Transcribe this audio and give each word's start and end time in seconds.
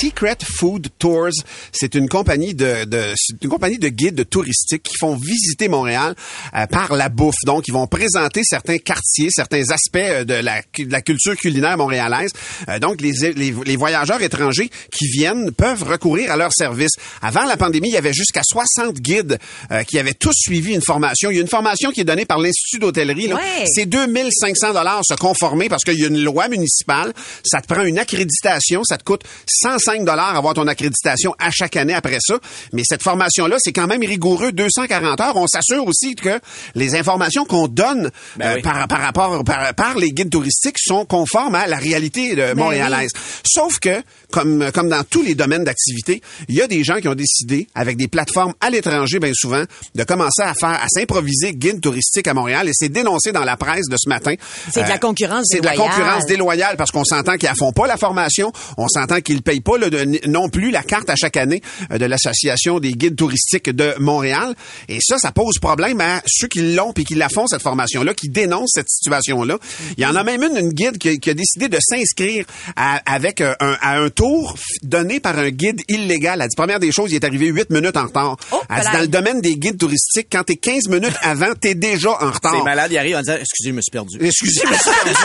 Secret 0.00 0.38
Food 0.44 0.88
Tours, 0.98 1.30
c'est 1.72 1.94
une 1.94 2.08
compagnie 2.08 2.54
de, 2.54 2.84
de 2.84 3.12
c'est 3.16 3.42
une 3.42 3.50
compagnie 3.50 3.78
de 3.78 3.88
guides 3.88 4.28
touristiques 4.28 4.82
qui 4.82 4.96
font 4.98 5.16
visiter 5.16 5.68
Montréal 5.68 6.14
euh, 6.54 6.66
par 6.66 6.94
la 6.94 7.08
bouffe. 7.08 7.36
Donc, 7.46 7.68
ils 7.68 7.72
vont 7.72 7.86
présenter 7.86 8.42
certains 8.44 8.78
quartiers, 8.78 9.28
certains 9.30 9.70
aspects 9.70 9.96
euh, 9.96 10.24
de 10.24 10.34
la, 10.34 10.62
de 10.78 10.90
la 10.90 11.00
culture 11.00 11.36
culinaire 11.36 11.76
montréalaise. 11.76 12.30
Euh, 12.68 12.78
donc, 12.78 13.00
les, 13.00 13.12
les, 13.34 13.54
les 13.64 13.76
voyageurs 13.76 14.20
étrangers 14.22 14.70
qui 14.92 15.06
viennent 15.08 15.52
peuvent 15.52 15.82
recourir 15.82 16.32
à 16.32 16.36
leurs 16.36 16.52
services. 16.52 16.92
Avant 17.20 17.44
la 17.44 17.56
pandémie, 17.56 17.88
il 17.88 17.94
y 17.94 17.98
avait 17.98 18.12
jusqu'à 18.12 18.42
60 18.44 18.96
guides 18.96 19.38
euh, 19.70 19.82
qui 19.84 19.98
avaient 19.98 20.14
tous 20.14 20.34
suivi 20.34 20.74
une 20.74 20.82
formation. 20.82 21.30
Il 21.30 21.36
y 21.36 21.38
a 21.38 21.42
une 21.42 21.48
formation 21.48 21.90
qui 21.90 22.00
est 22.00 22.04
donnée 22.04 22.26
par 22.26 22.38
l'Institut 22.38 22.78
d'hôtellerie. 22.78 23.32
Ouais. 23.32 23.64
C'est 23.72 23.86
2500 23.86 24.72
dollars 24.72 25.02
se 25.04 25.14
conformer 25.14 25.68
parce 25.68 25.84
qu'il 25.84 25.98
y 25.98 26.04
a 26.04 26.08
une 26.08 26.22
loi 26.22 26.48
municipale. 26.48 27.12
Ça 27.44 27.60
te 27.60 27.72
prend 27.72 27.84
une 27.84 27.98
accréditation. 27.98 28.82
Ça 28.84 28.98
te 28.98 29.04
coûte 29.04 29.22
105 29.60 30.04
dollars 30.04 30.36
avoir 30.36 30.54
ton 30.54 30.66
accréditation 30.66 31.34
à 31.38 31.50
chaque 31.50 31.76
année 31.76 31.94
après 31.94 32.18
ça. 32.20 32.38
Mais 32.72 32.82
cette 32.86 33.02
formation-là, 33.02 33.56
c'est 33.58 33.72
quand 33.72 33.86
même 33.86 34.00
rigoureux. 34.02 34.52
240 34.52 35.20
heures. 35.20 35.36
On 35.36 35.46
s'assure 35.46 35.86
aussi 35.86 36.14
que 36.14 36.40
les 36.74 36.94
informations 36.94 37.44
qu'on 37.44 37.68
donne 37.68 38.10
Ben 38.36 38.46
euh, 38.46 38.54
oui. 38.56 38.62
par, 38.62 38.88
par 38.88 39.00
rapport 39.00 39.44
par, 39.44 39.74
par 39.74 39.96
les 39.96 40.10
guides 40.10 40.30
touristiques 40.30 40.78
sont 40.78 41.04
conformes 41.04 41.54
à 41.54 41.66
la 41.66 41.76
réalité 41.76 42.34
Ben 42.34 42.54
de 42.54 42.58
montréalaise. 42.58 43.10
Sauf 43.44 43.78
que, 43.78 44.02
comme, 44.30 44.70
comme 44.72 44.88
dans 44.88 45.04
tous 45.04 45.22
les 45.22 45.34
domaines 45.34 45.64
d'activité, 45.64 46.22
il 46.48 46.54
y 46.54 46.62
a 46.62 46.66
des 46.66 46.82
gens 46.84 46.96
qui 46.96 47.08
ont 47.08 47.14
décidé, 47.14 47.68
avec 47.74 47.96
des 47.96 48.08
plateformes 48.08 48.54
à 48.60 48.70
l'étranger 48.70 49.18
bien 49.18 49.32
souvent, 49.34 49.64
de 49.94 50.04
commencer 50.04 50.42
à 50.42 50.54
faire, 50.54 50.80
à 50.82 50.86
s'improviser 50.88 51.54
guide 51.54 51.80
touristique 51.80 52.26
à 52.26 52.34
Montréal. 52.34 52.68
Et 52.68 52.72
c'est 52.74 52.88
dénoncé 52.88 53.32
dans 53.32 53.44
la 53.44 53.56
presse 53.56 53.88
de 53.88 53.96
ce 53.98 54.08
matin. 54.08 54.34
C'est 54.70 54.84
de 54.84 54.88
la 54.88 54.98
concurrence 54.98 55.46
C'est 55.50 55.60
de 55.60 55.64
la 55.66 55.72
déloyale. 55.72 55.94
concurrence 55.94 56.26
déloyale 56.26 56.76
parce 56.76 56.90
qu'on 56.90 57.04
s'entend 57.04 57.36
qu'ils 57.36 57.50
ne 57.50 57.54
font 57.54 57.72
pas 57.72 57.86
la 57.86 57.96
formation, 57.96 58.52
on 58.76 58.88
s'entend 58.88 59.20
qu'ils 59.20 59.41
payent 59.42 59.60
pas 59.60 59.78
de- 59.78 60.28
non 60.28 60.48
plus 60.48 60.70
la 60.70 60.82
carte 60.82 61.10
à 61.10 61.16
chaque 61.16 61.36
année 61.36 61.60
euh, 61.90 61.98
de 61.98 62.04
l'association 62.06 62.80
des 62.80 62.92
guides 62.92 63.16
touristiques 63.16 63.70
de 63.70 63.94
Montréal. 63.98 64.54
Et 64.88 64.98
ça, 65.00 65.18
ça 65.18 65.32
pose 65.32 65.58
problème 65.60 66.00
à 66.00 66.22
ceux 66.26 66.48
qui 66.48 66.74
l'ont 66.74 66.92
puis 66.92 67.04
qui 67.04 67.14
la 67.14 67.28
font 67.28 67.46
cette 67.46 67.62
formation-là, 67.62 68.14
qui 68.14 68.28
dénoncent 68.28 68.72
cette 68.74 68.88
situation-là. 68.88 69.58
Il 69.96 70.02
y 70.02 70.06
en 70.06 70.14
a 70.16 70.24
même 70.24 70.42
une, 70.42 70.56
une 70.56 70.72
guide 70.72 70.98
qui, 70.98 71.18
qui 71.20 71.30
a 71.30 71.34
décidé 71.34 71.68
de 71.68 71.78
s'inscrire 71.80 72.44
à- 72.76 73.00
avec 73.12 73.40
euh, 73.40 73.54
un, 73.60 73.76
à 73.80 73.98
un 73.98 74.08
tour 74.10 74.54
donné 74.82 75.20
par 75.20 75.38
un 75.38 75.50
guide 75.50 75.82
illégal. 75.88 76.40
Elle 76.40 76.48
dit 76.48 76.56
première 76.56 76.80
des 76.80 76.92
choses, 76.92 77.12
il 77.12 77.16
est 77.16 77.24
arrivé 77.24 77.46
huit 77.48 77.70
minutes 77.70 77.96
en 77.96 78.04
retard. 78.06 78.36
Oh, 78.52 78.60
Elle 78.70 78.80
dit, 78.82 78.92
dans 78.92 79.00
le 79.00 79.08
domaine 79.08 79.40
des 79.40 79.56
guides 79.56 79.78
touristiques, 79.78 80.28
quand 80.30 80.44
t'es 80.44 80.56
15 80.56 80.88
minutes 80.88 81.16
avant, 81.22 81.52
t'es 81.60 81.74
déjà 81.74 82.10
en 82.10 82.30
retard. 82.30 82.54
C'est 82.56 82.64
malade, 82.64 82.90
il 82.92 82.98
arrive 82.98 83.16
en 83.16 83.20
disant 83.20 83.36
Excusez, 83.40 83.70
je 83.70 83.74
me 83.74 83.80
suis 83.80 83.90
perdu. 83.90 84.16
Excusez, 84.20 84.60
je 84.64 84.68
me 84.70 84.74
suis 84.74 84.90
perdu. 85.04 85.20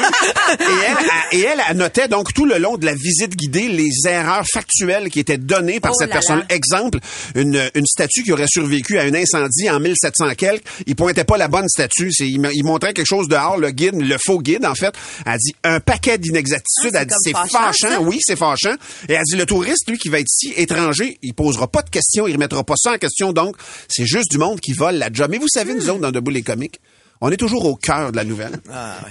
et, 0.59 0.63
elle, 0.87 0.97
elle- 1.31 1.39
et 1.39 1.43
elle, 1.43 1.61
elle 1.69 1.77
notait 1.77 2.07
donc 2.07 2.33
tout 2.33 2.45
le 2.45 2.57
long 2.57 2.77
de 2.77 2.85
la 2.85 2.93
visite 2.95 3.35
guidée 3.35 3.67
les 3.67 4.06
erreurs 4.07 4.45
factuelles 4.51 5.09
qui 5.09 5.19
étaient 5.19 5.37
données 5.37 5.79
par 5.79 5.91
Oh 5.91 5.95
cette 5.99 6.09
là 6.09 6.13
personne. 6.15 6.39
là. 6.39 6.45
Exemple, 6.49 6.99
une, 7.35 7.69
une 7.75 7.85
statue 7.85 8.23
qui 8.23 8.31
aurait 8.31 8.47
survécu 8.47 8.97
à 8.97 9.03
un 9.03 9.13
incendie 9.13 9.69
en 9.69 9.79
1700 9.79 10.35
quelques. 10.35 10.63
Il 10.85 10.95
pointait 10.95 11.23
pas 11.23 11.37
la 11.37 11.47
bonne 11.47 11.67
statue. 11.67 12.11
C'est, 12.11 12.27
il, 12.27 12.39
mo- 12.39 12.49
il 12.53 12.63
montrait 12.63 12.93
quelque 12.93 13.07
chose 13.07 13.27
dehors, 13.27 13.57
le 13.57 13.71
guide, 13.71 13.95
le 14.01 14.17
faux 14.23 14.39
guide, 14.41 14.65
en 14.65 14.75
fait. 14.75 14.93
Elle 15.25 15.37
dit 15.37 15.55
un 15.63 15.79
paquet 15.79 16.17
d'inexactitudes. 16.17 16.95
Ah, 16.95 17.01
elle 17.01 17.07
dit 17.07 17.15
c'est 17.23 17.31
fâchant. 17.35 18.01
Oui, 18.03 18.19
c'est 18.21 18.35
fâchant. 18.35 18.75
Et 19.09 19.13
elle 19.13 19.23
dit 19.25 19.35
le 19.35 19.45
touriste, 19.45 19.89
lui, 19.89 19.97
qui 19.97 20.09
va 20.09 20.19
être 20.19 20.27
ici, 20.31 20.53
étranger, 20.57 21.17
il 21.21 21.33
posera 21.33 21.67
pas 21.67 21.81
de 21.81 21.89
questions, 21.89 22.27
il 22.27 22.33
remettra 22.33 22.63
pas 22.63 22.75
ça 22.77 22.93
en 22.93 22.97
question. 22.97 23.33
Donc, 23.33 23.55
c'est 23.87 24.05
juste 24.05 24.31
du 24.31 24.37
monde 24.37 24.59
qui 24.59 24.73
vole 24.73 24.95
la 24.95 25.09
job. 25.11 25.27
Mais 25.31 25.37
vous 25.37 25.47
savez, 25.47 25.73
Hmm. 25.73 25.77
nous 25.77 25.89
autres, 25.89 25.99
dans 26.01 26.11
Debout 26.11 26.31
les 26.31 26.41
comiques, 26.43 26.79
on 27.19 27.31
est 27.31 27.37
toujours 27.37 27.65
au 27.65 27.75
cœur 27.75 28.11
de 28.11 28.15
la 28.17 28.23
nouvelle. 28.23 28.59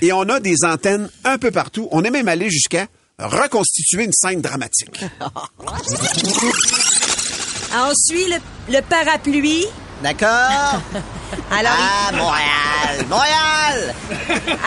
Et 0.00 0.12
on 0.12 0.22
a 0.22 0.38
des 0.40 0.54
antennes 0.64 1.10
un 1.24 1.38
peu 1.38 1.50
partout. 1.50 1.88
On 1.90 2.04
est 2.04 2.10
même 2.10 2.28
allé 2.28 2.48
jusqu'à 2.50 2.86
reconstituer 3.18 4.04
une 4.04 4.12
scène 4.12 4.40
dramatique. 4.40 5.04
Ensuite, 7.74 8.28
le, 8.28 8.38
le 8.74 8.80
parapluie. 8.82 9.66
D'accord 10.02 10.80
Alors, 11.50 11.72
Ah, 11.78 12.12
Montréal 12.12 13.06
Montréal 13.08 13.94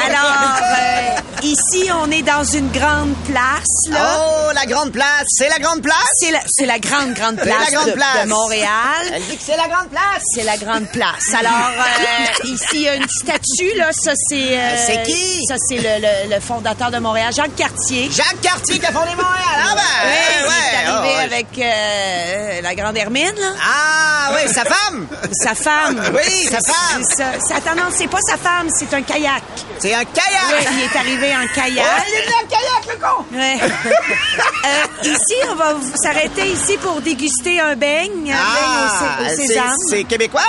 alors 0.06 0.58
euh, 0.78 1.42
ici, 1.44 1.90
on 1.94 2.12
est 2.12 2.22
dans 2.22 2.44
une 2.44 2.70
grande 2.70 3.14
place, 3.26 3.64
là. 3.90 4.18
Oh, 4.20 4.52
la 4.54 4.66
grande 4.66 4.92
place 4.92 5.26
C'est 5.30 5.48
la 5.50 5.58
grande 5.60 5.82
place? 5.82 5.96
C'est 6.20 6.32
la, 6.32 6.40
c'est 6.48 6.66
la 6.66 6.80
grande, 6.80 7.14
grande 7.14 7.36
C'est 7.40 7.46
place, 7.50 7.70
la 7.72 7.76
grande 7.78 7.88
de, 7.88 7.92
place. 7.94 8.24
de 8.24 8.30
Montréal. 8.30 8.70
Elle 9.14 9.24
dit 9.24 9.38
que 9.38 9.44
c'est 9.46 9.56
la 9.58 9.68
grande 9.68 9.90
place 9.90 10.22
C'est 10.36 10.44
la 10.44 10.58
grande 10.58 10.88
place. 10.90 11.34
Alors, 11.38 11.70
euh, 11.70 12.48
ici, 12.48 12.66
il 12.74 12.82
y 12.82 12.88
a 12.90 12.96
une 12.96 13.08
statue, 13.08 13.78
là. 13.78 13.90
Ça, 13.94 14.12
c'est... 14.30 14.58
euh, 14.60 14.78
C'est 14.86 15.04
qui? 15.04 15.46
Ça, 15.48 15.56
c'est 15.68 15.78
le, 15.78 16.02
le- 16.30 16.36
le 16.36 16.42
fondateur 16.42 16.92
de 16.92 16.98
Montréal, 17.00 17.34
Jacques 17.34 17.56
Cartier. 17.56 18.10
Jacques 18.12 18.42
Cartier 18.42 18.80
qui 18.80 18.86
a 18.86 18.92
fondé 18.92 19.12
Montréal 19.16 19.64
Ah 19.64 19.76
ben 19.76 20.10
ouais, 20.10 20.16
il 20.40 20.46
est 20.46 20.88
arrivé 20.88 21.14
oh, 21.14 21.18
ouais. 21.18 21.24
avec 21.24 21.48
euh, 21.58 22.62
la 22.62 22.76
grande 22.76 22.98
Hermine, 22.98 23.36
là. 23.40 23.52
Ah, 23.64 24.32
oui, 24.36 24.52
sa 24.54 24.66
femme 24.66 25.08
Sa 25.44 25.56
femme. 25.56 26.02
Oui, 26.14 26.46
sa 26.50 26.58
femme. 26.74 27.04
C'est 27.10 27.16
ça. 27.24 27.32
C'est- 27.48 27.54
Attends, 27.56 27.76
non, 27.76 27.90
c'est 27.96 28.08
pas 28.08 28.20
sa 28.28 28.38
femme, 28.38 28.68
c'est 28.78 28.94
un 28.94 29.02
kayak. 29.02 29.44
C'est 29.80 29.94
un 29.94 30.04
kayak 30.06 30.50
Oui, 30.52 30.66
il 30.74 30.82
est 30.84 31.00
arrivé 31.00 31.36
en 31.36 31.48
kayak. 31.54 31.86
il 32.08 32.14
est 32.14 32.22
venu 32.22 32.34
en 32.36 32.48
kayak, 32.48 32.84
le 32.88 32.96
con 33.00 33.38
Ouais. 33.38 33.60
Euh, 34.66 35.04
ici, 35.04 35.36
on 35.52 35.56
va 35.56 35.74
s'arrêter 36.04 36.48
ici 36.48 36.78
pour 36.78 37.00
déguster 37.02 37.60
un 37.62 37.76
beigne, 37.76 38.32
un 38.32 38.36
Ah, 38.38 38.56
beigne 38.56 38.86
au, 38.86 38.90
sé- 38.90 39.34
au 39.34 39.36
c'est- 39.42 39.48
sésame. 39.48 39.74
c'est 39.90 40.04
québécois? 40.04 40.42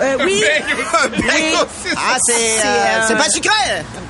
Euh, 0.00 0.16
oui. 0.24 0.42
Oui. 0.42 1.54
Ah, 1.96 2.16
c'est 2.24 2.32
C'est, 2.32 2.66
euh, 2.66 2.70
euh, 2.72 3.04
c'est 3.06 3.16
pas 3.16 3.28
sucré? 3.28 3.50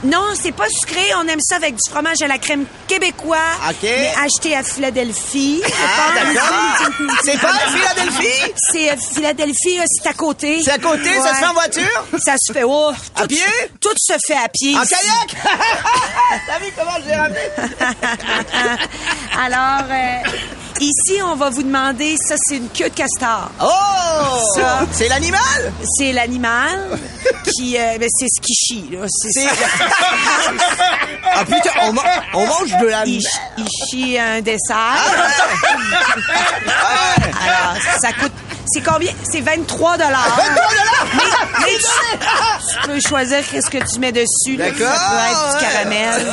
Non, 0.05 0.29
c'est 0.41 0.53
pas 0.53 0.67
sucré. 0.71 1.03
On 1.17 1.27
aime 1.29 1.41
ça 1.41 1.57
avec 1.57 1.75
du 1.75 1.91
fromage 1.91 2.23
à 2.23 2.27
la 2.29 2.39
crème 2.39 2.65
québécois. 2.89 3.37
OK. 3.69 3.77
Mais 3.83 4.13
acheté 4.25 4.57
à 4.57 4.63
Philadelphie. 4.63 5.61
je 5.65 5.73
Ah, 5.73 6.13
pense. 6.15 6.35
d'accord 6.35 7.19
C'est 7.25 7.39
pas 7.41 7.53
Philadelphie? 7.73 8.53
C'est 8.73 8.91
euh, 8.91 8.95
Philadelphie, 9.15 9.81
c'est 9.87 10.09
à 10.09 10.13
côté. 10.15 10.63
C'est 10.65 10.71
à 10.73 10.79
côté, 10.79 11.13
ça 11.21 11.35
se 11.35 11.39
fait 11.41 11.47
en 11.47 11.53
voiture? 11.53 12.05
Ça 12.25 12.35
se 12.39 12.53
fait, 12.53 12.63
oh, 12.65 12.93
À 13.17 13.21
tout 13.23 13.27
pied? 13.29 13.39
se- 13.39 13.69
Tout 13.81 13.95
se 13.99 14.15
fait 14.27 14.37
à 14.37 14.49
pied. 14.49 14.77
En 14.77 14.83
ici. 14.83 14.95
kayak? 14.95 15.43
T'as 16.47 16.59
vu 16.59 16.73
comment 16.77 16.97
je 17.03 17.09
l'ai 17.09 17.17
ramené? 17.17 17.41
Alors, 19.39 19.87
euh, 19.91 20.31
ici, 20.81 21.21
on 21.25 21.37
va 21.37 21.51
vous 21.51 21.63
demander, 21.63 22.17
ça, 22.29 22.35
c'est 22.39 22.57
une 22.57 22.69
queue 22.69 22.89
de 22.89 22.95
castor. 22.95 23.51
Oh 23.61 24.39
Ça. 24.57 24.81
C'est 24.93 25.09
l'animal? 25.09 25.73
C'est 25.99 26.13
l'animal 26.13 26.99
qui, 27.55 27.77
euh, 27.79 27.99
ben, 27.99 28.09
c'est 28.13 28.27
ce 28.29 28.41
qui 28.41 28.55
chie. 28.55 28.89
Là. 28.93 29.07
C'est 29.09 29.31
C'est- 29.33 29.49
ça. 29.49 29.55
Ah 31.35 31.45
putain, 31.47 31.71
on, 31.83 31.93
ma- 31.95 32.03
on 32.35 32.47
mange 32.47 32.77
de 32.77 32.87
la... 32.87 33.05
Il, 33.07 33.23
ch- 33.23 33.41
il 33.57 33.67
chie 33.67 34.19
un 34.19 34.43
dessert. 34.43 34.99
Ah, 36.69 37.15
Alors, 37.17 37.77
ça 38.01 38.13
coûte. 38.13 38.33
C'est 38.67 38.83
combien? 38.83 39.13
C'est 39.31 39.41
23 39.41 39.97
dollars. 39.97 40.37
23 40.37 40.55
dollars? 40.55 41.07
Mais, 41.15 41.23
mais 41.61 41.73
tu, 41.79 42.19
tu 42.73 42.87
peux 42.89 43.01
choisir 43.01 43.39
qu'est-ce 43.51 43.71
que 43.71 43.79
tu 43.79 43.99
mets 43.99 44.13
dessus. 44.13 44.57
là. 44.57 44.71
D'accord 44.71 44.95
Ça 44.95 45.11
peut 45.11 45.33
être 45.33 45.59
du 45.59 45.65
caramel. 45.65 46.27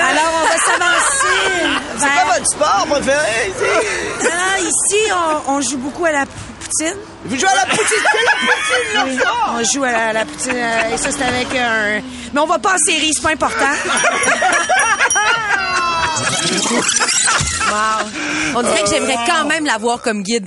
Alors, 0.00 0.32
on 0.34 0.44
va 0.44 0.58
s'avancer. 0.64 1.78
C'est 1.98 2.04
vers- 2.06 2.24
pas 2.26 2.34
votre 2.34 2.37
sport 2.52 2.86
préféré 2.90 3.48
ici 3.48 4.28
Ah, 4.32 4.58
ici, 4.60 5.12
on, 5.46 5.52
on 5.54 5.60
joue 5.60 5.78
beaucoup 5.78 6.04
à 6.04 6.12
la 6.12 6.24
poutine. 6.26 6.96
Vous 7.24 7.36
jouez 7.36 7.48
à 7.48 7.54
la 7.54 7.66
poutine, 7.66 7.86
c'est 7.88 8.24
la 8.24 8.32
poutine, 8.40 8.94
leur 8.94 9.04
Oui, 9.06 9.16
sport 9.18 9.54
on 9.58 9.62
joue 9.74 9.84
à 9.84 9.90
la, 9.92 10.12
la 10.12 10.24
poutine. 10.24 10.52
euh, 10.54 10.94
et 10.94 10.96
ça, 10.98 11.10
c'est 11.10 11.24
avec 11.24 11.48
un. 11.54 12.00
Mais 12.32 12.40
on 12.40 12.46
va 12.46 12.58
pas 12.58 12.74
en 12.74 12.78
série, 12.78 13.10
c'est 13.14 13.22
pas 13.22 13.32
important. 13.32 13.64
Wow. 16.50 18.06
On 18.56 18.62
dirait 18.62 18.82
que 18.82 18.88
j'aimerais 18.90 19.16
quand 19.26 19.44
même 19.46 19.66
l'avoir 19.66 20.00
comme 20.00 20.22
guide. 20.22 20.46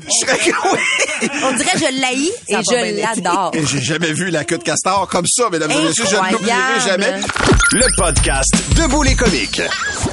On 1.44 1.52
dirait 1.54 1.72
que 1.74 1.80
je 1.80 2.02
l'haïs 2.02 2.32
et 2.48 2.56
je 2.56 3.02
l'adore. 3.02 3.52
Et 3.54 3.66
j'ai 3.66 3.80
jamais 3.82 4.12
vu 4.12 4.30
la 4.32 4.44
queue 4.44 4.58
de 4.58 4.64
castor 4.64 5.08
comme 5.08 5.26
ça, 5.28 5.50
mesdames 5.52 5.72
et 5.72 5.76
messieurs. 5.84 6.06
Je 6.10 6.16
ne 6.16 6.32
l'oublierai 6.32 6.60
Incroyable. 6.60 7.04
jamais. 7.04 7.22
Le 7.74 7.86
podcast 7.96 8.54
Debout 8.76 9.04
les 9.04 9.16
comiques. 9.16 9.62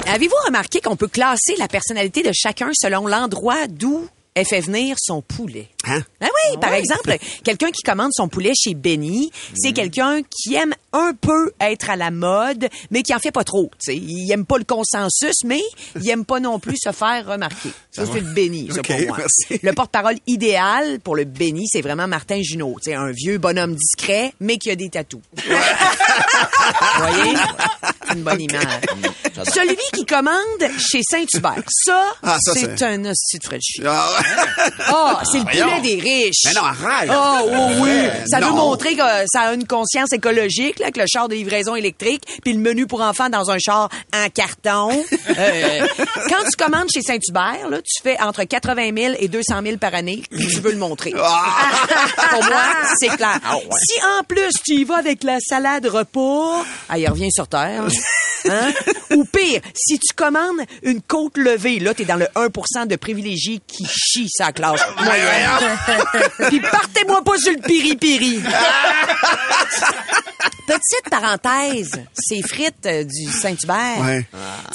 Avez-vous 0.06 0.34
remarqué 0.46 0.80
qu'on 0.80 0.96
peut 0.96 1.08
classer 1.08 1.56
la 1.58 1.66
personnalité 1.68 2.22
de 2.22 2.30
chacun 2.34 2.70
selon 2.74 3.06
l'endroit 3.06 3.66
d'où 3.68 4.06
elle 4.38 4.46
fait 4.46 4.60
venir 4.60 4.96
son 5.00 5.20
poulet. 5.20 5.68
Hein? 5.84 6.02
Ah 6.20 6.26
oui, 6.26 6.58
par 6.60 6.74
exemple, 6.74 7.16
quelqu'un 7.44 7.70
qui 7.70 7.82
commande 7.82 8.10
son 8.12 8.28
poulet 8.28 8.52
chez 8.56 8.74
Benny, 8.74 9.30
c'est 9.54 9.72
quelqu'un 9.72 10.20
qui 10.22 10.54
aime 10.54 10.74
un 10.92 11.12
peu 11.20 11.52
être 11.60 11.90
à 11.90 11.96
la 11.96 12.10
mode, 12.10 12.68
mais 12.90 13.02
qui 13.02 13.14
en 13.14 13.18
fait 13.18 13.32
pas 13.32 13.44
trop. 13.44 13.70
tu 13.78 13.92
sais. 13.92 13.96
Il 13.96 14.30
aime 14.30 14.46
pas 14.46 14.58
le 14.58 14.64
consensus, 14.64 15.44
mais 15.44 15.60
il 16.00 16.08
aime 16.08 16.24
pas 16.24 16.40
non 16.40 16.58
plus 16.58 16.76
se 16.80 16.92
faire 16.92 17.26
remarquer. 17.26 17.70
Ça, 17.98 18.12
c'est 18.12 18.20
le 18.20 18.32
Benny, 18.32 18.70
ça, 18.74 18.82
pour 18.82 19.00
moi. 19.06 19.16
merci. 19.18 19.60
Le 19.62 19.72
porte-parole 19.72 20.16
idéal 20.26 21.00
pour 21.00 21.16
le 21.16 21.24
Benny, 21.24 21.66
c'est 21.70 21.80
vraiment 21.82 22.06
Martin 22.08 22.40
Junot. 22.42 22.76
C'est 22.82 22.94
un 22.94 23.10
vieux 23.12 23.38
bonhomme 23.38 23.74
discret, 23.74 24.32
mais 24.40 24.56
qui 24.58 24.70
a 24.70 24.76
des 24.76 24.88
tatous. 24.90 25.20
Vous 25.36 27.02
voyez? 27.06 27.34
C'est 28.06 28.14
une 28.14 28.22
bonne 28.22 28.40
image. 28.40 28.64
Celui 29.54 29.76
qui 29.92 30.04
commande 30.04 30.34
chez 30.78 31.00
Saint-Hubert, 31.08 31.62
ça, 31.68 32.02
Ah, 32.22 32.38
ça, 32.40 32.52
c'est 32.54 32.82
un 32.82 33.04
hostie 33.04 33.38
de 33.38 33.44
Frenchie. 33.44 33.82
Ah, 33.86 34.08
Ah, 34.86 35.22
c'est 35.30 35.38
le 35.38 35.44
poulet 35.44 35.80
des 35.82 36.00
riches. 36.00 36.42
Mais 36.46 36.52
non, 36.54 36.62
arrête. 36.64 37.10
Ah, 37.12 37.42
oui, 37.46 37.74
oui. 37.80 37.90
Ça 38.26 38.38
veut 38.40 38.46
non. 38.46 38.56
montrer 38.56 38.94
que 38.96 39.02
ça 39.32 39.42
a 39.42 39.52
une 39.54 39.66
conscience 39.66 40.12
écologique, 40.12 40.78
là, 40.78 40.86
avec 40.86 40.96
le 40.96 41.04
char 41.06 41.28
de 41.28 41.34
livraison 41.34 41.74
électrique, 41.76 42.22
puis 42.42 42.52
le 42.54 42.58
menu 42.60 42.86
pour 42.86 43.00
enfants 43.02 43.28
dans 43.28 43.50
un 43.50 43.58
char 43.58 43.88
en 44.14 44.28
carton. 44.30 44.90
Euh, 45.28 45.86
quand 46.28 46.44
tu 46.50 46.56
commandes 46.64 46.88
chez 46.92 47.02
Saint-Hubert, 47.02 47.68
là, 47.68 47.78
tu 47.88 48.02
fais 48.02 48.20
entre 48.20 48.44
80 48.44 48.90
000 48.96 49.14
et 49.18 49.28
200 49.28 49.62
000 49.64 49.76
par 49.78 49.94
année, 49.94 50.22
puis 50.30 50.46
tu 50.46 50.60
veux 50.60 50.72
le 50.72 50.78
montrer. 50.78 51.10
pour 51.12 52.44
moi, 52.44 52.62
c'est 53.00 53.16
clair. 53.16 53.40
Si 53.72 54.04
en 54.18 54.24
plus 54.24 54.52
tu 54.64 54.74
y 54.74 54.84
vas 54.84 54.96
avec 54.96 55.24
la 55.24 55.38
salade 55.40 55.86
repas, 55.86 56.64
ah, 56.88 56.98
il 56.98 57.08
revient 57.08 57.32
sur 57.32 57.48
terre. 57.48 57.84
Hein? 58.48 58.72
Ou 59.10 59.24
pire, 59.24 59.60
si 59.74 59.98
tu 59.98 60.14
commandes 60.14 60.60
une 60.82 61.02
côte 61.02 61.36
levée, 61.36 61.80
là, 61.80 61.92
t'es 61.92 62.04
dans 62.04 62.16
le 62.16 62.26
1% 62.36 62.86
de 62.86 62.94
privilégiés 62.96 63.60
qui 63.66 63.84
chie 63.84 64.28
sa 64.30 64.52
classe 64.52 64.80
moyenne. 65.02 65.50
Puis 66.48 66.60
partez-moi 66.60 67.22
pas 67.24 67.36
sur 67.36 67.52
le 67.52 67.58
piri-piri. 67.58 68.40
Petite 70.66 71.10
parenthèse, 71.10 72.02
ces 72.12 72.42
frites 72.42 72.84
euh, 72.84 73.02
du 73.02 73.30
Saint-Hubert. 73.30 74.04
Ouais. 74.04 74.26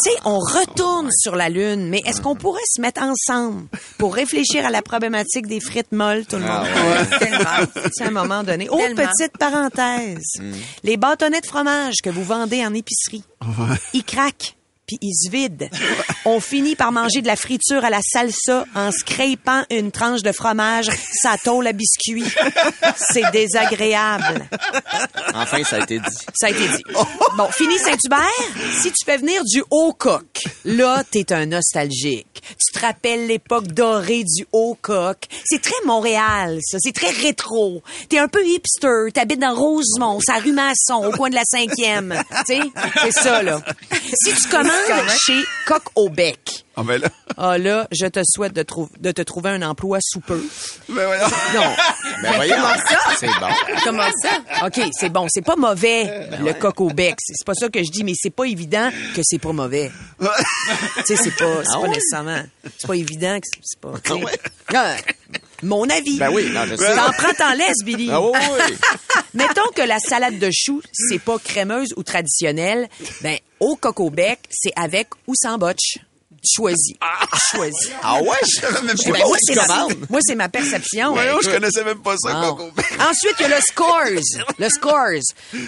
Tu 0.03 0.09
sais, 0.09 0.17
on 0.25 0.39
retourne 0.39 1.09
sur 1.11 1.35
la 1.35 1.49
Lune, 1.49 1.87
mais 1.87 2.01
est-ce 2.05 2.19
qu'on 2.19 2.35
pourrait 2.35 2.61
se 2.67 2.81
mettre 2.81 3.02
ensemble 3.03 3.67
pour 3.97 4.15
réfléchir 4.15 4.65
à 4.65 4.69
la 4.69 4.81
problématique 4.81 5.47
des 5.47 5.59
frites 5.59 5.91
molles, 5.91 6.25
tout 6.25 6.37
le 6.37 6.43
monde? 6.43 6.67
Tellement. 7.19 7.89
C'est 7.93 8.03
à 8.03 8.07
un 8.07 8.11
moment 8.11 8.43
donné. 8.43 8.67
Oh, 8.71 8.79
petite 8.95 9.37
parenthèse. 9.37 10.41
Les 10.83 10.97
bâtonnets 10.97 11.41
de 11.41 11.45
fromage 11.45 11.95
que 12.03 12.09
vous 12.09 12.23
vendez 12.23 12.65
en 12.65 12.73
épicerie, 12.73 13.23
ils 13.93 14.03
craquent. 14.03 14.55
Puis 14.85 14.97
ils 15.01 15.13
se 15.13 15.29
vident. 15.29 15.69
On 16.25 16.39
finit 16.39 16.75
par 16.75 16.91
manger 16.91 17.21
de 17.21 17.27
la 17.27 17.35
friture 17.35 17.83
à 17.83 17.89
la 17.89 18.01
salsa 18.01 18.65
en 18.75 18.91
scrapant 18.91 19.63
une 19.69 19.91
tranche 19.91 20.21
de 20.21 20.31
fromage, 20.31 20.89
sa 21.21 21.37
tôle 21.37 21.67
à 21.67 21.73
biscuit. 21.73 22.25
C'est 22.97 23.29
désagréable. 23.31 24.47
Enfin, 25.33 25.63
ça 25.63 25.77
a 25.77 25.79
été 25.79 25.99
dit. 25.99 26.17
Ça 26.33 26.47
a 26.47 26.49
été 26.49 26.67
dit. 26.67 26.83
Bon, 27.37 27.47
fini 27.51 27.77
Saint-Hubert. 27.79 28.81
Si 28.81 28.91
tu 28.91 29.05
fais 29.05 29.17
venir 29.17 29.43
du 29.45 29.63
haut 29.71 29.93
coq, 29.93 30.43
là, 30.65 31.03
t'es 31.09 31.31
un 31.33 31.45
nostalgique. 31.45 32.41
Tu 32.43 32.73
te 32.73 32.85
rappelles 32.85 33.27
l'époque 33.27 33.67
dorée 33.67 34.23
du 34.23 34.45
haut 34.51 34.77
coq. 34.81 35.17
C'est 35.45 35.61
très 35.61 35.73
Montréal, 35.85 36.59
ça. 36.63 36.77
C'est 36.79 36.93
très 36.93 37.09
rétro. 37.09 37.81
T'es 38.09 38.19
un 38.19 38.27
peu 38.27 38.45
hipster. 38.45 39.11
T'habites 39.13 39.39
dans 39.39 39.55
Rosemont, 39.55 40.19
ça 40.19 40.35
rue 40.35 40.51
Masson, 40.51 41.05
au 41.05 41.11
coin 41.11 41.29
de 41.29 41.35
la 41.35 41.43
cinquième. 41.45 42.21
Tu 42.45 42.55
sais, 42.55 42.61
c'est 43.01 43.11
ça, 43.11 43.43
là. 43.43 43.61
Si 44.13 44.33
tu 44.35 44.49
commandes 44.87 45.09
chez 45.25 45.43
Coq 45.65 45.83
au 45.95 46.09
bec, 46.09 46.65
Ah, 46.75 46.83
ben 46.83 46.99
là. 47.01 47.09
ah 47.37 47.57
là, 47.57 47.87
je 47.91 48.05
te 48.07 48.19
souhaite 48.23 48.53
de, 48.53 48.63
trou- 48.63 48.89
de 48.99 49.11
te 49.11 49.21
trouver 49.21 49.49
un 49.51 49.61
emploi 49.61 49.99
sous 50.01 50.19
peu. 50.19 50.41
Ben 50.89 51.05
voyons. 51.05 51.27
Non. 51.55 51.75
Ben 52.21 52.33
voyons. 52.35 52.55
C'est 53.19 53.27
bon. 53.27 53.47
Comment 53.83 54.09
ça? 54.21 54.65
OK, 54.67 54.81
c'est 54.91 55.09
bon, 55.09 55.27
c'est 55.29 55.41
pas 55.45 55.55
mauvais, 55.55 56.27
le 56.39 56.53
coq 56.53 56.81
au 56.81 56.89
bec. 56.89 57.15
C'est 57.19 57.33
c'est 57.37 57.45
pas 57.45 57.53
ça 57.55 57.69
que 57.69 57.83
je 57.83 57.91
dis, 57.91 58.03
mais 58.03 58.13
c'est 58.15 58.29
pas 58.33 58.45
évident 58.45 58.89
que 59.15 59.21
c'est 59.23 59.39
pas 59.39 59.51
mauvais. 59.53 59.91
tu 60.19 60.25
sais, 61.05 61.15
c'est 61.15 61.35
pas, 61.35 61.63
c'est 61.63 61.69
Ah 61.69 61.73
pas 61.75 61.79
ouais? 61.81 61.89
nécessairement. 61.89 62.43
C'est 62.77 62.87
pas 62.87 62.95
évident 62.95 63.39
que 63.39 63.47
c'est- 63.51 63.61
c'est 63.63 63.79
pas. 63.79 63.91
tu 64.03 64.13
sais. 64.13 64.19
Ah 64.19 64.25
ouais? 64.25 64.39
Ah, 64.75 64.95
mon 65.61 65.89
avis. 65.89 66.17
Ben 66.17 66.29
oui, 66.31 66.49
non, 66.51 66.65
je 66.65 66.75
sais. 66.75 66.95
T'en 66.95 67.11
prends, 67.11 67.33
t'en 67.37 67.53
laisses, 67.53 67.83
Billy. 67.85 68.09
Ah 68.11 68.21
oui, 68.21 68.31
oui. 68.37 68.75
Mettons 69.33 69.69
que 69.75 69.81
la 69.81 69.99
salade 69.99 70.37
de 70.39 70.49
choux, 70.53 70.81
c'est 70.91 71.19
pas 71.19 71.37
crémeuse 71.39 71.93
ou 71.95 72.03
traditionnelle. 72.03 72.87
Ben, 73.21 73.37
au 73.63 73.77
au 73.99 74.09
bec, 74.09 74.39
c'est 74.49 74.73
avec 74.75 75.07
ou 75.27 75.33
sans 75.35 75.57
botch. 75.57 75.97
Choisis. 76.45 76.95
Choisis. 77.53 77.89
Ah 78.01 78.21
ouais? 78.21 78.35
Je 78.43 78.59
savais 78.59 78.81
même 78.81 78.95
Ben, 79.05 79.13
pas. 79.13 79.19
moi, 79.27 79.37
c'est 79.39 79.55
ma, 79.55 79.65
commandes? 79.65 80.05
moi, 80.09 80.19
c'est 80.21 80.35
ma 80.35 80.49
perception. 80.49 81.13
Voyons, 81.13 81.37
je 81.41 81.49
connaissais 81.49 81.85
même 81.85 81.99
pas 82.01 82.17
ça. 82.17 82.33
Coco. 82.33 82.69
Ensuite, 82.99 83.35
il 83.39 83.43
y 83.43 83.45
a 83.45 83.55
le 83.55 83.61
scores. 83.61 84.21
Le 84.59 84.69
scores. 84.69 85.21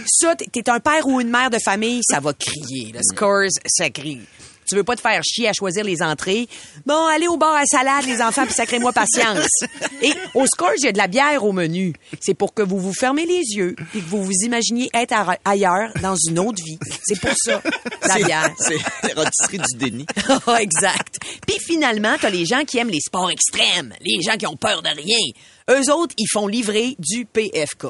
Ça, 0.06 0.36
t'es 0.36 0.69
un 0.69 0.81
père 0.81 1.07
ou 1.07 1.21
une 1.21 1.30
mère 1.30 1.50
de 1.50 1.59
famille, 1.63 2.01
ça 2.03 2.19
va 2.19 2.33
crier. 2.33 2.92
Le 2.94 3.00
scores, 3.03 3.47
ça 3.65 3.89
crie. 3.89 4.19
Tu 4.68 4.76
veux 4.76 4.84
pas 4.84 4.96
te 4.96 5.02
faire 5.02 5.22
chier 5.24 5.48
à 5.48 5.54
choisir 5.54 5.84
les 5.84 6.02
entrées? 6.02 6.48
Bon, 6.86 7.06
allez 7.08 7.28
au 7.28 7.38
bar 7.38 7.56
à 7.56 7.66
salade, 7.66 8.06
les 8.06 8.22
enfants, 8.22 8.46
puis 8.46 8.54
sacrez-moi 8.54 8.92
patience. 8.94 9.48
Et 10.02 10.12
au 10.34 10.46
scores, 10.48 10.72
il 10.78 10.86
y 10.86 10.88
a 10.88 10.92
de 10.92 10.98
la 10.98 11.08
bière 11.08 11.44
au 11.44 11.52
menu. 11.52 11.94
C'est 12.20 12.34
pour 12.34 12.54
que 12.54 12.62
vous 12.62 12.80
vous 12.80 12.94
fermez 12.94 13.26
les 13.26 13.42
yeux 13.56 13.76
et 13.96 14.00
que 14.00 14.06
vous 14.06 14.24
vous 14.24 14.32
imaginiez 14.44 14.90
être 14.94 15.14
ailleurs 15.46 15.92
dans 16.02 16.16
une 16.28 16.40
autre 16.40 16.64
vie. 16.64 16.80
C'est 17.04 17.20
pour 17.20 17.34
ça, 17.36 17.62
la 18.08 18.16
bière. 18.16 18.50
C'est 18.60 18.78
la 19.04 19.22
rôtisserie 19.24 19.60
du 19.60 19.78
déni. 19.78 20.06
Ah, 20.48 20.56
exact. 20.62 21.18
Puis 21.48 21.58
finalement, 21.60 22.16
t'as 22.20 22.30
les 22.30 22.46
gens 22.46 22.64
qui 22.66 22.78
aiment 22.78 22.90
les 22.90 23.02
sports 23.02 23.30
extrêmes, 23.32 23.94
les 24.02 24.22
gens 24.22 24.38
qui 24.38 24.48
ont 24.48 24.58
peur 24.58 24.82
de 24.82 24.90
rien. 24.90 25.18
Eux 25.70 25.92
autres, 25.94 26.14
ils 26.18 26.28
font 26.32 26.48
livrer 26.48 26.96
du 27.00 27.26
PFK. 27.26 27.86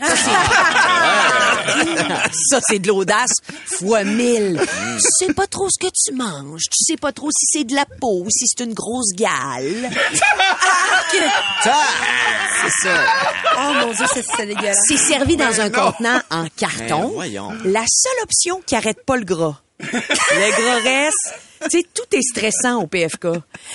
Ça, 0.00 0.16
c'est- 0.16 0.30
Ça, 2.50 2.60
c'est 2.68 2.78
de 2.78 2.88
l'audace 2.88 3.32
fois 3.78 4.04
mille. 4.04 4.60
Tu 4.60 5.26
sais 5.26 5.32
pas 5.34 5.46
trop 5.46 5.68
ce 5.70 5.78
que 5.78 5.90
tu 5.92 6.14
manges. 6.14 6.62
Tu 6.64 6.84
sais 6.92 6.96
pas 6.96 7.12
trop 7.12 7.28
si 7.30 7.46
c'est 7.46 7.64
de 7.64 7.74
la 7.74 7.84
peau 7.86 8.22
ou 8.24 8.30
si 8.30 8.46
c'est 8.46 8.64
une 8.64 8.74
grosse 8.74 9.12
gale. 9.14 9.90
C'est 12.62 12.88
ça. 12.88 13.04
Oh 13.58 13.72
mon 13.74 13.92
Dieu, 13.92 14.06
c'est 14.14 14.46
dégueulasse. 14.46 14.78
C'est 14.88 14.96
servi 14.96 15.36
dans 15.36 15.60
un 15.60 15.68
contenant 15.70 16.20
en 16.30 16.44
Ben, 16.44 16.48
carton. 16.56 17.08
voyons. 17.08 17.50
La 17.64 17.84
seule 17.88 18.22
option 18.22 18.62
qui 18.64 18.76
arrête 18.76 19.04
pas 19.04 19.16
le 19.16 19.24
gras. 19.24 19.60
Le 19.80 20.62
gras 20.62 20.80
reste. 20.82 21.34
Tu 21.70 21.78
sais, 21.80 21.86
tout 21.94 22.16
est 22.16 22.22
stressant 22.22 22.82
au 22.82 22.86
PFK. 22.86 23.26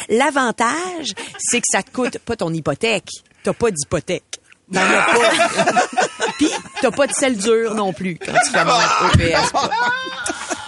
L'avantage, 0.09 1.13
c'est 1.37 1.59
que 1.59 1.67
ça 1.71 1.83
te 1.83 1.91
coûte 1.91 2.17
pas 2.19 2.35
ton 2.35 2.53
hypothèque. 2.53 3.09
T'as 3.43 3.53
pas 3.53 3.71
d'hypothèque. 3.71 4.39
T'en 4.73 4.81
as 4.81 5.05
pas. 5.13 5.31
Puis, 6.37 6.51
t'as 6.81 6.91
pas 6.91 7.07
de 7.07 7.13
sel 7.13 7.37
dur 7.37 7.73
non 7.73 7.93
plus 7.93 8.17
quand 8.23 8.33
tu 8.45 8.51
commandes 8.51 8.83
au 9.05 9.17
PFK. 9.17 9.55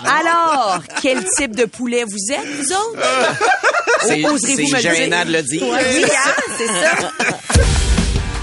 Alors, 0.06 0.80
quel 1.02 1.24
type 1.38 1.56
de 1.56 1.66
poulet 1.66 2.06
vous 2.06 2.34
êtes, 2.34 2.46
vous 2.46 2.72
autres? 2.74 3.02
C'est 4.02 4.24
Oserez-vous 4.26 4.38
c'est 4.38 4.56
me 4.56 4.76
le 4.76 4.80
gênant 4.80 5.18
dire? 5.18 5.26
de 5.26 5.32
le 5.34 5.42
dire. 5.44 5.64
Oui, 5.64 6.06
hein, 6.06 6.34
c'est 6.58 6.68
ça. 6.68 7.12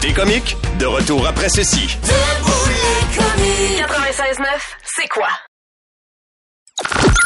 T'es 0.03 0.12
comique? 0.12 0.56
De 0.79 0.85
retour 0.87 1.26
après 1.26 1.49
ceci. 1.49 1.97
96.9, 3.17 4.44
c'est 4.85 5.09
quoi? 5.09 5.29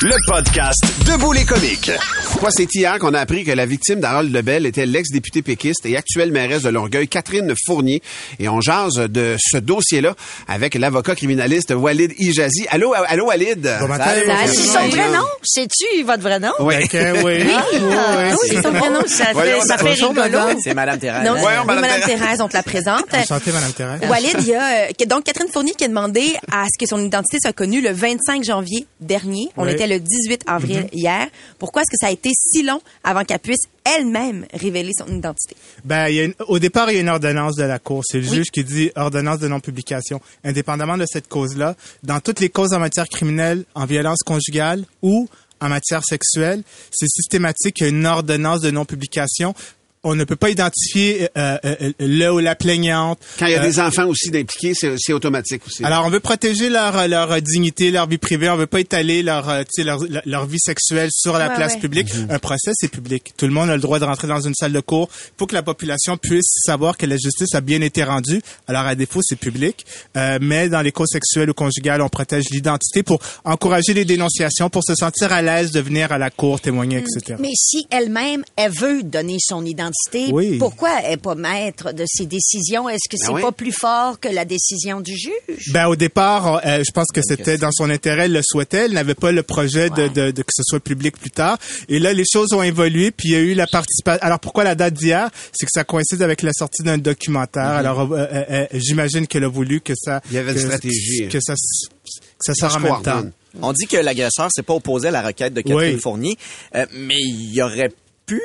Le 0.02 0.14
podcast 0.26 0.82
Debout 1.06 1.32
les 1.32 1.44
comiques. 1.44 1.90
Quoi, 2.38 2.50
c'est 2.50 2.72
hier 2.74 2.98
qu'on 2.98 3.12
a 3.12 3.20
appris 3.20 3.44
que 3.44 3.50
la 3.50 3.66
victime 3.66 4.00
d'Harold 4.00 4.32
Lebel 4.32 4.64
était 4.64 4.86
l'ex-députée 4.86 5.42
péquiste 5.42 5.84
et 5.84 5.94
actuelle 5.98 6.32
mairesse 6.32 6.62
de 6.62 6.70
Longueuil, 6.70 7.06
Catherine 7.06 7.52
Fournier. 7.66 8.00
Et 8.38 8.48
on 8.48 8.62
jase 8.62 8.94
de 8.94 9.36
ce 9.38 9.58
dossier-là 9.58 10.14
avec 10.48 10.74
l'avocat 10.74 11.14
criminaliste 11.14 11.72
Walid 11.76 12.14
Ijazi. 12.18 12.66
Allô, 12.70 12.94
allô, 12.94 13.26
Walid? 13.26 13.60
Bon 13.80 13.88
matin. 13.88 14.04
Salut. 14.06 14.26
Salut. 14.26 14.52
C'est 14.54 14.62
son 14.78 14.88
vrai 14.88 15.08
nom? 15.10 15.24
Sais-tu 15.42 16.02
votre 16.04 16.22
vrai 16.22 16.40
nom? 16.40 16.52
Oui. 16.60 16.74
Ok, 16.82 16.94
oui. 16.94 17.42
Oui, 17.44 17.50
Ah, 17.92 18.30
oui, 18.32 18.48
c'est 18.48 18.62
son 18.62 18.72
prénom. 18.72 19.02
Ça 19.06 19.26
fait, 19.26 19.32
Voyons, 19.34 19.60
ça 19.60 19.76
fait 19.76 19.84
bonjour, 19.84 20.08
rigolo. 20.10 20.30
madame. 20.30 20.56
C'est 20.64 20.74
Madame 20.74 20.98
Thérèse. 20.98 21.26
Donc, 21.26 21.38
Voyons, 21.38 21.60
oui, 21.60 21.66
Madame 21.66 21.80
Madame 21.82 22.00
Thérèse. 22.00 22.20
Thérèse, 22.20 22.40
on 22.40 22.48
te 22.48 22.54
la 22.56 22.62
présente. 22.62 23.04
Enchantée, 23.12 23.52
Madame 23.52 23.72
Thérèse. 23.72 24.00
Walid, 24.08 24.36
il 24.38 24.46
y 24.46 24.54
a 24.54 24.62
euh, 24.88 25.06
donc 25.06 25.24
Catherine 25.24 25.48
Fournier 25.52 25.74
qui 25.76 25.84
a 25.84 25.88
demandé 25.88 26.36
à 26.50 26.64
ce 26.72 26.78
que 26.82 26.88
son 26.88 27.04
identité 27.04 27.36
soit 27.42 27.52
connue 27.52 27.82
le 27.82 27.92
25 27.92 28.44
janvier 28.44 28.86
dernier. 29.00 29.49
On 29.56 29.64
Oui. 29.64 29.72
était 29.72 29.86
le 29.86 30.00
18 30.00 30.42
avril 30.46 30.88
hier. 30.92 31.26
Pourquoi 31.58 31.82
est-ce 31.82 31.90
que 31.90 31.96
ça 32.00 32.08
a 32.08 32.10
été 32.12 32.30
si 32.34 32.62
long 32.62 32.80
avant 33.04 33.24
qu'elle 33.24 33.38
puisse 33.40 33.62
elle-même 33.84 34.46
révéler 34.52 34.92
son 34.96 35.06
identité? 35.08 35.56
Ben, 35.84 36.08
il 36.08 36.14
y 36.14 36.20
a 36.20 36.24
une- 36.24 36.34
au 36.48 36.58
départ, 36.58 36.90
il 36.90 36.94
y 36.94 36.98
a 36.98 37.00
une 37.00 37.08
ordonnance 37.08 37.56
de 37.56 37.64
la 37.64 37.78
Cour. 37.78 38.02
C'est 38.06 38.18
le 38.20 38.28
Oui. 38.28 38.36
juge 38.36 38.46
qui 38.52 38.64
dit 38.64 38.90
ordonnance 38.96 39.38
de 39.40 39.48
non-publication. 39.48 40.20
Indépendamment 40.44 40.96
de 40.96 41.06
cette 41.10 41.28
cause-là, 41.28 41.76
dans 42.02 42.20
toutes 42.20 42.40
les 42.40 42.48
causes 42.50 42.72
en 42.72 42.78
matière 42.78 43.06
criminelle, 43.08 43.64
en 43.74 43.86
violence 43.86 44.20
conjugale 44.24 44.84
ou 45.02 45.28
en 45.60 45.68
matière 45.68 46.02
sexuelle, 46.04 46.62
c'est 46.90 47.08
systématique 47.08 47.74
qu'il 47.76 47.86
y 47.86 47.90
a 47.90 47.92
une 47.92 48.06
ordonnance 48.06 48.60
de 48.60 48.70
non-publication 48.70 49.54
on 50.02 50.14
ne 50.14 50.24
peut 50.24 50.36
pas 50.36 50.48
identifier 50.50 51.28
euh, 51.36 51.58
euh, 51.64 51.92
le 52.00 52.28
ou 52.30 52.38
la 52.38 52.54
plaignante. 52.54 53.18
Quand 53.38 53.46
il 53.46 53.52
y 53.52 53.54
a 53.54 53.60
Euh, 53.62 53.66
des 53.66 53.78
enfants 53.80 54.06
aussi 54.06 54.30
d'impliqués, 54.30 54.72
c'est 54.74 54.94
c'est 54.98 55.12
automatique 55.12 55.62
aussi. 55.66 55.84
alors, 55.84 56.06
on 56.06 56.10
veut 56.10 56.20
protéger 56.20 56.70
leur 56.70 57.06
leur 57.06 57.40
dignité, 57.42 57.90
leur 57.90 58.06
vie 58.08 58.16
privée. 58.18 58.48
On 58.48 58.56
veut 58.56 58.66
pas 58.66 58.80
étaler 58.80 59.22
leur 59.22 59.48
euh, 59.50 59.62
tu 59.62 59.68
sais, 59.82 59.84
leur, 59.84 60.02
leur, 60.08 60.22
leur 60.24 60.46
vie 60.46 60.58
sexuelle 60.58 61.10
sur 61.12 61.36
la 61.36 61.48
Ouais, 61.48 61.54
place 61.56 61.74
ouais. 61.74 61.80
publique. 61.80 62.08
Un 62.30 62.38
procès, 62.38 62.70
c'est 62.74 62.88
public. 62.90 63.32
Tout 63.36 63.46
le 63.46 63.52
monde 63.52 63.68
a 63.68 63.74
le 63.74 63.80
droit 63.82 63.98
de 63.98 64.04
rentrer 64.04 64.26
dans 64.28 64.40
une 64.40 64.54
salle 64.54 64.72
de 64.72 64.80
cours. 64.80 65.08
Il 65.12 65.32
faut 65.38 65.46
que 65.46 65.54
la 65.54 65.62
population 65.62 66.16
puisse 66.16 66.50
savoir 66.64 66.96
que 66.96 67.04
la 67.06 67.16
justice 67.16 67.54
a 67.54 67.60
bien 67.60 67.80
été 67.82 68.02
rendue. 68.02 68.40
Alors, 68.68 68.86
à 68.86 68.94
défaut, 68.94 69.20
c'est 69.22 69.36
public. 69.36 69.84
Euh, 70.16 70.38
mais 70.40 70.68
dans 70.70 70.80
les 70.80 70.92
causes 70.92 71.10
sexuelles 71.12 71.50
ou 71.50 71.54
conjugales, 71.54 72.00
on 72.00 72.08
protège 72.08 72.44
l'identité 72.52 73.02
pour 73.02 73.20
encourager 73.44 73.92
les 73.92 74.04
dénonciations, 74.06 74.70
pour 74.70 74.82
se 74.84 74.94
sentir 74.94 75.30
à 75.32 75.42
l'aise 75.42 75.72
de 75.72 75.80
venir 75.80 76.10
à 76.12 76.16
la 76.18 76.30
cour 76.30 76.60
témoigner, 76.60 76.98
etc. 76.98 77.36
Mais 77.38 77.52
si 77.54 77.86
elle-même, 77.90 78.44
elle 78.56 78.72
veut 78.72 79.02
donner 79.02 79.36
son 79.40 79.64
identité, 79.66 79.89
Oui. 80.32 80.58
pourquoi 80.58 80.90
elle 81.02 81.10
n'est 81.10 81.16
pas 81.16 81.34
maître 81.34 81.92
de 81.92 82.04
ses 82.06 82.26
décisions? 82.26 82.88
Est-ce 82.88 83.08
que 83.08 83.16
c'est 83.16 83.28
Ben 83.28 83.34
oui. 83.34 83.42
pas 83.42 83.52
plus 83.52 83.72
fort 83.72 84.18
que 84.20 84.28
la 84.28 84.44
décision 84.44 85.00
du 85.00 85.16
juge? 85.16 85.72
Ben 85.72 85.86
au 85.86 85.96
départ, 85.96 86.60
euh, 86.64 86.82
je 86.86 86.90
pense 86.92 87.06
que 87.14 87.20
c'était 87.22 87.58
dans 87.58 87.70
son 87.72 87.90
intérêt, 87.90 88.24
elle 88.24 88.32
le 88.32 88.42
souhaitait. 88.42 88.86
Elle 88.86 88.92
n'avait 88.92 89.14
pas 89.14 89.32
le 89.32 89.42
projet 89.42 89.90
de, 89.90 90.02
Ouais. 90.02 90.08
de, 90.08 90.30
de 90.30 90.42
que 90.42 90.52
ce 90.54 90.62
soit 90.64 90.80
public 90.80 91.16
plus 91.18 91.30
tard. 91.30 91.58
Et 91.88 91.98
là, 91.98 92.12
les 92.12 92.24
choses 92.30 92.52
ont 92.52 92.62
évolué, 92.62 93.10
puis 93.10 93.28
il 93.30 93.32
y 93.32 93.36
a 93.36 93.40
eu 93.40 93.54
la 93.54 93.66
participation. 93.66 94.20
Alors 94.22 94.40
pourquoi 94.40 94.64
la 94.64 94.74
date 94.74 94.94
d'hier? 94.94 95.28
C'est 95.52 95.66
que 95.66 95.72
ça 95.72 95.84
coïncide 95.84 96.22
avec 96.22 96.42
la 96.42 96.52
sortie 96.52 96.82
d'un 96.82 96.98
documentaire. 96.98 97.62
Alors 97.64 98.00
euh, 98.00 98.16
euh, 98.18 98.44
euh, 98.50 98.66
j'imagine 98.74 99.26
qu'elle 99.26 99.44
a 99.44 99.48
voulu 99.48 99.80
que 99.80 99.94
ça. 99.96 100.20
Il 100.30 100.34
y 100.34 100.38
avait 100.38 100.52
une 100.52 100.58
que, 100.58 100.64
stratégie. 100.66 101.28
que 101.28 101.38
ça, 101.40 101.54
que 101.54 102.54
ça 102.54 102.54
se 102.54 102.76
en 102.76 102.80
même 102.80 103.02
temps. 103.02 103.22
On 103.60 103.72
dit 103.72 103.86
que 103.86 103.96
l'agresseur 103.96 104.48
s'est 104.54 104.62
pas 104.62 104.74
opposé 104.74 105.08
à 105.08 105.10
la 105.10 105.22
requête 105.22 105.52
de 105.52 105.60
Catherine 105.60 105.94
Oui. 105.94 106.00
Fournier, 106.00 106.36
euh, 106.76 106.86
mais 106.94 107.16
il 107.18 107.60
aurait 107.62 107.90
pu. 108.26 108.40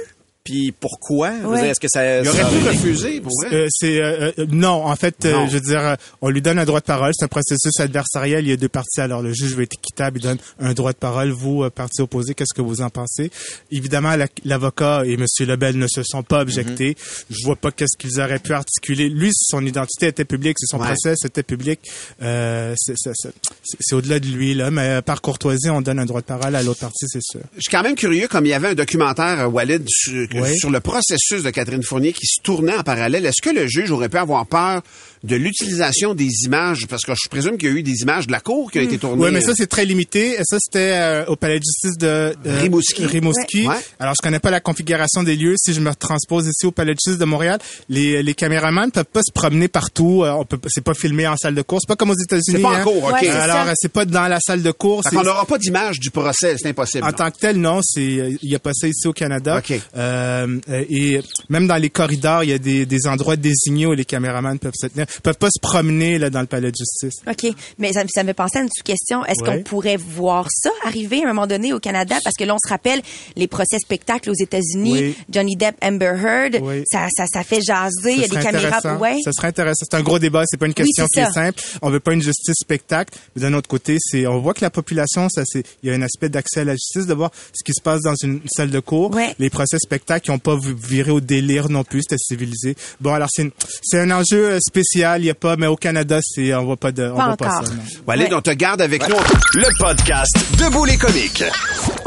Puis 0.46 0.72
pourquoi? 0.80 1.32
Ouais. 1.44 1.60
dire, 1.62 1.72
Est-ce 1.72 1.80
que 1.80 1.88
ça 1.90 2.22
Il 2.22 2.30
aurait 2.30 2.44
ça 2.44 2.50
pu 2.50 2.68
refuser, 2.68 3.20
pour 3.20 3.32
vrai. 3.42 3.54
Euh, 3.56 3.68
c'est 3.72 4.00
euh, 4.00 4.32
euh, 4.38 4.46
non, 4.48 4.86
en 4.86 4.96
fait, 4.96 5.26
euh, 5.26 5.48
je 5.48 5.54
veux 5.56 5.60
dire, 5.62 5.98
on 6.22 6.30
lui 6.30 6.42
donne 6.42 6.60
un 6.60 6.66
droit 6.66 6.80
de 6.80 6.86
parole. 6.86 7.12
C'est 7.18 7.26
un 7.26 7.28
processus 7.28 7.80
adversarial. 7.80 8.44
Il 8.46 8.50
y 8.50 8.54
a 8.54 8.56
deux 8.56 8.70
parties. 8.70 9.02
Alors 9.02 9.24
le 9.24 9.34
juge 9.34 9.56
veut 9.56 9.64
être 9.64 9.74
équitable. 9.74 10.20
Il 10.20 10.22
donne 10.24 10.38
un 10.60 10.74
droit 10.74 10.94
de 10.94 10.98
parole. 10.98 11.32
Vous, 11.32 11.64
euh, 11.64 11.72
partie 11.72 12.02
opposée, 12.02 12.36
qu'est-ce 12.36 12.54
que 12.54 12.62
vous 12.62 12.82
en 12.82 12.90
pensez? 12.92 13.32
Évidemment, 13.72 14.16
la- 14.16 14.28
l'avocat 14.46 15.02
et 15.06 15.18
Monsieur 15.18 15.48
Lebel 15.48 15.78
ne 15.80 15.88
se 15.88 16.04
sont 16.04 16.22
pas 16.22 16.42
objectés. 16.42 16.96
Je 17.32 17.44
vois 17.44 17.56
pas 17.56 17.72
qu'est-ce 17.72 17.98
qu'ils 17.98 18.20
auraient 18.22 18.38
pu 18.40 18.54
articuler. 18.54 19.10
Lui, 19.10 19.32
son 19.34 19.66
identité 19.66 20.08
était 20.08 20.26
publique. 20.26 20.58
C'est 20.60 20.68
son 20.70 20.80
Ouais. 20.80 20.86
procès, 20.90 21.16
c'était 21.18 21.42
public. 21.44 21.80
Euh, 22.22 22.76
c'est 22.78 22.94
c'est- 22.98 23.12
c'est- 23.16 23.34
c'est 23.80 23.96
au-delà 23.96 24.20
de 24.20 24.28
lui 24.28 24.54
là. 24.54 24.70
Mais 24.70 25.02
par 25.02 25.22
courtoisie, 25.22 25.72
on 25.72 25.82
donne 25.82 25.98
un 25.98 26.06
droit 26.06 26.22
de 26.22 26.26
parole 26.28 26.56
à 26.56 26.62
l'autre 26.62 26.82
partie, 26.82 27.06
c'est 27.08 27.24
sûr. 27.24 27.42
Je 27.56 27.62
suis 27.62 27.72
quand 27.72 27.82
même 27.82 27.96
curieux, 27.96 28.28
comme 28.28 28.46
il 28.46 28.50
y 28.50 28.54
avait 28.54 28.68
un 28.70 28.74
documentaire, 28.76 29.52
Walid, 29.52 29.84
sur, 29.88 30.28
Oui. 30.42 30.58
sur 30.58 30.70
le 30.70 30.80
processus 30.80 31.44
de 31.44 31.50
Catherine 31.50 31.84
Fournier 31.84 32.14
qui 32.14 32.26
se 32.28 32.42
tournait 32.42 32.76
en 32.76 32.84
parallèle. 32.84 33.26
Est-ce 33.26 33.42
que 33.42 33.50
le 33.54 33.68
juge 33.68 33.92
aurait 33.92 34.10
pu 34.10 34.18
avoir 34.18 34.46
peur 34.46 34.82
de 35.24 35.36
l'utilisation 35.36 36.14
des 36.14 36.30
images? 36.44 36.88
Parce 36.88 37.04
que 37.04 37.14
je 37.16 37.30
présume 37.30 37.58
qu'il 37.58 37.70
y 37.70 37.72
a 37.72 37.76
eu 37.76 37.84
des 37.84 38.02
images 38.02 38.28
de 38.28 38.32
la 38.32 38.40
cour 38.40 38.72
qui 38.72 38.80
ont 38.80 38.84
été 38.84 38.98
tournées. 38.98 39.24
Oui, 39.24 39.32
mais 39.32 39.42
ça, 39.42 39.54
c'est 39.56 39.68
très 39.68 39.86
limité. 39.86 40.38
Ça, 40.44 40.58
c'était 40.60 40.94
euh, 40.96 41.26
au 41.28 41.36
palais 41.36 41.60
de 41.60 41.64
justice 41.64 41.98
de 41.98 42.08
euh, 42.08 42.34
Rimouski. 42.46 43.06
Rimouski. 43.06 43.68
Ouais. 43.68 43.76
Alors, 44.00 44.14
je 44.18 44.22
connais 44.24 44.40
pas 44.40 44.52
la 44.52 44.60
configuration 44.60 45.24
des 45.24 45.36
lieux. 45.36 45.56
Si 45.58 45.74
je 45.74 45.80
me 45.80 45.94
transpose 45.96 46.48
ici 46.48 46.66
au 46.66 46.72
palais 46.72 46.94
de 46.94 47.00
justice 47.04 47.20
de 47.20 47.26
Montréal, 47.26 47.60
les, 47.90 48.22
les 48.24 48.34
caméramans 48.34 48.86
ne 48.88 48.92
peuvent 48.92 49.06
pas 49.06 49.22
se 49.26 49.32
promener 49.34 49.68
partout. 49.68 50.24
Euh, 50.24 50.32
on 50.32 50.46
peut, 50.46 50.60
c'est 50.68 50.84
pas 50.84 50.94
filmé 50.94 51.28
en 51.28 51.38
salle 51.38 51.56
de 51.56 51.62
cours. 51.62 51.80
C'est 51.82 51.88
pas 51.88 51.96
comme 51.96 52.12
aux 52.12 52.22
États-Unis. 52.22 52.58
C'est 52.58 52.62
pas 52.62 52.70
en 52.70 52.74
hein. 52.74 52.84
cours, 52.84 53.04
OK. 53.04 53.14
Ouais, 53.14 53.20
c'est 53.22 53.30
Euh, 53.30 53.42
Alors, 53.44 53.56
ça. 53.66 53.68
euh, 53.70 53.74
c'est 53.76 53.92
pas 53.92 54.06
dans 54.06 54.28
la 54.28 54.40
salle 54.40 54.62
de 54.62 54.72
cours. 54.72 55.02
Qu'on 55.04 55.24
n'aura 55.24 55.46
pas 55.46 55.58
d'image 55.58 56.00
du 56.00 56.12
procès, 56.12 56.56
c'est 56.58 56.70
impossible. 56.70 57.04
en 57.04 57.08
non. 57.08 57.14
tant 57.14 57.32
que 57.32 57.38
tel, 57.40 57.58
non, 57.60 57.80
c'est 57.84 58.04
il 58.42 58.50
y 58.50 58.56
a 58.56 58.60
pas 58.60 58.72
ça 58.74 58.88
ici 58.88 59.08
au 59.08 59.14
Canada. 59.14 59.58
OK. 59.58 59.74
Euh, 59.98 60.25
euh, 60.26 60.60
et 60.90 61.20
même 61.50 61.68
dans 61.68 61.76
les 61.78 61.90
corridors, 61.90 62.44
il 62.44 62.50
y 62.50 62.54
a 62.54 62.58
des, 62.58 62.86
des 62.86 63.08
endroits 63.08 63.36
désignés 63.36 63.86
où 63.86 63.94
les 63.94 64.06
caméramans 64.06 64.58
peuvent 64.60 64.74
se 64.80 64.88
tenir, 64.88 65.06
peuvent 65.24 65.38
pas 65.38 65.50
se 65.50 65.60
promener 65.62 66.18
là 66.18 66.30
dans 66.30 66.42
le 66.42 66.48
palais 66.48 66.72
de 66.72 66.76
justice. 66.78 67.22
OK. 67.30 67.54
Mais 67.80 67.94
ça, 67.94 68.04
ça 68.14 68.24
me 68.24 68.28
fait 68.30 68.34
penser 68.34 68.60
à 68.60 68.62
une 68.62 68.70
sous-question. 68.76 69.24
Est-ce 69.26 69.44
Ouais. 69.44 69.58
qu'on 69.58 69.64
pourrait 69.64 69.98
voir 69.98 70.48
ça 70.52 70.70
arriver 70.86 71.20
à 71.22 71.26
un 71.26 71.34
moment 71.34 71.48
donné 71.48 71.74
au 71.74 71.80
Canada? 71.80 72.16
Parce 72.24 72.36
que 72.36 72.44
là, 72.44 72.56
on 72.56 72.60
se 72.64 72.70
rappelle 72.70 73.02
les 73.36 73.48
procès 73.48 73.78
spectacles 73.80 74.30
aux 74.30 74.34
États-Unis, 74.40 74.92
Oui. 74.94 75.16
Johnny 75.30 75.56
Depp, 75.56 75.76
Amber 75.84 76.14
Heard, 76.24 76.60
Oui. 76.62 76.84
ça, 76.92 77.08
ça, 77.16 77.26
ça 77.28 77.44
fait 77.44 77.62
jaser. 77.62 78.14
Il 78.14 78.22
y 78.22 78.24
a 78.24 78.28
des 78.28 78.38
caméras. 78.40 78.98
Ouais. 78.98 79.18
Ça 79.24 79.32
serait 79.36 79.50
intéressant. 79.50 79.86
C'est 79.90 79.98
un 79.98 80.02
gros 80.04 80.20
débat. 80.20 80.44
C'est 80.46 80.58
pas 80.58 80.66
une 80.66 80.72
Oui, 80.72 80.84
question 80.86 81.06
c'est 81.12 81.20
qui 81.22 81.26
ça. 81.26 81.30
est 81.30 81.34
simple. 81.46 81.62
On 81.82 81.90
veut 81.90 82.00
pas 82.00 82.14
une 82.14 82.22
justice 82.22 82.56
spectacle. 82.60 83.14
Mais 83.36 83.42
d'un 83.42 83.54
autre 83.54 83.68
côté, 83.68 83.98
c'est, 84.00 84.26
on 84.28 84.40
voit 84.40 84.54
que 84.54 84.62
la 84.62 84.70
population, 84.70 85.28
ça, 85.30 85.44
c'est, 85.46 85.64
il 85.84 85.90
y 85.90 85.92
a 85.92 85.96
un 85.96 86.02
aspect 86.02 86.30
d'accès 86.30 86.62
à 86.62 86.64
la 86.64 86.74
justice, 86.74 87.06
de 87.06 87.14
voir 87.14 87.32
ce 87.54 87.64
qui 87.64 87.74
se 87.74 87.82
passe 87.82 88.02
dans 88.02 88.16
une 88.24 88.42
salle 88.48 88.70
de 88.72 88.80
cours. 88.80 89.14
Ouais. 89.14 89.36
Les 89.40 89.50
procès 89.50 89.78
spectacles, 89.80 90.15
qui 90.20 90.32
ont 90.32 90.40
pas 90.40 90.56
viré 90.58 91.12
au 91.12 91.22
délire 91.22 91.70
non 91.70 91.84
plus. 91.84 92.02
C'était 92.02 92.18
civilisé. 92.18 92.76
Bon, 93.02 93.14
alors 93.14 93.30
c'est, 93.32 93.52
un 94.00 94.12
enjeu 94.12 94.52
euh, 94.52 94.60
spécial. 94.60 95.22
Il 95.22 95.26
y 95.26 95.30
a 95.30 95.36
pas, 95.36 95.56
mais 95.56 95.68
au 95.68 95.76
Canada, 95.76 96.20
c'est, 96.22 96.54
on 96.54 96.66
voit 96.66 96.78
pas 96.78 96.92
de, 96.92 97.04
on 97.04 97.16
voit 97.16 97.38
pas 97.38 97.50
ça. 97.50 97.62
non. 97.62 97.82
Walid, 98.08 98.30
Ouais. 98.30 98.34
on 98.36 98.42
te 98.42 98.52
garde 98.52 98.82
avec 98.82 99.08
nous. 99.08 99.16
Le 99.56 99.68
podcast 99.78 100.36
Debout 100.58 100.86
les 100.86 100.98
comiques. 100.98 101.44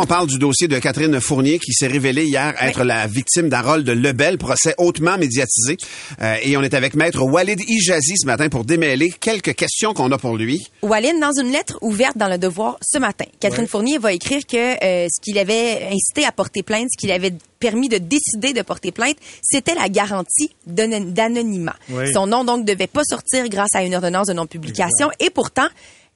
On 0.01 0.07
parle 0.07 0.29
du 0.29 0.39
dossier 0.39 0.69
de 0.69 0.79
Catherine 0.79 1.21
Fournier 1.21 1.59
qui 1.59 1.73
s'est 1.73 1.89
révélée 1.89 2.25
hier 2.25 2.55
être 2.61 2.85
la 2.85 3.09
victime 3.09 3.49
d'Harold 3.49 3.89
Lebel, 3.89 4.39
procès 4.39 4.73
hautement 4.79 5.19
médiatisé. 5.19 5.77
Euh, 6.23 6.37
et 6.43 6.57
on 6.57 6.63
est 6.63 6.73
avec 6.75 6.95
maître 6.95 7.21
Walid 7.25 7.61
Ijazi 7.69 8.15
ce 8.17 8.25
matin 8.27 8.49
pour 8.49 8.65
démêler 8.65 9.11
quelques 9.11 9.57
questions 9.57 9.95
qu'on 9.95 10.13
a 10.13 10.17
pour 10.19 10.37
lui. 10.37 10.65
Walid, 10.83 11.19
dans 11.21 11.33
une 11.33 11.51
lettre 11.51 11.79
ouverte 11.83 12.17
dans 12.17 12.29
le 12.29 12.39
Devoir 12.39 12.79
ce 12.81 12.99
matin, 12.99 13.25
Catherine 13.41 13.67
Fournier 13.67 13.99
va 13.99 14.13
écrire 14.13 14.47
que 14.47 14.57
euh, 14.85 15.09
ce 15.11 15.21
qu'il 15.21 15.37
avait 15.37 15.89
incité 15.91 16.25
à 16.25 16.31
porter 16.31 16.63
plainte, 16.63 16.87
ce 16.93 16.97
qu'il 16.97 17.11
avait 17.11 17.35
permis 17.59 17.89
de 17.89 17.99
décider 17.99 18.53
de 18.53 18.63
porter 18.63 18.93
plainte, 18.93 19.17
c'était 19.43 19.75
la 19.75 19.89
garantie 19.89 20.51
d'an- 20.65 21.07
d'anonymat. 21.11 21.75
Oui. 21.91 22.13
Son 22.15 22.29
nom 22.29 22.45
donc 22.45 22.65
devait 22.65 22.87
pas 22.87 23.03
sortir 23.03 23.49
grâce 23.49 23.75
à 23.75 23.83
une 23.83 23.97
ordonnance 23.97 24.29
de 24.29 24.33
non-publication 24.33 25.11
et 25.19 25.31
pourtant 25.31 25.67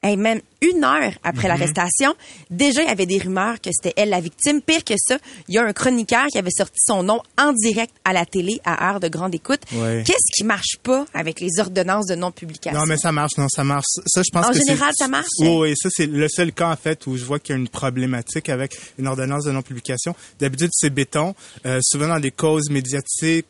hey, 0.02 0.16
même 0.16 0.40
une 0.60 0.84
heure 0.84 1.12
après 1.24 1.48
l'arrestation, 1.48 2.14
déjà 2.50 2.82
il 2.82 2.88
y 2.88 2.90
avait 2.90 3.06
des 3.06 3.18
rumeurs 3.18 3.60
que 3.60 3.70
c'était 3.72 3.94
elle 4.00 4.10
la 4.10 4.20
victime. 4.20 4.60
Pire 4.62 4.84
que 4.84 4.94
ça, 4.96 5.18
il 5.48 5.54
y 5.54 5.58
a 5.58 5.64
un 5.64 5.72
chroniqueur 5.72 6.26
qui 6.28 6.38
avait 6.38 6.50
sorti 6.56 6.76
son 6.78 7.02
nom 7.02 7.20
en 7.38 7.52
direct 7.52 7.92
à 8.04 8.12
la 8.12 8.24
télé 8.26 8.60
à 8.64 8.88
heure 8.90 9.00
de 9.00 9.08
grande 9.08 9.34
écoute. 9.34 9.60
Qu'est-ce 9.70 10.32
qui 10.36 10.44
marche 10.44 10.76
pas 10.82 11.04
avec 11.14 11.40
les 11.40 11.58
ordonnances 11.58 12.06
de 12.06 12.14
non-publication? 12.14 12.78
Non, 12.78 12.86
mais 12.86 12.96
ça 12.96 13.10
marche, 13.12 13.32
non, 13.38 13.48
ça 13.48 13.64
marche. 13.64 13.86
Ça, 14.06 14.22
je 14.22 14.30
pense 14.32 14.46
En 14.46 14.50
que 14.50 14.54
c'est- 14.58 14.66
général, 14.66 14.92
ça 14.96 15.08
marche? 15.08 15.26
Oui, 15.40 15.48
oui, 15.48 15.74
ça, 15.76 15.88
c'est 15.90 16.06
le 16.06 16.28
seul 16.28 16.52
cas, 16.52 16.70
en 16.70 16.76
fait, 16.76 17.06
où 17.06 17.16
je 17.16 17.24
vois 17.24 17.38
qu'il 17.40 17.54
y 17.54 17.58
a 17.58 17.60
une 17.60 17.68
problématique 17.68 18.48
avec 18.48 18.76
une 18.98 19.08
ordonnance 19.08 19.44
de 19.44 19.50
non-publication. 19.52 20.14
D'habitude, 20.38 20.70
c'est 20.72 20.90
béton. 20.90 21.34
Euh, 21.66 21.80
souvent, 21.82 22.08
dans 22.08 22.20
des 22.20 22.30
causes 22.30 22.70
médiatiques, 22.70 23.46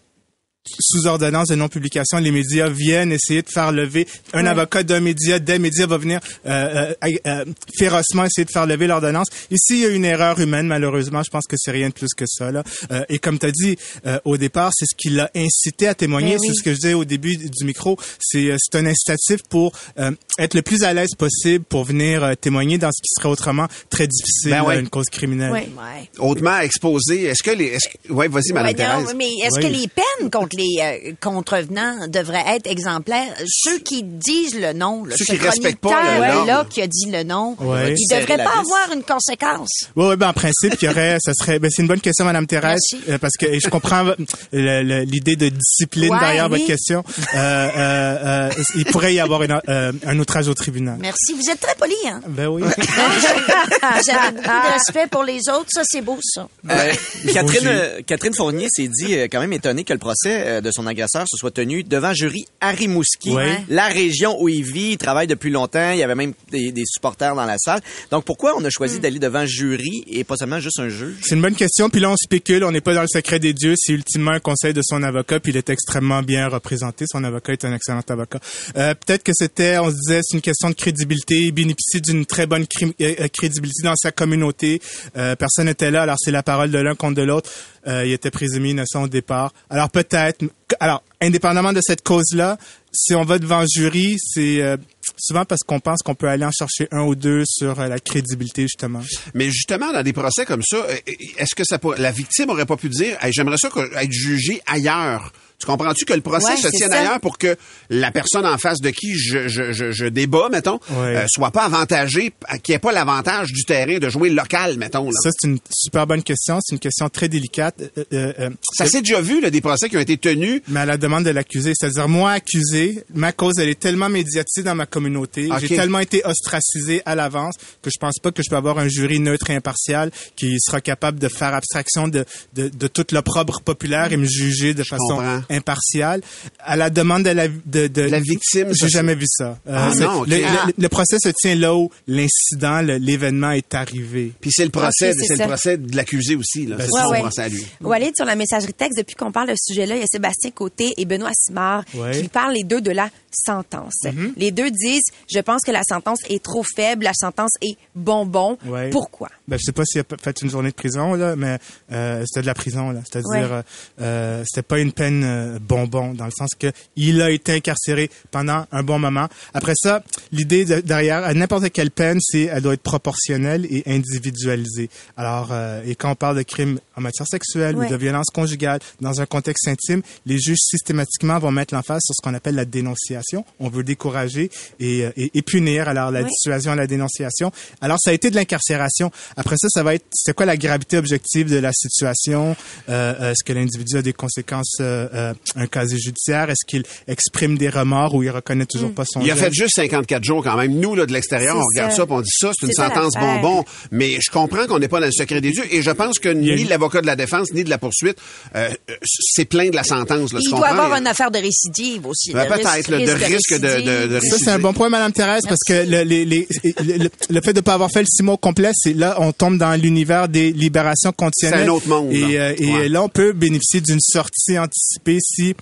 sous 0.81 1.07
ordonnance 1.07 1.49
de 1.49 1.57
non-publication, 1.57 2.19
les 2.19 2.31
médias 2.31 2.69
viennent 2.69 3.11
essayer 3.13 3.43
de 3.43 3.49
faire 3.49 3.73
lever 3.73 4.07
un 4.33 4.45
Ouais. 4.45 4.49
avocat 4.49 4.83
d'un 4.85 5.01
média, 5.01 5.39
des 5.39 5.59
médias 5.59 5.87
va 5.87 5.97
venir 5.99 6.21
euh, 6.47 6.93
euh, 7.05 7.09
euh, 7.27 7.45
férocement 7.77 8.25
essayer 8.25 8.45
de 8.45 8.51
faire 8.51 8.67
lever 8.67 8.87
l'ordonnance. 8.87 9.27
Ici, 9.51 9.75
il 9.75 9.79
y 9.81 9.87
a 9.87 9.89
une 9.89 10.05
erreur 10.05 10.39
humaine, 10.41 10.67
malheureusement. 10.69 11.23
Je 11.25 11.31
pense 11.31 11.47
que 11.49 11.57
c'est 11.59 11.73
rien 11.73 11.89
de 11.89 11.93
plus 11.95 12.15
que 12.17 12.25
ça. 12.27 12.53
Là. 12.53 12.63
Euh, 12.93 13.05
et 13.09 13.19
comme 13.19 13.39
tu 13.39 13.47
as 13.47 13.51
dit, 13.51 13.77
euh, 14.07 14.19
au 14.25 14.37
départ, 14.37 14.71
c'est 14.75 14.85
ce 14.87 14.95
qui 14.97 15.11
l'a 15.11 15.31
incité 15.35 15.89
à 15.89 15.95
témoigner. 15.95 16.37
Ben 16.37 16.41
oui. 16.41 16.47
C'est 16.49 16.55
ce 16.55 16.63
que 16.63 16.71
je 16.71 16.77
disais 16.77 16.95
au 16.95 17.05
début 17.05 17.37
du 17.37 17.65
micro. 17.65 17.99
C'est 18.21 18.51
euh, 18.53 18.57
c'est 18.61 18.79
un 18.79 18.87
incitatif 18.87 19.43
pour 19.51 19.73
euh, 19.99 20.13
être 20.39 20.55
le 20.55 20.63
plus 20.63 20.83
à 20.85 20.95
l'aise 20.95 21.15
possible 21.19 21.65
pour 21.65 21.85
venir 21.85 22.23
euh, 22.23 22.35
témoigner 22.35 22.79
dans 22.79 22.91
ce 22.93 23.03
qui 23.03 23.11
serait 23.19 23.29
autrement 23.29 23.67
très 23.91 24.07
difficile, 24.07 24.51
Ben 24.53 24.63
ouais. 24.63 24.79
une 24.81 24.89
cause 24.89 25.07
criminelle. 25.11 25.51
Ouais. 25.53 25.69
Ouais. 25.77 26.09
Hautement 26.19 26.59
exposé. 26.61 27.25
Est-ce 27.25 27.43
que 27.43 27.51
les... 27.51 27.65
Est-ce 27.67 27.89
que... 27.89 28.13
Ouais, 28.13 28.29
vas-y, 28.29 28.53
Madame 28.53 29.03
non, 29.05 29.13
mais 29.17 29.29
est-ce 29.45 29.59
que 29.61 29.67
les 29.67 29.89
peines 29.89 30.31
contre 30.31 30.52
les 30.57 30.77
euh, 31.09 31.13
contrevenants 31.21 32.07
devraient 32.09 32.45
être 32.57 32.67
exemplaires? 32.67 33.35
Ceux 33.47 33.79
qui 33.79 34.03
disent 34.03 34.55
le 34.59 34.73
nom, 34.73 35.05
là, 35.05 35.15
Ceux 35.17 35.25
ce 35.25 35.33
qui 35.33 35.39
respectent 35.39 35.81
pas 35.81 36.03
le 36.19 36.35
nom. 36.35 36.45
là, 36.45 36.67
qui 36.69 36.83
a 36.83 36.87
dit 36.87 37.11
le 37.11 37.23
nom, 37.23 37.57
Ouais. 37.61 37.95
il 37.97 38.07
Serrer 38.09 38.23
devrait 38.23 38.37
pas 38.45 38.53
vis. 38.53 38.59
avoir 38.61 38.93
une 38.95 39.03
conséquence. 39.03 39.69
Oui, 39.97 40.07
ouais, 40.07 40.17
ben, 40.17 40.29
en 40.29 40.33
principe, 40.33 40.75
il 40.81 40.85
y 40.85 40.89
aurait, 40.89 41.17
ça 41.21 41.33
serait, 41.35 41.59
ben, 41.59 41.71
c'est 41.71 41.83
une 41.83 41.89
bonne 41.89 42.01
question, 42.01 42.25
Madame 42.25 42.47
Thérèse, 42.47 42.81
Merci. 42.93 43.11
euh, 43.11 43.19
parce 43.19 43.35
que 43.39 43.47
je 43.59 43.69
comprends 43.69 44.05
l'idée 44.53 45.37
de 45.37 45.49
discipline 45.49 46.11
Ouais, 46.13 46.19
derrière 46.21 46.51
oui. 46.51 46.59
votre 46.59 46.67
question. 46.67 47.05
Euh, 47.35 47.37
euh, 47.37 48.49
euh, 48.57 48.63
il 48.77 48.85
pourrait 48.87 49.15
y 49.15 49.21
avoir 49.21 49.43
une- 49.43 49.61
euh, 49.69 49.93
un 50.07 50.19
outrage 50.19 50.49
au 50.49 50.55
tribunal. 50.55 50.97
Merci. 51.01 51.35
Vous 51.35 51.51
êtes 51.51 51.61
très 51.61 51.75
poli, 51.75 51.95
hein? 52.07 52.21
Ben 52.29 52.47
oui. 52.49 52.63
Vous 52.63 54.11
avez 54.11 54.33
beaucoup 54.37 54.49
de 54.49 54.73
respect 54.73 55.07
pour 55.11 55.23
les 55.25 55.41
autres. 55.49 55.69
Ça, 55.71 55.83
c'est 55.85 56.01
beau, 56.03 56.19
ça. 56.23 56.49
Euh, 56.71 56.93
Catherine, 57.33 58.05
Catherine 58.07 58.35
Fournier 58.35 58.67
s'est 58.71 58.89
dit 58.89 59.15
euh, 59.17 59.29
quand 59.31 59.41
même 59.41 59.53
étonnée 59.53 59.85
que 59.85 59.93
le 59.93 59.99
procès 59.99 60.42
euh, 60.43 60.61
de 60.61 60.71
son 60.71 60.87
agresseur 60.87 61.25
se 61.29 61.37
soit 61.37 61.51
tenu 61.51 61.85
devant 61.85 62.13
jury 62.15 62.45
à 62.61 62.71
Rimouski, 62.71 63.35
la 63.69 63.87
région 63.89 64.41
où 64.41 64.49
il 64.49 64.65
vit. 64.65 64.93
Il 64.93 64.99
travaille 64.99 65.27
depuis 65.27 65.51
longtemps. 65.51 65.93
Il 65.93 65.99
y 65.99 66.03
avait 66.03 66.15
même 66.15 66.33
des, 66.51 66.73
des 66.73 66.85
supporters 66.87 67.35
dans 67.35 67.45
la 67.45 67.59
salle. 67.59 67.81
Donc 68.11 68.25
pourquoi 68.25 68.55
on 68.57 68.65
a 68.65 68.71
choisi 68.71 69.01
d'aller 69.01 69.19
devant 69.19 69.47
jury 69.47 70.05
et 70.07 70.25
pas 70.25 70.37
seulement 70.37 70.61
juste 70.61 70.79
un 70.81 70.89
juge? 70.89 71.17
C'est 71.23 71.35
une 71.35 71.43
bonne 71.43 71.55
question. 71.55 71.89
Puis 71.91 72.01
là, 72.01 72.11
on 72.11 72.17
spécule. 72.17 72.65
On 72.65 72.73
n'est 72.73 72.81
pas 72.81 72.95
dans 72.95 73.03
le 73.03 73.09
secret 73.09 73.39
des 73.39 73.53
dieux. 73.53 73.75
C'est 73.77 73.93
ultimement 73.93 74.33
un 74.33 74.41
conseil 74.41 74.73
de 74.73 74.83
son 74.83 75.03
avocat. 75.03 75.41
Puis 75.41 75.53
il 75.53 75.57
est 75.57 75.71
extrêmement 75.71 76.23
bien 76.23 76.49
représenté. 76.49 77.05
Son 77.11 77.25
avocat 77.25 77.53
est 77.53 77.65
un 77.65 77.75
excellent 77.75 78.03
avocat. 78.09 78.41
Euh, 78.77 78.95
Peut-être 78.95 79.23
que 79.23 79.33
c'était, 79.35 79.79
on 79.79 79.91
se 79.91 79.97
disait, 79.97 80.21
c'est 80.23 80.37
une 80.37 80.43
question 80.43 80.69
de 80.71 80.75
crédibilité. 80.75 81.37
Il 81.37 81.53
bénéficie 81.53 82.01
d'une 82.01 82.25
très 82.27 82.47
bonne 82.47 82.67
euh, 82.83 82.93
euh, 83.01 83.29
crédibilité 83.29 83.83
dans 83.83 83.97
sa 83.97 84.13
communauté. 84.13 84.81
Euh, 85.17 85.35
personne 85.37 85.67
n'était 85.67 85.91
là. 85.91 86.03
Alors 86.03 86.17
c'est 86.19 86.31
la 86.31 86.43
parole 86.43 86.71
de 86.71 86.79
l'un 86.79 86.95
contre 86.95 87.17
de 87.17 87.23
l'autre. 87.23 87.51
Euh, 87.87 88.05
il 88.07 88.13
était 88.13 88.31
présumé 88.31 88.71
innocent 88.71 89.03
au 89.03 89.09
départ. 89.09 89.53
Alors 89.71 89.91
peut-être, 89.91 90.45
alors 90.81 91.03
indépendamment 91.21 91.73
de 91.73 91.81
cette 91.83 92.03
cause-là, 92.03 92.59
si 92.93 93.15
on 93.15 93.25
va 93.25 93.39
devant 93.39 93.65
jury, 93.67 94.17
c'est 94.19 94.61
euh, 94.63 94.77
souvent 95.19 95.45
parce 95.45 95.63
qu'on 95.63 95.81
pense 95.81 96.03
qu'on 96.03 96.15
peut 96.15 96.29
aller 96.29 96.45
en 96.45 96.51
chercher 96.51 96.89
un 96.91 97.03
ou 97.03 97.15
deux 97.15 97.43
sur 97.47 97.81
euh, 97.81 97.89
la 97.89 97.99
crédibilité 97.99 98.63
justement. 98.63 99.01
Mais 99.35 99.51
justement, 99.51 99.93
dans 99.93 100.03
des 100.03 100.13
procès 100.13 100.45
comme 100.45 100.63
ça, 100.63 100.77
euh, 100.77 100.97
est-ce 101.39 101.55
que 101.55 101.65
ça 101.65 101.79
pourrait- 101.79 102.01
la 102.01 102.13
victime 102.13 102.51
aurait 102.51 102.67
pas 102.67 102.77
pu 102.77 102.89
dire, 102.89 103.17
Hey, 103.23 103.33
j'aimerais 103.33 103.57
ça 103.57 103.69
être 104.01 104.13
jugé 104.13 104.61
ailleurs? 104.67 105.33
Tu 105.63 105.67
comprends-tu 105.67 106.05
que 106.05 106.13
le 106.13 106.23
procès 106.23 106.51
Ouais, 106.51 106.57
se 106.57 106.63
c'est 106.63 106.71
tienne 106.73 106.91
ça. 106.91 106.99
ailleurs 107.01 107.21
pour 107.21 107.39
que 107.39 107.57
la 107.89 108.11
personne 108.11 108.45
en 108.45 108.59
face 108.59 108.81
de 108.81 108.91
qui 108.91 109.17
je, 109.17 109.47
je, 109.47 109.73
je, 109.73 109.93
je 109.93 110.07
débat, 110.07 110.49
mettons, 110.51 110.81
Ouais. 110.91 111.17
euh, 111.19 111.25
soit 111.29 111.53
pas 111.53 111.67
avantagée, 111.67 112.33
qu'il 112.65 112.73
n'y 112.73 112.77
ait 112.77 112.79
pas 112.81 112.91
l'avantage 112.91 113.53
du 113.53 113.63
terrain 113.65 113.99
de 113.99 114.09
jouer 114.11 114.31
local, 114.31 114.77
mettons. 114.77 115.05
là? 115.05 115.13
Ça 115.23 115.31
c'est 115.39 115.47
une 115.49 115.59
super 115.71 116.07
bonne 116.09 116.25
question. 116.25 116.59
C'est 116.61 116.75
une 116.75 116.81
question 116.81 117.09
très 117.09 117.29
délicate. 117.29 117.81
Euh, 117.97 118.05
euh, 118.13 118.33
euh, 118.41 118.51
Ça 118.73 118.87
s'est 118.87 119.03
déjà 119.03 119.21
vu, 119.21 119.41
là, 119.41 119.51
des 119.51 119.61
procès 119.61 119.89
qui 119.89 119.97
ont 119.97 120.01
été 120.01 120.17
tenus. 120.19 120.63
mais 120.67 120.81
à 120.81 120.87
la 120.87 120.97
demande 120.97 121.25
de 121.25 121.31
l'accusé. 121.31 121.73
C'est-à-dire, 121.79 122.09
moi, 122.09 122.33
accusé, 122.33 123.05
ma 123.15 123.31
cause, 123.31 123.55
elle 123.61 123.69
est 123.69 123.79
tellement 123.79 124.09
médiatisée 124.09 124.65
dans 124.65 124.75
ma 124.75 124.87
communauté, 124.87 125.49
j'ai 125.61 125.69
tellement 125.69 126.01
été 126.01 126.25
ostracisé 126.25 127.03
à 127.07 127.15
l'avance 127.15 127.55
que 127.83 127.91
je 127.91 127.99
pense 128.01 128.19
pas 128.21 128.33
que 128.33 128.43
je 128.43 128.51
peux 128.51 128.57
avoir 128.57 128.79
un 128.81 128.89
jury 128.89 129.21
neutre 129.21 129.51
et 129.51 129.55
impartial 129.55 130.11
qui 130.35 130.57
sera 130.61 130.81
capable 130.81 131.19
de 131.21 131.29
faire 131.29 131.55
abstraction 131.55 132.09
de, 132.09 132.25
de, 132.55 132.69
de 132.69 132.87
toute 132.89 133.13
l'opprobre 133.13 133.61
populaire 133.63 134.13
et 134.13 134.17
me 134.17 134.27
juger 134.27 134.75
de 134.75 134.83
façon 134.83 135.17
comprends. 135.17 135.43
Impartiale. 135.53 136.21
À 136.59 136.77
la 136.77 136.91
demande 136.91 137.23
de 137.23 137.31
la, 137.31 137.49
de, 137.49 137.87
de 137.87 138.03
La 138.03 138.19
victime, 138.21 138.69
j'ai 138.73 138.89
jamais 138.89 139.15
vu 139.15 139.27
ça. 139.29 139.59
Euh, 139.69 139.73
Ah, 139.75 139.93
non, 139.97 140.23
le, 140.25 140.37
le- 140.39 140.43
Ah. 140.47 140.67
le 140.77 140.89
procès 140.89 141.17
se 141.23 141.29
tient 141.31 141.55
là 141.55 141.75
où 141.75 141.91
l'incident, 142.07 142.81
l'événement 142.81 143.51
est 143.53 143.75
arrivé. 143.75 144.33
Puis 144.41 144.51
c'est 144.53 144.65
le 144.65 144.71
procès, 144.71 145.11
Ok, 145.13 145.25
c'est 145.27 145.37
le 145.37 145.45
procès 145.47 145.77
de 145.79 145.97
l'accusé 145.97 146.37
aussi. 146.37 146.67
Là. 146.67 146.77
Ben, 146.77 146.87
c'est 146.91 147.03
ouais, 147.05 147.11
ouais. 147.11 147.21
procès 147.21 147.43
à 147.43 147.49
lui. 147.49 147.65
Walid, 147.81 148.13
sur 148.17 148.25
la 148.25 148.37
messagerie 148.37 148.73
texte, 148.75 148.99
depuis 148.99 149.15
qu'on 149.15 149.33
parle 149.33 149.49
de 149.49 149.55
ce 149.55 149.73
sujet-là, 149.73 149.97
il 149.97 150.01
y 150.01 150.05
a 150.05 150.07
Sébastien 150.11 150.51
Côté 150.51 150.93
et 150.97 151.05
Benoît 151.05 151.31
Simard 151.35 151.85
Ouais. 151.95 152.21
qui 152.23 152.29
parlent 152.29 152.55
les 152.55 152.65
deux 152.65 152.81
de 152.81 152.91
la 152.91 153.09
sentence. 153.35 153.95
Mm-hmm. 154.05 154.33
Les 154.37 154.51
deux 154.51 154.71
disent, 154.71 155.03
je 155.33 155.41
pense 155.41 155.63
que 155.63 155.71
la 155.73 155.83
sentence 155.83 156.21
est 156.29 156.43
trop 156.43 156.63
faible, 156.63 157.05
la 157.05 157.15
sentence 157.15 157.51
est 157.61 157.77
bonbon. 157.95 158.59
Ouais. 158.67 158.91
Pourquoi? 158.91 159.29
Ben, 159.49 159.57
je 159.59 159.65
sais 159.67 159.73
pas 159.73 159.85
s'il 159.85 160.01
a 160.01 160.05
fait 160.23 160.43
une 160.43 160.51
journée 160.51 160.71
de 160.71 160.75
prison, 160.75 161.15
là, 161.15 161.37
mais 161.37 161.59
euh, 161.93 162.25
c'était 162.27 162.43
de 162.43 162.47
la 162.47 162.55
prison, 162.55 162.91
là. 162.91 163.01
C'est-à-dire, 163.05 163.31
Ouais. 163.31 163.43
euh, 163.43 163.63
euh, 164.01 164.45
c'était 164.47 164.63
pas 164.63 164.79
une 164.79 164.93
peine 164.93 165.25
euh, 165.25 165.59
bonbon, 165.61 166.15
dans 166.15 166.27
le 166.27 166.31
sens 166.37 166.51
que 166.59 166.73
il 166.97 167.21
a 167.23 167.31
été 167.31 167.53
incarcéré 167.53 168.11
pendant 168.31 168.67
un 168.73 168.83
bon 168.83 168.99
moment. 168.99 169.29
Après 169.55 169.75
ça, 169.77 170.03
l'idée 170.33 170.65
de- 170.65 170.81
derrière, 170.81 171.25
à 171.25 171.35
n'importe 171.35 171.71
quelle 171.71 171.91
peine, 171.91 172.19
c'est 172.21 172.43
elle 172.43 172.63
doit 172.63 172.75
être 172.75 172.83
proportionnelle 172.83 173.67
et 173.71 173.83
individualisée. 173.87 174.91
Alors, 175.17 175.49
euh, 175.53 175.83
et 175.87 175.95
quand 175.95 176.11
on 176.13 176.15
parle 176.15 176.37
de 176.37 176.43
crimes 176.43 176.79
en 176.97 177.01
matière 177.01 177.27
sexuelle 177.27 177.77
Ouais. 177.77 177.87
ou 177.87 177.91
de 177.91 177.97
violence 177.97 178.27
conjugale 178.33 178.81
dans 179.01 179.21
un 179.21 179.27
contexte 179.27 179.69
intime, 179.69 180.03
les 180.27 180.39
juges 180.39 180.59
systématiquement 180.61 181.39
vont 181.39 181.51
mettre 181.51 181.75
l'emphase 181.75 182.01
sur 182.05 182.15
ce 182.15 182.23
qu'on 182.23 182.35
appelle 182.35 182.55
la 182.55 182.65
dénonciation. 182.65 183.45
On 183.61 183.69
veut 183.69 183.83
décourager 183.85 184.51
et, 184.81 185.05
euh, 185.05 185.11
et, 185.17 185.31
et 185.35 185.43
punir. 185.43 185.89
Alors, 185.89 186.11
la 186.11 186.23
Ouais. 186.23 186.29
dissuasion, 186.29 186.75
la 186.75 186.87
dénonciation. 186.87 187.53
Alors, 187.81 187.99
ça 188.01 188.11
a 188.11 188.13
été 188.13 188.31
de 188.31 188.37
l'incarcération. 188.37 189.11
Après 189.37 189.57
ça, 189.59 189.69
ça 189.71 189.83
va 189.83 189.95
être, 189.95 190.05
c'est 190.13 190.35
quoi 190.35 190.47
la 190.47 190.57
gravité 190.57 190.97
objective 190.99 191.51
de 191.51 191.57
la 191.59 191.73
situation? 191.73 192.57
Euh, 192.89 193.15
euh, 193.21 193.33
est-ce 193.33 193.45
que 193.45 193.53
l'individu 193.53 193.97
a 193.97 194.03
des 194.03 194.13
conséquences, 194.13 194.77
euh, 194.81 195.09
euh, 195.15 195.35
un 195.57 195.67
casier 195.67 195.99
judiciaire? 195.99 196.51
Est-ce 196.51 196.65
qu'il 196.67 196.83
exprime 197.09 197.57
des 197.59 197.69
remords 197.69 198.15
ou 198.15 198.23
il 198.23 198.31
reconnaît 198.31 198.67
toujours 198.67 198.93
pas 198.93 199.05
son 199.07 199.21
Il 199.21 199.31
a 199.31 199.35
geste? 199.35 199.47
fait 199.47 199.53
juste 199.55 199.75
54 199.77 200.25
jours 200.25 200.43
quand 200.45 200.57
même. 200.57 200.73
Nous, 200.79 200.95
là, 200.95 201.07
de 201.07 201.13
l'extérieur, 201.13 201.57
on 201.57 201.63
regarde 201.75 201.91
ça. 201.93 201.99
ça, 201.99 202.07
on 202.09 202.21
dit 202.21 202.31
ça, 202.31 202.51
c'est 202.59 202.67
une 202.67 202.73
sentence 202.73 203.15
bonbon. 203.19 203.65
Mais 203.91 204.19
je 204.21 204.31
comprends 204.31 204.67
qu'on 204.67 204.79
n'est 204.79 204.89
pas 204.89 205.01
dans 205.01 205.07
le 205.07 205.13
secret 205.13 205.41
des 205.41 205.51
dieux. 205.53 205.65
Et 205.71 205.83
je 205.83 205.91
pense 205.91 206.19
que 206.19 206.29
ni 206.29 206.65
l'avocat 206.83 207.01
de 207.01 207.07
la 207.07 207.17
défense, 207.17 207.53
ni 207.53 207.65
de 207.65 207.71
la 207.71 207.79
poursuite, 207.79 208.17
euh, 208.57 208.69
c'est 209.09 209.45
plein 209.45 209.69
de 209.71 209.75
la 209.77 209.85
sentence. 209.85 210.33
Là, 210.33 210.41
Il 210.43 210.51
doit 210.51 210.69
avoir 210.69 210.95
une 210.97 211.07
affaire 211.07 211.31
de 211.31 211.39
récidive 211.39 212.07
aussi. 212.07 212.33
Ben, 212.33 212.45
le 212.45 212.49
peut-être, 212.55 212.69
risque- 212.73 212.91
de 212.91 213.25
risque 213.25 213.55
de- 213.61 214.07
de- 214.09 214.15
de 214.15 214.21
Ça, 214.21 214.37
c'est 214.39 214.51
un 214.51 214.59
bon 214.59 214.73
point, 214.73 214.89
Madame 214.89 215.13
Thérèse, 215.13 215.43
parce 215.49 215.61
que 215.67 215.73
le, 215.89 216.03
les- 216.03 216.25
les- 216.25 216.49
le, 216.85 217.09
le 217.31 217.41
fait 217.41 217.53
de 217.53 217.61
pas 217.61 217.75
avoir 217.75 217.91
fait 217.91 218.01
le 218.01 218.07
six 218.09 218.23
mois 218.23 218.37
complet, 218.37 218.71
c'est 218.75 218.95
là, 218.95 219.17
on 219.19 219.33
tombe 219.33 219.59
dans 219.59 219.75
l'univers 219.81 220.29
des 220.29 220.53
libérations 220.53 221.13
conditionnelles. 221.13 221.61
C'est 221.61 221.67
un 221.67 221.73
autre 221.73 221.89
monde, 221.89 222.13
Et, 222.13 222.21
là. 222.21 222.27
euh, 222.41 222.55
et 222.59 222.73
Ouais. 222.73 222.89
là, 222.89 223.03
on 223.03 223.09
peut 223.09 223.33
bénéficier 223.33 223.81
d'une 223.81 224.01
sortie 224.01 224.59
anticipée 224.59 225.19
si, 225.21 225.55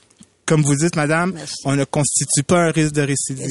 comme 0.50 0.62
vous 0.62 0.75
dites, 0.75 0.97
Madame, 0.97 1.30
Merci. 1.37 1.54
on 1.64 1.76
ne 1.76 1.85
constitue 1.85 2.42
pas 2.42 2.57
un 2.59 2.71
risque 2.73 2.90
de 2.92 3.02
récidive. 3.02 3.47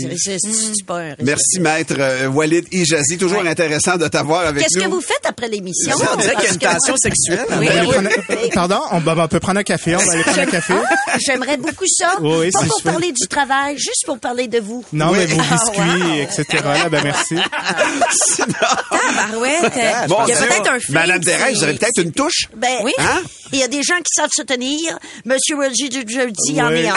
Pas 0.85 0.97
un 0.99 1.03
risque. 1.11 1.21
Merci, 1.23 1.59
maître 1.61 1.95
euh, 1.97 2.27
Walid 2.27 2.65
Ijazi. 2.73 3.17
Toujours 3.17 3.45
intéressant 3.45 3.95
de 3.95 4.05
t'avoir 4.09 4.41
avec 4.47 4.63
Qu'est-ce 4.63 4.79
nous. 4.79 4.83
que 4.83 4.89
vous 4.89 4.99
faites 5.01 5.25
après 5.25 5.47
l'émission? 5.47 5.95
On 5.95 6.17
dirait 6.17 6.35
qu'il 6.35 6.43
y 6.43 6.47
a 6.47 6.51
une 6.51 6.59
que- 6.59 6.65
tension 6.65 6.95
sexuelle. 6.97 7.45
On 7.49 7.91
prendre 7.91 8.09
Pardon? 8.53 8.81
On, 8.91 9.27
peut 9.29 9.39
prendre 9.39 9.61
un 9.61 9.63
café. 9.63 9.95
On 9.95 9.99
va 9.99 10.11
aller 10.11 10.23
prendre 10.23 10.39
un 10.41 10.45
café. 10.45 10.73
J'aimerais 11.25 11.55
beaucoup 11.55 11.85
ça. 11.87 12.15
Oui, 12.19 12.35
oui, 12.39 12.51
pas 12.51 12.59
si 12.63 12.67
pour 12.67 12.81
parler 12.83 13.13
du 13.13 13.27
travail, 13.29 13.77
juste 13.77 14.03
pour 14.05 14.19
parler 14.19 14.49
de 14.49 14.59
vous. 14.59 14.83
Non, 14.91 15.11
Oui. 15.11 15.19
mais 15.19 15.25
vos 15.27 15.39
Ah, 15.49 15.53
biscuits, 15.55 16.03
wow. 16.03 16.21
etc. 16.43 16.63
Là, 16.65 16.89
ben 16.89 17.01
merci. 17.01 17.35
Tabarouette. 18.89 20.07
Bon, 20.09 20.17
il 20.27 20.29
y 20.29 20.33
a 20.33 20.37
peut-être 20.37 20.71
un 20.73 20.79
film. 20.79 20.93
Madame 20.95 21.21
Thérèse, 21.21 21.57
vous 21.57 21.63
avez 21.63 21.75
peut-être 21.77 22.01
une 22.01 22.11
touche? 22.11 22.47
Ben, 22.57 22.79
Oui. 22.83 22.91
Hein? 22.99 23.21
il 23.51 23.59
y 23.59 23.63
a 23.63 23.67
des 23.67 23.83
gens 23.83 23.97
qui 23.97 24.13
savent 24.15 24.29
se 24.35 24.43
tenir. 24.43 24.97
Monsieur 25.25 25.55
Wilgie 25.57 25.89
du 25.89 26.03
jeudi 26.11 26.61
en 26.61 26.69
est 26.71 26.88
un. 26.89 26.95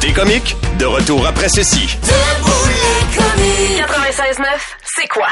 T'es 0.00 0.12
comique? 0.14 0.56
De 0.78 0.84
retour 0.86 1.26
après 1.26 1.48
ceci. 1.48 1.86
96.9, 3.16 4.44
c'est 4.96 5.08
quoi? 5.08 5.28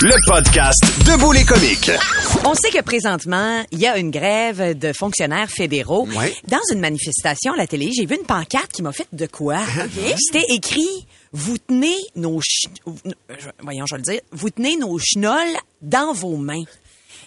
Le 0.00 0.14
podcast 0.30 0.80
Debout 1.06 1.32
les 1.32 1.44
comiques. 1.44 1.90
On 2.44 2.54
sait 2.54 2.70
que 2.70 2.82
présentement, 2.82 3.64
il 3.72 3.78
y 3.80 3.86
a 3.86 3.96
une 3.98 4.10
grève 4.10 4.78
de 4.78 4.92
fonctionnaires 4.92 5.48
fédéraux. 5.50 6.06
Ouais. 6.16 6.34
Dans 6.46 6.60
une 6.72 6.80
manifestation 6.80 7.54
à 7.54 7.56
la 7.56 7.66
télé, 7.66 7.90
j'ai 7.96 8.06
vu 8.06 8.14
une 8.16 8.24
pancarte 8.26 8.70
qui 8.72 8.82
m'a 8.82 8.92
fait 8.92 9.08
de 9.12 9.26
quoi? 9.26 9.58
C'était 10.32 10.46
écrit 10.50 11.06
Vous 11.32 11.58
tenez 11.58 11.96
nos 12.14 12.40
ch- 12.40 12.72
euh, 12.86 12.92
voyons, 13.60 13.86
je 13.86 13.94
vais 13.96 14.02
le 14.06 14.12
dire, 14.12 14.20
vous 14.32 14.50
tenez 14.50 14.76
nos 14.76 14.98
chenolles 14.98 15.56
dans 15.82 16.12
vos 16.12 16.36
mains. 16.36 16.64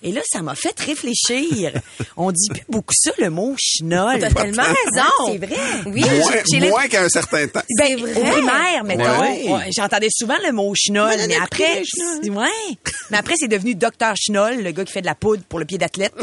Et 0.03 0.11
là, 0.11 0.21
ça 0.25 0.41
m'a 0.41 0.55
fait 0.55 0.77
réfléchir. 0.79 1.71
On 2.17 2.31
dit 2.31 2.49
plus 2.49 2.63
beaucoup 2.69 2.93
ça, 2.97 3.11
le 3.19 3.29
mot 3.29 3.55
chenol. 3.59 4.19
T'as 4.19 4.31
tellement 4.31 4.63
raison. 4.63 5.09
C'est 5.27 5.37
vrai. 5.45 5.57
Oui. 5.85 6.03
Moins, 6.03 6.69
moins 6.69 6.87
qu'à 6.87 7.03
un 7.03 7.09
certain 7.09 7.47
temps. 7.47 7.61
Ben, 7.77 7.99
vrai. 7.99 8.11
au 8.15 8.21
primaire, 8.31 8.83
mettons, 8.83 9.03
Ouais. 9.21 9.43
ouais, 9.47 9.69
j'entendais 9.75 10.07
souvent 10.11 10.37
le 10.43 10.51
mot 10.51 10.73
chenol, 10.75 11.15
mais 11.27 11.37
après, 11.41 11.83
ouais, 12.23 12.47
mais 13.11 13.17
après 13.17 13.35
c'est 13.37 13.47
devenu 13.47 13.75
docteur 13.75 14.15
Chenol, 14.15 14.61
le 14.63 14.71
gars 14.71 14.85
qui 14.85 14.91
fait 14.91 15.01
de 15.01 15.05
la 15.05 15.15
poudre 15.15 15.43
pour 15.47 15.59
le 15.59 15.65
pied 15.65 15.77
d'athlète. 15.77 16.13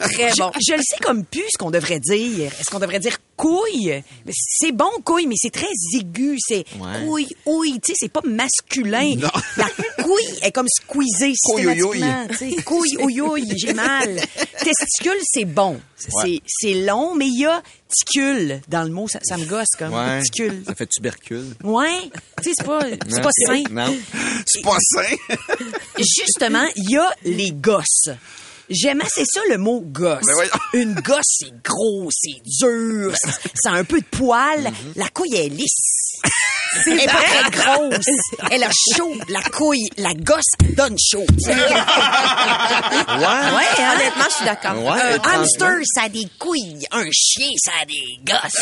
Très 0.00 0.30
bon. 0.38 0.50
Je, 0.54 0.60
je 0.68 0.74
le 0.74 0.82
sais 0.82 0.96
comme 1.02 1.24
plus 1.24 1.44
ce 1.52 1.58
qu'on 1.58 1.70
devrait 1.70 2.00
dire. 2.00 2.46
Est-ce 2.60 2.70
qu'on 2.70 2.78
devrait 2.78 2.98
dire 3.00 3.16
couille? 3.36 4.02
Mais 4.24 4.32
C'est 4.34 4.72
bon 4.72 4.90
couille, 5.04 5.26
mais 5.26 5.34
c'est 5.38 5.52
très 5.52 5.66
aigu. 5.94 6.36
C'est 6.46 6.64
Ouais. 6.78 7.04
couille, 7.06 7.28
ouille. 7.46 7.80
Tu 7.84 7.92
sais, 7.92 7.98
c'est 8.00 8.12
pas 8.12 8.22
masculin. 8.24 9.14
Non. 9.16 9.28
La 9.56 9.66
couille 10.02 10.38
est 10.42 10.52
comme 10.52 10.68
squeezée 10.68 11.32
Couille, 11.44 11.95
Couille, 12.64 12.96
ouille, 13.00 13.20
ouille, 13.22 13.52
j'ai 13.58 13.74
mal. 13.74 14.16
Testicule, 14.62 15.18
c'est 15.22 15.44
bon. 15.44 15.80
C'est 15.96 16.40
c'est 16.46 16.74
long, 16.74 17.14
mais 17.14 17.26
il 17.26 17.40
y 17.40 17.46
a 17.46 17.62
ticule 17.88 18.60
dans 18.68 18.82
le 18.82 18.90
mot. 18.90 19.08
Ça, 19.08 19.18
ça 19.22 19.36
me 19.36 19.44
gosse 19.46 19.70
comme 19.78 19.92
Ouais. 19.94 20.22
ticule. 20.22 20.62
Ça 20.66 20.74
fait 20.74 20.86
tubercule. 20.86 21.54
Ouais. 21.64 22.10
Tu 22.42 22.44
sais, 22.44 22.50
c'est 22.56 22.66
pas, 22.66 22.80
c'est 23.08 23.22
pas 23.22 23.30
sain. 23.46 23.62
Non. 23.70 23.96
C'est 24.46 24.62
pas 24.62 24.76
sain. 24.80 25.36
Justement, 25.98 26.66
il 26.76 26.90
y 26.90 26.96
a 26.96 27.08
les 27.24 27.50
gosses. 27.52 28.10
J'aime 28.68 29.00
assez 29.00 29.24
ça 29.24 29.40
le 29.48 29.58
mot 29.58 29.80
gosse. 29.80 30.24
Ben. 30.26 30.48
Une 30.80 30.94
gosse, 30.94 31.38
c'est 31.38 31.62
gros, 31.62 32.08
c'est 32.10 32.42
dur, 32.44 33.12
c'est- 33.14 33.50
ça 33.54 33.70
a 33.70 33.74
un 33.74 33.84
peu 33.84 34.00
de 34.00 34.06
poil. 34.06 34.64
Mm-hmm. 34.64 34.72
La 34.96 35.08
couille 35.08 35.36
est 35.36 35.48
lisse. 35.48 36.20
Elle 36.86 37.00
est 37.00 37.06
pas 37.06 37.12
très 37.22 37.50
grosse. 37.50 38.06
Elle 38.50 38.64
a 38.64 38.70
chaud. 38.96 39.14
La 39.28 39.40
couille, 39.42 39.88
la 39.96 40.12
gosse 40.14 40.44
donne 40.76 40.96
chaud. 40.98 41.26
Ouais. 43.16 43.22
Ouais, 43.24 43.84
honnêtement, 43.94 44.24
je 44.28 44.34
suis 44.34 44.44
d'accord. 44.44 44.82
Ouais. 44.82 45.00
Un 45.24 45.40
hamster, 45.40 45.70
ça 45.94 46.02
a 46.04 46.08
des 46.08 46.26
couilles. 46.38 46.86
Un 46.92 47.04
chien, 47.12 47.48
ça 47.64 47.70
a 47.82 47.84
des 47.86 48.02
gosses. 48.24 48.60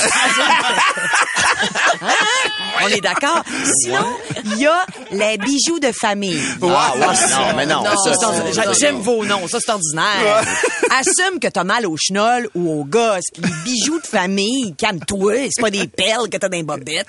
Hein? 2.03 2.09
On 2.85 2.88
est 2.88 3.00
d'accord. 3.00 3.42
Sinon, 3.83 4.16
il 4.44 4.59
y 4.59 4.66
a 4.66 4.85
les 5.11 5.38
bijoux 5.38 5.79
de 5.81 5.90
famille. 5.92 6.40
Ah, 6.62 6.92
ouais, 6.96 7.07
non, 7.07 7.57
mais 7.57 7.66
non. 7.66 7.83
Non. 7.85 7.96
ça, 8.05 8.14
Ça, 8.14 8.33
c'est- 8.33 8.53
c'est- 8.53 8.81
J'aime 8.81 9.00
vos 9.00 9.24
noms, 9.24 9.46
ça 9.48 9.59
c'est 9.61 9.72
ordinaire. 9.72 10.42
Assume 10.90 11.40
que 11.40 11.48
t'as 11.48 11.64
mal 11.64 11.87
au 11.87 11.96
chenol 11.96 12.48
ou 12.55 12.81
au 12.81 12.85
gosse. 12.85 13.24
Les 13.38 13.50
bijoux 13.64 14.00
de 14.00 14.07
famille, 14.07 14.74
calme-toi, 14.77 15.48
c'est 15.50 15.61
pas 15.62 15.70
des 15.70 15.87
perles 15.88 16.29
que 16.29 16.37
t'as 16.37 16.48
dans 16.48 16.57
les 16.57 16.62
bobettes. 16.62 17.07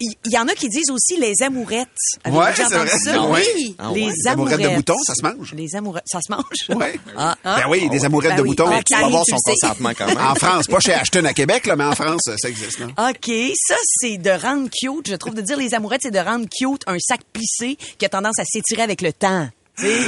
Il 0.00 0.32
y, 0.32 0.38
en 0.38 0.46
a 0.48 0.52
qui 0.54 0.68
disent 0.68 0.90
aussi 0.90 1.18
les 1.18 1.42
amourettes. 1.42 1.88
Ouais, 2.28 2.46
c'est 2.54 2.64
vrai. 2.64 2.88
ça? 2.98 3.14
Ah? 3.14 3.26
Oui, 3.28 3.74
Ah 3.78 3.90
ouais. 3.92 4.00
les 4.00 4.06
Les 4.06 4.26
amourettes 4.28 4.54
amourettes. 4.54 4.70
de 4.70 4.76
moutons, 4.76 4.98
ça 5.04 5.14
se 5.14 5.22
mange? 5.22 5.52
Les 5.54 5.74
amourettes, 5.74 6.04
ça 6.06 6.18
se 6.20 6.30
mange? 6.32 6.78
Ouais. 6.78 6.98
Ah, 7.16 7.34
Ben 7.44 7.64
oui, 7.70 7.88
des 7.88 8.04
amourettes 8.04 8.32
Ben 8.32 8.36
de 8.38 8.42
oui. 8.42 8.48
moutons. 8.50 8.68
Ah, 8.70 8.80
Tu 8.84 8.94
vas 8.94 9.06
avoir 9.06 9.24
son 9.26 9.36
consentement 9.36 9.90
quand 9.96 10.06
même. 10.06 10.18
En 10.26 10.34
France, 10.34 10.66
pas 10.66 10.80
chez 10.80 10.92
Ashton 10.92 11.24
à 11.24 11.32
Québec, 11.32 11.66
là, 11.66 11.76
mais 11.76 11.84
en 11.84 11.94
France, 11.94 12.22
ça 12.36 12.48
existe. 12.48 12.80
OK, 12.82 13.30
ça 13.56 13.74
c'est 14.00 14.18
de 14.18 14.30
rendre 14.30 14.68
cute. 14.70 15.08
Je 15.08 15.14
trouve 15.16 15.34
de 15.34 15.40
dire 15.42 15.56
les 15.56 15.72
amourettes, 15.74 16.02
c'est 16.02 16.10
de 16.10 16.18
rendre 16.18 16.46
cute 16.50 16.82
un 16.86 16.98
sac 16.98 17.20
plissé 17.32 17.76
qui 17.98 18.04
a 18.04 18.08
tendance 18.08 18.38
à 18.38 18.44
s'étirer 18.44 18.82
avec 18.82 19.00
le 19.02 19.12
temps. 19.12 19.48
Sais, 19.78 19.98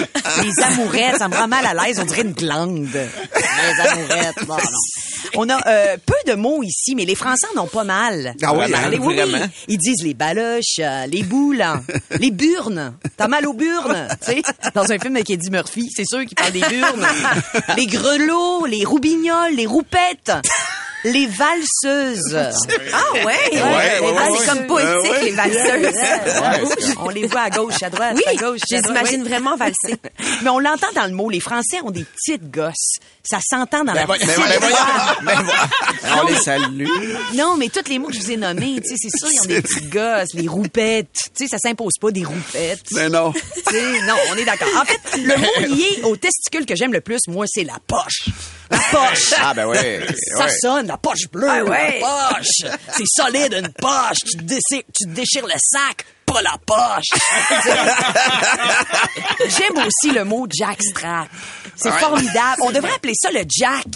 les 0.43 0.63
amourettes, 0.65 1.19
ça 1.19 1.29
me 1.29 1.35
rend 1.37 1.49
mal 1.49 1.65
à 1.67 1.75
l'aise, 1.75 1.99
on 2.01 2.05
dirait 2.05 2.23
une 2.23 2.33
glande. 2.33 2.89
Les 2.95 3.89
amourettes, 3.89 4.47
bon, 4.47 4.55
non. 4.57 4.61
On 5.35 5.49
a 5.51 5.69
euh, 5.69 5.97
peu 6.07 6.15
de 6.27 6.35
mots 6.37 6.63
ici, 6.63 6.95
mais 6.95 7.05
les 7.05 7.15
Français 7.15 7.47
en 7.57 7.63
ont 7.65 7.67
pas 7.67 7.85
mal. 7.85 8.35
Ah 8.43 8.55
oui, 8.55 8.73
hein? 8.75 8.89
les- 8.89 8.99
oui? 8.99 9.21
Ils 9.69 9.77
disent 9.79 10.03
les 10.03 10.15
baloches, 10.15 10.79
euh, 10.81 11.07
les 11.07 11.23
boules, 11.23 11.61
hein, 11.61 11.83
les 12.19 12.31
burnes. 12.31 12.95
T'as 13.17 13.29
mal 13.29 13.47
aux 13.47 13.53
burnes, 13.53 14.09
tu 14.25 14.33
sais. 14.33 14.43
Dans 14.75 14.91
un 14.91 14.99
film 14.99 15.17
avec 15.17 15.29
Eddie 15.29 15.51
Murphy, 15.51 15.91
c'est 15.95 16.07
sûr 16.07 16.25
qu'il 16.25 16.35
parle 16.37 16.53
des 16.53 16.61
burnes. 16.61 17.07
les 17.77 17.87
grelots, 17.87 18.65
les 18.67 18.85
roubignoles, 18.85 19.55
les 19.55 19.67
roupettes. 19.67 20.33
Les 21.05 21.27
valseuses. 21.27 22.37
Ah 22.93 23.13
ouais? 23.13 23.23
ouais, 23.25 23.61
ouais, 24.01 24.01
ouais. 24.01 24.39
c'est 24.39 24.47
comme 24.49 24.67
poétique, 24.67 25.13
ouais. 25.13 25.25
les 25.25 25.31
valseuses. 25.33 25.95
On 27.01 27.09
les 27.11 27.27
voit 27.27 27.43
à 27.43 27.51
gauche, 27.51 27.83
à 27.83 27.91
droite, 27.91 28.15
Oui, 28.17 28.23
à 28.27 28.35
gauche, 28.35 28.61
je 28.69 28.77
les 28.77 28.83
imagine 28.83 29.23
vraiment 29.25 29.57
valser. 29.57 29.97
Mais 30.43 30.49
on 30.51 30.59
l'entend 30.59 30.87
dans 30.95 31.05
le 31.07 31.13
mot. 31.13 31.29
Les 31.31 31.41
Français 31.41 31.81
ont 31.85 31.91
des 31.91 32.05
petites 32.05 32.51
gosses. 32.51 32.97
Ça 33.23 33.39
s'entend 33.47 33.85
dans 33.85 33.93
la 33.93 34.07
voy- 34.07 34.19
petite 34.19 34.35
ben. 34.37 34.45
Ben 35.23 35.43
voilà. 35.43 35.69
On 36.23 36.27
les 36.27 36.37
salue. 36.37 36.87
Non, 37.35 37.57
mais 37.57 37.69
tous 37.69 37.89
les 37.91 37.99
mots 37.99 38.09
que 38.09 38.15
je 38.15 38.21
vous 38.21 38.31
ai 38.31 38.37
nommés, 38.39 38.81
tu 38.83 38.89
sais, 38.89 38.95
c'est 38.99 39.19
sûr, 39.19 39.29
ils 39.31 39.41
ont 39.43 39.45
des 39.55 39.61
petites 39.63 39.91
gosses, 39.91 40.33
les 40.35 40.49
roupettes. 40.49 41.09
Tu 41.37 41.45
sais, 41.45 41.47
ça 41.49 41.59
s'impose 41.59 41.93
pas, 42.01 42.11
des 42.11 42.25
roupettes. 42.25 42.87
Mais 42.93 43.09
non. 43.11 43.33
Tu 43.33 43.41
sais, 43.75 44.01
non, 44.07 44.15
on 44.33 44.37
est 44.37 44.45
d'accord. 44.47 44.69
En 44.81 44.85
fait, 44.87 44.99
le 45.19 45.37
mot 45.37 45.75
lié 45.75 46.01
au 46.05 46.17
testicule 46.17 46.65
que 46.65 46.75
j'aime 46.75 46.93
le 46.93 47.03
plus, 47.03 47.21
moi, 47.29 47.45
c'est 47.47 47.65
la 47.65 47.77
poche. 47.87 48.29
La 48.71 48.79
poche. 48.91 49.35
Ah 49.41 49.55
ben 49.55 49.67
oui. 49.67 49.77
Ça 50.37 50.45
ouais. 50.45 50.59
sonne, 50.61 50.87
la 50.87 50.97
poche 50.99 51.29
bleue, 51.33 51.49
Ah 51.51 51.65
ouais. 51.65 52.01
la 52.01 52.29
poche. 52.35 52.71
C'est 52.97 53.05
solide, 53.07 53.55
une 53.55 53.73
poche. 53.73 54.19
Tu 54.27 54.37
te, 54.37 54.43
déchires, 54.43 54.83
tu 54.95 55.05
te 55.05 55.09
déchires 55.11 55.47
le 55.47 55.55
sac, 55.59 56.05
pas 56.27 56.43
la 56.43 56.57
poche. 56.65 57.09
J'aime 59.49 59.87
aussi 59.87 60.11
le 60.13 60.25
mot 60.25 60.47
jackstrap. 60.51 61.29
C'est 61.77 61.93
formidable. 61.93 62.61
On 62.63 62.71
devrait 62.73 62.93
appeler 62.95 63.15
ça 63.15 63.31
le 63.31 63.45
jack, 63.49 63.87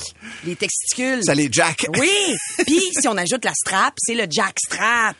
les 0.45 0.57
testicules. 0.57 1.23
Ça 1.25 1.35
les 1.35 1.49
jack. 1.51 1.87
Oui. 1.99 2.35
Puis 2.65 2.81
si 2.99 3.09
on 3.09 3.17
ajoute 3.17 3.45
la 3.45 3.53
strap, 3.55 3.95
c'est 3.99 4.15
le 4.15 4.27
jackstrap. 4.31 5.17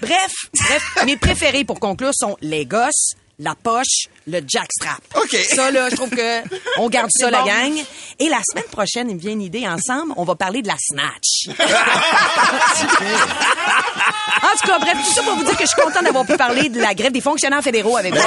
Bref, 0.00 0.32
bref, 0.54 0.82
mes 1.04 1.16
préférés 1.16 1.64
pour 1.64 1.80
conclure 1.80 2.12
sont 2.14 2.36
les 2.40 2.64
gosses, 2.64 3.14
la 3.38 3.54
poche, 3.54 4.08
le 4.26 4.40
jackstrap. 4.46 5.00
OK. 5.16 5.36
Ça 5.54 5.70
là, 5.70 5.88
je 5.90 5.96
trouve 5.96 6.10
que 6.10 6.42
on 6.78 6.88
garde 6.88 7.10
ça 7.10 7.30
la 7.30 7.42
gang. 7.42 7.72
Et 8.18 8.28
la 8.28 8.40
semaine 8.50 8.64
prochaine, 8.70 9.10
il 9.10 9.16
me 9.16 9.20
vient 9.20 9.32
une 9.32 9.42
idée 9.42 9.66
ensemble, 9.68 10.12
on 10.16 10.24
va 10.24 10.34
parler 10.34 10.62
de 10.62 10.68
la 10.68 10.76
snatch. 10.78 11.48
en 14.42 14.56
tout 14.58 14.66
cas, 14.66 14.78
bref, 14.78 14.96
tout 15.06 15.12
ça 15.14 15.22
pour 15.22 15.34
vous 15.36 15.44
dire 15.44 15.56
que 15.56 15.64
je 15.64 15.68
suis 15.68 15.82
contente 15.82 16.04
d'avoir 16.04 16.24
pu 16.26 16.36
parler 16.36 16.68
de 16.68 16.80
la 16.80 16.94
grève 16.94 17.12
des 17.12 17.20
fonctionnaires 17.20 17.62
fédéraux 17.62 17.96
avec 17.96 18.14
vous. 18.14 18.20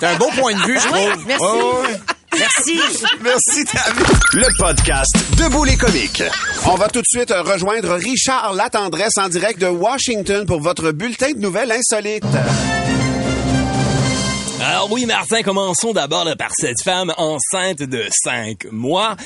C'est 0.00 0.06
un 0.06 0.16
beau 0.16 0.30
point 0.36 0.54
de 0.54 0.62
vue, 0.66 0.78
je 0.80 0.88
Oui, 0.88 1.08
trouve. 1.10 1.26
merci. 1.26 1.44
Ouais, 1.44 1.62
ouais. 1.90 2.00
Merci. 2.36 2.80
Merci, 3.22 3.64
Tammy. 3.64 4.02
Le 4.32 4.46
podcast 4.58 5.14
Debout 5.38 5.62
les 5.64 5.76
comiques. 5.76 6.22
On 6.66 6.74
va 6.74 6.88
tout 6.88 7.00
de 7.00 7.06
suite 7.06 7.30
euh, 7.30 7.42
rejoindre 7.42 7.92
Richard 7.94 8.54
Latendresse 8.54 9.16
en 9.18 9.28
direct 9.28 9.60
de 9.60 9.68
Washington 9.68 10.44
pour 10.44 10.60
votre 10.60 10.90
bulletin 10.90 11.30
de 11.32 11.38
nouvelles 11.38 11.70
insolites. 11.70 12.24
Alors 14.60 14.90
oui, 14.90 15.04
Martin, 15.06 15.42
commençons 15.42 15.92
d'abord 15.92 16.26
par 16.36 16.50
cette 16.52 16.82
femme 16.82 17.12
enceinte 17.16 17.82
de 17.82 18.06
cinq 18.10 18.66
mois, 18.70 19.16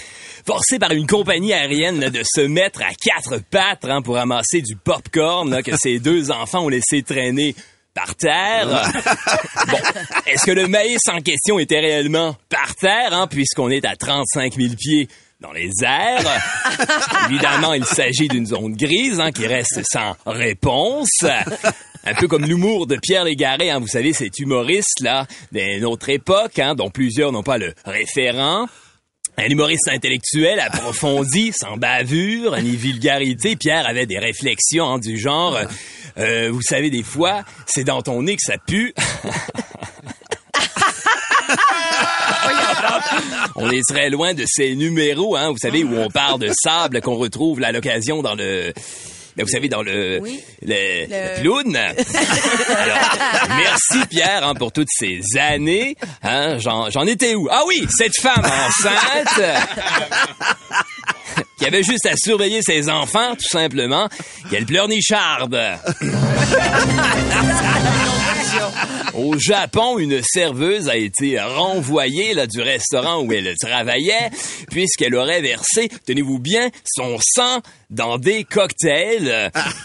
forcée 0.47 0.79
par 0.79 0.93
une 0.93 1.07
compagnie 1.07 1.53
aérienne 1.53 2.01
là, 2.01 2.11
de 2.11 2.23
se 2.25 2.41
mettre 2.41 2.83
à 2.83 2.93
quatre 3.01 3.43
pattes 3.51 3.85
hein, 3.85 4.03
pour 4.03 4.19
amasser 4.19 4.63
du 4.63 4.77
popcorn 4.77 5.51
là, 5.51 5.63
que 5.63 5.77
ses 5.77 5.99
deux 6.01 6.31
enfants 6.31 6.65
ont 6.65 6.69
laissé 6.69 7.03
traîner 7.03 7.55
par 7.95 8.15
terre. 8.15 8.67
bon, 9.69 9.79
est-ce 10.27 10.45
que 10.45 10.53
le 10.53 10.67
maïs 10.67 11.01
en 11.09 11.21
question 11.21 11.59
était 11.59 11.81
réellement 11.81 12.37
par 12.49 12.75
terre, 12.75 13.13
hein, 13.13 13.27
puisqu'on 13.27 13.71
est 13.71 13.85
à 13.85 13.97
35 13.97 14.55
000 14.55 14.75
pieds 14.79 15.09
dans 15.41 15.53
les 15.53 15.71
airs? 15.83 16.41
Évidemment, 17.29 17.75
il 17.75 17.85
s'agit 17.85 18.29
d'une 18.29 18.47
zone 18.47 18.75
grise 18.75 19.21
hein, 19.21 19.33
qui 19.33 19.47
reste 19.47 19.81
sans 19.85 20.17
réponse. 20.27 21.25
Un 22.09 22.15
peu 22.15 22.27
comme 22.27 22.47
l'humour 22.47 22.87
de 22.87 22.97
Pierre 22.97 23.25
Légaré, 23.25 23.71
hein, 23.71 23.81
vous 23.81 23.87
savez, 23.87 24.15
cet 24.15 24.39
humoriste 24.39 25.01
là 25.01 25.27
d'une 25.53 25.85
autre 25.85 26.09
époque, 26.09 26.59
hein, 26.59 26.75
dont 26.75 26.89
plusieurs 26.89 27.33
n'ont 27.33 27.43
pas 27.43 27.59
le 27.59 27.75
référent. 27.85 28.67
Un 29.37 29.45
humoriste 29.45 29.89
intellectuel 29.89 30.59
approfondi, 30.59 31.53
sans 31.55 31.77
bavure 31.77 32.57
ni 32.63 32.77
vulgarité. 32.77 33.57
Pierre 33.57 33.87
avait 33.87 34.07
des 34.07 34.19
réflexions 34.19 34.87
hein, 34.87 34.99
du 34.99 35.19
genre, 35.19 35.55
euh, 35.57 35.65
euh, 36.17 36.51
vous 36.51 36.63
savez, 36.63 36.89
des 36.89 37.03
fois, 37.03 37.45
c'est 37.67 37.85
dans 37.85 38.01
ton 38.01 38.23
nez 38.23 38.37
que 38.37 38.43
ça 38.43 38.57
pue. 38.57 38.95
On 43.57 43.71
est 43.71 43.87
très 43.87 44.09
loin 44.09 44.33
de 44.33 44.45
ces 44.47 44.75
numéros, 44.77 45.37
hein, 45.37 45.51
vous 45.51 45.59
savez, 45.59 45.85
où 45.85 45.95
on 45.99 46.09
parle 46.09 46.41
de 46.41 46.51
sable 46.55 47.03
qu'on 47.03 47.17
retrouve 47.17 47.61
là, 47.61 47.69
à 47.69 47.73
l'occasion 47.73 48.23
dans 48.23 48.35
le... 48.35 48.73
ben, 49.39 49.45
vous 49.45 49.51
savez, 49.53 49.69
dans 49.69 49.83
le... 49.83 50.19
Oui. 50.21 50.41
le, 50.63 51.07
le 51.07 51.41
clown. 51.41 51.77
Alors, 52.77 52.99
merci 53.57 54.05
Pierre 54.11 54.45
hein, 54.47 54.55
pour 54.55 54.73
toutes 54.73 54.89
ces 54.91 55.21
années. 55.39 55.95
Hein, 56.25 56.59
j'en, 56.59 56.91
j'en 56.91 57.07
étais 57.07 57.35
où? 57.37 57.49
Ah 57.51 57.63
oui, 57.67 57.87
cette 57.97 58.19
femme 58.21 58.45
enceinte 58.45 59.41
qui 61.59 61.67
avait 61.67 61.83
juste 61.85 62.07
à 62.07 62.15
surveiller 62.17 62.63
ses 62.63 62.89
enfants, 62.91 63.35
tout 63.35 63.49
simplement. 63.49 64.09
Quelle 64.51 64.67
pleurnicharde! 64.67 65.57
Au 69.15 69.37
Japon, 69.39 69.99
une 69.99 70.21
serveuse 70.23 70.89
a 70.89 70.97
été 70.97 71.41
renvoyée 71.41 72.35
là, 72.35 72.47
du 72.47 72.61
restaurant 72.61 73.23
où 73.23 73.33
elle 73.33 73.55
travaillait, 73.61 74.31
puisqu'elle 74.71 75.15
aurait 75.15 75.41
versé, 75.41 75.89
tenez-vous 76.07 76.39
bien, 76.39 76.71
son 76.85 77.19
sang 77.21 77.61
dans 77.91 78.19
des 78.19 78.45
cocktails. 78.45 79.28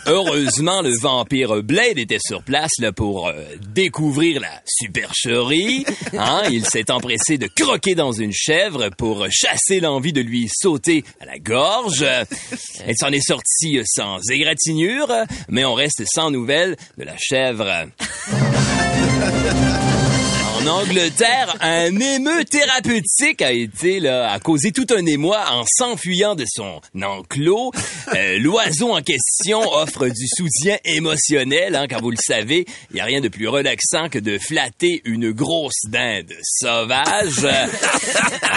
Heureusement, 0.05 0.81
le 0.81 0.97
vampire 0.99 1.63
Blade 1.63 1.97
était 1.97 2.19
sur 2.19 2.43
place 2.43 2.71
là, 2.79 2.91
pour 2.91 3.27
euh, 3.27 3.33
découvrir 3.73 4.41
la 4.41 4.61
supercherie. 4.65 5.85
Hein? 6.17 6.43
Il 6.51 6.65
s'est 6.65 6.91
empressé 6.91 7.37
de 7.37 7.47
croquer 7.47 7.95
dans 7.95 8.11
une 8.11 8.33
chèvre 8.33 8.89
pour 8.97 9.25
chasser 9.29 9.79
l'envie 9.79 10.13
de 10.13 10.21
lui 10.21 10.49
sauter 10.51 11.03
à 11.19 11.25
la 11.25 11.39
gorge. 11.39 12.05
Elle 12.85 12.95
s'en 12.97 13.09
est 13.09 13.25
sortie 13.25 13.79
sans 13.85 14.19
égratignure, 14.29 15.11
mais 15.49 15.65
on 15.65 15.73
reste 15.73 16.03
sans 16.05 16.31
nouvelles 16.31 16.75
de 16.97 17.03
la 17.03 17.15
chèvre. 17.17 17.87
En 20.63 20.67
Angleterre, 20.67 21.57
un 21.59 21.99
émeu 21.99 22.45
thérapeutique 22.45 23.41
a 23.41 23.51
été 23.51 23.99
là, 23.99 24.31
a 24.31 24.39
causé 24.39 24.71
tout 24.71 24.85
un 24.95 25.05
émoi 25.05 25.43
en 25.51 25.63
s'enfuyant 25.67 26.35
de 26.35 26.45
son 26.47 26.79
enclos. 27.01 27.71
Euh, 28.13 28.37
L'oiseau 28.39 28.93
en 28.93 29.01
question 29.01 29.59
offre 29.59 30.07
du 30.07 30.27
soutien 30.27 30.77
émotionnel, 30.85 31.75
hein, 31.75 31.87
car 31.87 32.01
vous 32.01 32.11
le 32.11 32.17
savez, 32.17 32.65
il 32.91 32.97
y 32.97 33.01
a 33.01 33.05
rien 33.05 33.19
de 33.19 33.27
plus 33.27 33.47
relaxant 33.47 34.07
que 34.09 34.19
de 34.19 34.37
flatter 34.37 35.01
une 35.03 35.31
grosse 35.31 35.81
dinde 35.87 36.31
sauvage 36.43 37.45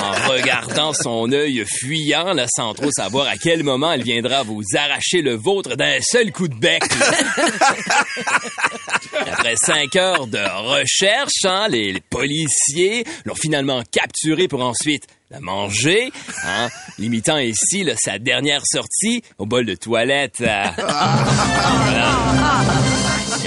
en 0.01 0.13
regardant 0.31 0.93
son 0.93 1.33
œil 1.33 1.65
fuyant, 1.67 2.35
là, 2.35 2.47
sans 2.49 2.75
trop 2.75 2.91
savoir 2.93 3.27
à 3.27 3.37
quel 3.37 3.65
moment 3.65 3.93
elle 3.93 4.05
viendra 4.05 4.43
vous 4.45 4.63
arracher 4.77 5.23
le 5.23 5.35
vôtre 5.35 5.77
d'un 5.77 5.99
seul 6.03 6.31
coup 6.31 6.47
de 6.47 6.55
bec. 6.55 6.83
Après 9.19 9.57
cinq 9.57 9.97
heures 9.97 10.27
de 10.27 10.39
recherche, 10.39 11.45
hein, 11.45 11.69
les, 11.69 11.96
les 11.97 12.03
policiers 12.03 13.05
l'ont 13.25 13.35
finalement 13.35 13.83
capturé 13.91 14.49
pour 14.49 14.63
ensuite 14.63 15.05
la 15.31 15.41
manger, 15.41 16.13
hein, 16.45 16.69
limitant 16.99 17.39
ici 17.39 17.85
là, 17.85 17.95
sa 17.97 18.19
dernière 18.19 18.61
sortie 18.67 19.23
au 19.39 19.47
bol 19.47 19.65
de 19.65 19.75
toilette. 19.75 20.43
euh. 20.43 20.65
Voilà. 20.77 22.11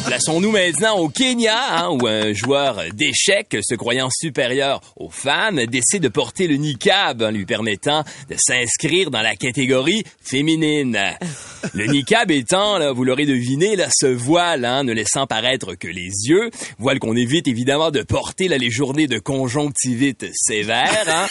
Plaçons-nous 0.05 0.51
maintenant 0.51 0.97
au 0.97 1.09
Kenya, 1.09 1.55
hein, 1.71 1.89
où 1.89 2.07
un 2.07 2.33
joueur 2.33 2.83
d'échecs, 2.93 3.57
se 3.61 3.75
croyant 3.75 4.09
supérieur 4.09 4.81
aux 4.95 5.09
femmes, 5.09 5.65
décide 5.65 6.03
de 6.03 6.07
porter 6.07 6.47
le 6.47 6.55
niqab, 6.55 7.21
hein, 7.21 7.31
lui 7.31 7.45
permettant 7.45 8.03
de 8.29 8.35
s'inscrire 8.37 9.11
dans 9.11 9.21
la 9.21 9.35
catégorie 9.35 10.03
féminine. 10.21 10.99
Le 11.73 11.85
niqab 11.87 12.31
étant, 12.31 12.77
là, 12.77 12.91
vous 12.91 13.03
l'aurez 13.03 13.25
deviné, 13.25 13.75
là, 13.75 13.87
ce 13.91 14.07
voile, 14.07 14.65
hein, 14.65 14.83
ne 14.83 14.93
laissant 14.93 15.27
paraître 15.27 15.75
que 15.75 15.87
les 15.87 16.09
yeux, 16.27 16.49
voile 16.77 16.99
qu'on 16.99 17.15
évite 17.15 17.47
évidemment 17.47 17.91
de 17.91 18.01
porter 18.01 18.47
là, 18.47 18.57
les 18.57 18.71
journées 18.71 19.07
de 19.07 19.19
conjonctivite 19.19 20.25
sévère. 20.33 21.27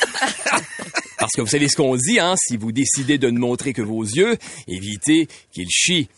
Parce 1.18 1.33
que 1.35 1.40
vous 1.40 1.48
savez 1.48 1.68
ce 1.68 1.76
qu'on 1.76 1.96
dit, 1.96 2.20
hein? 2.20 2.35
Si 2.37 2.57
vous 2.57 2.72
décidez 2.72 3.18
de 3.18 3.28
ne 3.31 3.38
montrer 3.38 3.72
que 3.72 3.83
vos 3.83 4.02
yeux, 4.02 4.37
évitez 4.68 5.28
qu'ils 5.52 5.70
chient. 5.70 6.09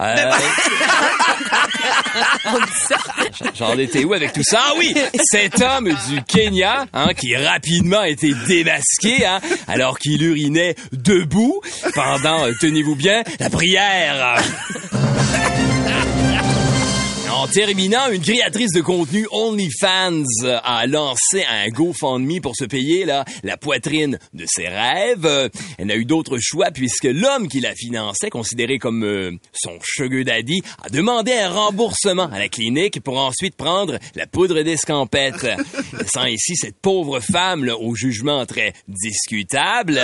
Euh, 0.00 0.14
J'en 3.54 3.78
étais 3.78 4.04
où 4.04 4.12
avec 4.12 4.32
tout 4.32 4.42
ça? 4.42 4.60
Ah 4.62 4.72
oui! 4.78 4.94
Cet 5.30 5.60
homme 5.62 5.88
du 6.08 6.22
Kenya, 6.24 6.86
hein, 6.92 7.14
qui 7.14 7.34
rapidement 7.36 8.00
a 8.00 8.08
été 8.08 8.34
démasqué, 8.46 9.24
hein, 9.24 9.40
alors 9.68 9.98
qu'il 9.98 10.22
urinait 10.22 10.74
debout 10.92 11.60
pendant, 11.94 12.46
tenez-vous 12.60 12.96
bien, 12.96 13.22
la 13.40 13.50
prière. 13.50 14.36
En 17.34 17.46
terminant, 17.48 18.10
une 18.10 18.20
créatrice 18.20 18.72
de 18.72 18.82
contenu 18.82 19.26
OnlyFans 19.30 20.22
euh, 20.44 20.58
a 20.62 20.86
lancé 20.86 21.42
un 21.48 21.68
GoFundMe 21.70 22.40
pour 22.40 22.54
se 22.54 22.64
payer 22.64 23.06
là, 23.06 23.24
la 23.42 23.56
poitrine 23.56 24.18
de 24.34 24.44
ses 24.46 24.68
rêves. 24.68 25.24
Euh, 25.24 25.48
Elle 25.78 25.86
n'a 25.86 25.96
eu 25.96 26.04
d'autre 26.04 26.38
choix 26.40 26.70
puisque 26.70 27.04
l'homme 27.04 27.48
qui 27.48 27.60
la 27.60 27.74
finançait, 27.74 28.28
considéré 28.28 28.78
comme 28.78 29.02
euh, 29.04 29.32
son 29.52 29.78
sugar 29.82 30.24
daddy, 30.24 30.62
a 30.84 30.90
demandé 30.90 31.32
un 31.32 31.50
remboursement 31.50 32.30
à 32.30 32.38
la 32.38 32.48
clinique 32.48 33.00
pour 33.00 33.18
ensuite 33.18 33.56
prendre 33.56 33.98
la 34.14 34.26
poudre 34.26 34.60
d'escampette. 34.62 35.42
Laissant 35.98 36.26
ici 36.26 36.54
cette 36.54 36.76
pauvre 36.76 37.20
femme 37.20 37.64
là, 37.64 37.78
au 37.78 37.94
jugement 37.94 38.44
très 38.44 38.74
discutable, 38.88 40.00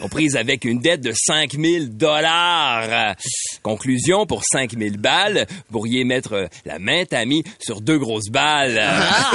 aux 0.00 0.08
prises 0.08 0.36
avec 0.36 0.64
une 0.64 0.80
dette 0.80 1.02
de 1.02 1.12
5000 1.12 1.96
dollars. 1.96 3.14
Conclusion, 3.62 4.24
pour 4.26 4.42
5000 4.44 4.96
balles, 4.96 5.46
vous 5.48 5.78
pourriez 5.78 6.04
mettre 6.04 6.48
la 6.64 6.78
main 6.78 7.04
amie 7.12 7.44
sur 7.58 7.80
deux 7.80 7.98
grosses 7.98 8.30
balles. 8.30 8.82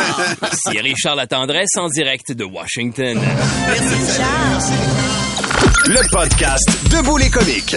C'est 0.53 0.79
Richard 0.79 1.15
La 1.15 1.27
Tendresse 1.27 1.75
en 1.77 1.87
direct 1.89 2.31
de 2.31 2.43
Washington. 2.43 3.19
Le 5.85 6.11
podcast 6.11 6.69
Debout 6.91 7.17
les 7.17 7.29
comiques. 7.29 7.75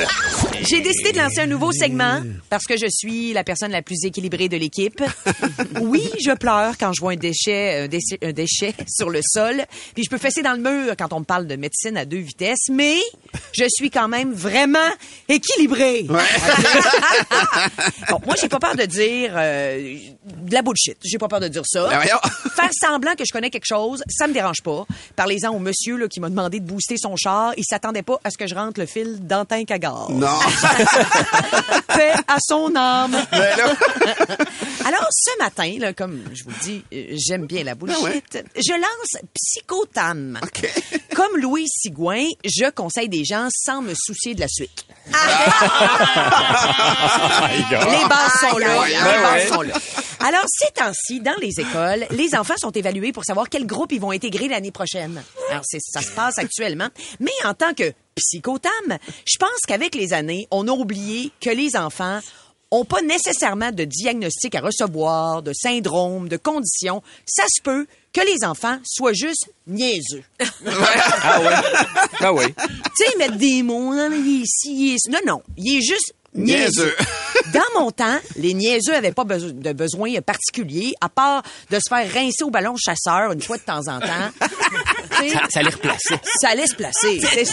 J'ai 0.69 0.81
décidé 0.81 1.13
de 1.13 1.19
lancer 1.19 1.41
un 1.41 1.47
nouveau 1.47 1.73
segment 1.73 2.21
parce 2.51 2.65
que 2.65 2.77
je 2.77 2.87
suis 2.89 3.33
la 3.33 3.43
personne 3.43 3.71
la 3.71 3.83
plus 3.83 4.05
équilibrée 4.05 4.49
de 4.49 4.57
l'équipe. 4.57 5.03
Oui, 5.81 6.09
je 6.25 6.33
pleure 6.33 6.75
quand 6.79 6.93
je 6.93 7.01
vois 7.01 7.13
un 7.13 7.17
déchet, 7.17 7.85
un 7.85 7.89
déchet, 7.89 8.19
un 8.23 8.33
déchet 8.33 8.75
sur 8.87 9.09
le 9.09 9.21
sol. 9.23 9.65
Puis 9.95 10.05
je 10.05 10.11
peux 10.11 10.19
fesser 10.19 10.43
dans 10.43 10.53
le 10.53 10.59
mur 10.59 10.95
quand 10.99 11.13
on 11.13 11.21
me 11.21 11.25
parle 11.25 11.47
de 11.47 11.57
médecine 11.57 11.97
à 11.97 12.05
deux 12.05 12.19
vitesses, 12.19 12.69
mais 12.71 12.99
je 13.53 13.65
suis 13.69 13.91
quand 13.91 14.09
même 14.09 14.33
vraiment 14.33 14.79
équilibrée. 15.29 16.03
bon, 16.09 16.17
moi, 18.27 18.35
j'ai 18.41 18.49
pas 18.49 18.59
peur 18.59 18.77
de 18.77 18.85
dire 18.85 19.33
euh, 19.37 19.97
de 20.25 20.53
la 20.53 20.63
bullshit. 20.63 20.97
J'ai 21.05 21.19
pas 21.19 21.29
peur 21.29 21.41
de 21.41 21.49
dire 21.49 21.65
ça. 21.67 21.89
Ben. 21.89 22.01
Faire 22.57 22.71
semblant 22.73 23.15
que 23.15 23.25
je 23.27 23.33
connais 23.33 23.51
quelque 23.51 23.67
chose, 23.67 24.03
ça 24.09 24.27
me 24.27 24.33
dérange 24.33 24.63
pas. 24.63 24.87
Parlez-en 25.17 25.53
au 25.53 25.59
monsieur 25.59 25.97
là, 25.97 26.09
qui 26.09 26.21
m'a 26.21 26.31
demandé 26.31 26.61
de 26.61 26.65
booster 26.65 26.97
son 26.97 27.17
char. 27.17 27.53
Il 27.57 27.65
s'attendait 27.65 28.03
pas 28.03 28.19
à 28.25 28.31
ce 28.31 28.39
que 28.39 28.47
je 28.47 28.55
rentre 28.55 28.81
le 28.81 28.87
fil 28.87 29.27
d'Antin 29.27 29.65
Cagard. 29.65 30.11
Non. 30.11 30.27
Paix 31.89 32.13
à 32.29 32.39
son 32.41 32.75
âme. 32.75 33.17
Ben 33.31 33.57
là. 33.57 33.75
Alors, 34.85 35.07
ce 35.11 35.39
matin, 35.39 35.77
là, 35.79 35.93
comme 35.93 36.23
je 36.33 36.45
vous 36.45 36.51
le 36.51 36.63
dis, 36.63 36.83
euh, 36.93 37.05
j'aime 37.13 37.47
bien 37.47 37.65
la 37.65 37.75
bullshit. 37.75 38.45
Je 38.57 38.73
lance 38.73 39.23
Psychotam. 39.35 40.39
Comme 41.15 41.37
Louis 41.37 41.67
Sigouin, 41.69 42.27
je 42.45 42.71
conseille 42.71 43.09
des 43.09 43.25
gens 43.25 43.42
sans 43.51 43.83
me 43.83 43.95
soucier 43.95 44.35
de 44.35 44.41
la 44.41 44.49
suite. 44.49 44.85
Les 45.07 45.13
bases 48.09 48.41
sont 48.41 48.59
là. 48.59 48.87
Les 48.87 48.95
bases 48.95 49.49
sont 49.49 49.63
là. 49.63 49.75
Alors, 50.21 50.45
ces 50.47 50.71
temps-ci, 50.73 51.21
dans 51.21 51.35
les 51.41 51.59
écoles, 51.59 52.07
les 52.11 52.35
enfants 52.37 52.55
sont 52.57 52.71
évalués 52.71 53.13
pour 53.13 53.25
savoir 53.25 53.49
quel 53.49 53.67
groupe 53.67 53.91
ils 53.93 54.01
vont 54.01 54.13
intégrer 54.13 54.47
l'année 54.47 54.71
prochaine. 54.71 55.23
Alors, 55.51 55.63
c'est, 55.65 55.81
ça 55.81 56.01
se 56.01 56.13
passe 56.13 56.39
actuellement. 56.39 56.89
Mais 57.19 57.33
en 57.45 57.55
tant 57.55 57.75
que 57.75 57.93
psychotam, 58.15 58.99
je 59.27 59.39
pense 59.39 59.59
qu'avec 59.67 59.95
les 59.95 60.13
années, 60.13 60.47
on 60.51 60.69
a 60.69 60.71
oublié 60.71 61.33
que 61.41 61.51
les 61.51 61.77
enfants 61.77 62.21
ont 62.71 62.85
pas 62.85 63.03
nécessairement 63.03 63.71
de 63.71 63.85
diagnostic 63.85 64.55
à 64.55 64.61
recevoir, 64.61 65.43
de 65.43 65.53
syndrome, 65.53 66.29
de 66.29 66.37
condition. 66.37 67.03
Ça 67.27 67.45
se 67.55 67.61
peut 67.63 67.87
que 68.13 68.21
les 68.21 68.45
enfants 68.47 68.79
soient 68.85 69.13
juste 69.15 69.51
niaiseux. 69.67 70.23
Ah 71.25 71.41
ouais? 71.41 71.55
Ah 72.21 72.33
ouais. 72.33 72.55
tu 72.97 73.05
sais, 73.05 73.17
mettre 73.17 73.37
des 73.37 73.63
mots, 73.63 73.95
non, 73.95 74.11
il 74.13 74.41
est 74.41 74.45
ici, 74.45 74.71
il 74.91 74.95
est. 74.95 75.09
Non, 75.11 75.19
non, 75.27 75.43
il 75.57 75.79
est 75.79 75.81
juste 75.81 76.15
niaiseux. 76.35 76.85
Niaiseux. 76.85 76.97
Dans 77.53 77.81
mon 77.81 77.91
temps, 77.91 78.19
les 78.37 78.55
niaiseux 78.55 78.95
avaient 78.95 79.13
pas 79.13 79.25
beso- 79.25 79.53
de 79.53 79.73
besoin 79.73 80.21
particulier, 80.21 80.95
à 81.01 81.09
part 81.09 81.43
de 81.71 81.77
se 81.77 81.89
faire 81.89 82.11
rincer 82.13 82.43
au 82.45 82.51
ballon 82.51 82.75
chasseur 82.77 83.33
une 83.33 83.43
fois 83.43 83.57
de 83.59 83.63
temps 83.63 83.81
en 83.89 84.01
temps. 84.01 84.31
Ça, 85.51 85.61
replaçait. 85.61 86.21
ça 86.41 86.49
allait 86.49 86.67
se 86.67 86.75
placer, 86.75 87.21
c'est. 87.21 87.49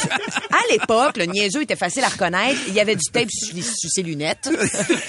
À 0.51 0.71
l'époque, 0.71 1.17
le 1.17 1.25
niaiseux 1.25 1.61
était 1.61 1.75
facile 1.75 2.03
à 2.03 2.09
reconnaître. 2.09 2.59
Il 2.67 2.73
y 2.73 2.79
avait 2.79 2.95
du 2.95 3.05
tape 3.11 3.29
sur, 3.29 3.55
ses 3.89 4.03
lunettes. 4.03 4.49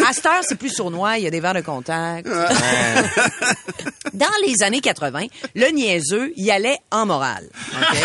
À 0.07 0.13
cette 0.13 0.27
heure, 0.27 0.43
c'est 0.43 0.59
plus 0.59 0.71
sournois. 0.71 1.19
Il 1.19 1.25
y 1.25 1.27
a 1.27 1.31
des 1.31 1.41
verres 1.41 1.55
de 1.55 1.61
contact. 1.61 2.29
Dans 4.13 4.27
les 4.47 4.63
années 4.63 4.81
80, 4.81 5.27
le 5.55 5.71
niaiseux, 5.71 6.33
il 6.37 6.51
allait 6.51 6.79
en 6.91 7.07
morale. 7.07 7.49
OK? 7.73 7.99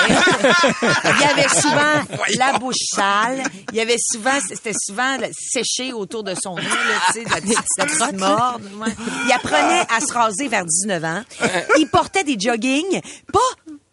Il 1.06 1.22
y 1.22 1.24
avait 1.24 1.50
souvent 1.50 2.04
la 2.38 2.58
bouche 2.60 2.76
sale. 2.92 3.44
Il 3.72 3.78
y 3.78 3.82
avait 3.82 3.98
souvent, 4.00 4.38
c'était 4.48 4.74
souvent 4.78 5.18
là, 5.18 5.28
séché 5.34 5.94
autour 5.94 6.24
de 6.24 6.34
son 6.36 6.56
nez, 6.56 6.64
là, 6.64 7.02
tu 7.08 7.14
sais, 7.14 7.24
la 7.24 7.42
petite, 7.42 7.60
la 7.78 7.86
petite 7.86 8.20
morde. 8.20 8.64
ouais. 8.80 8.94
Il 9.26 9.32
apprenait 9.32 9.86
à 9.90 10.00
se 10.00 10.14
raser 10.14 10.48
vers 10.48 10.66
19 10.66 11.04
ans. 11.04 11.24
Il 11.80 11.88
portait 11.88 12.24
des 12.24 12.38
jogging, 12.40 13.02
pas 13.32 13.40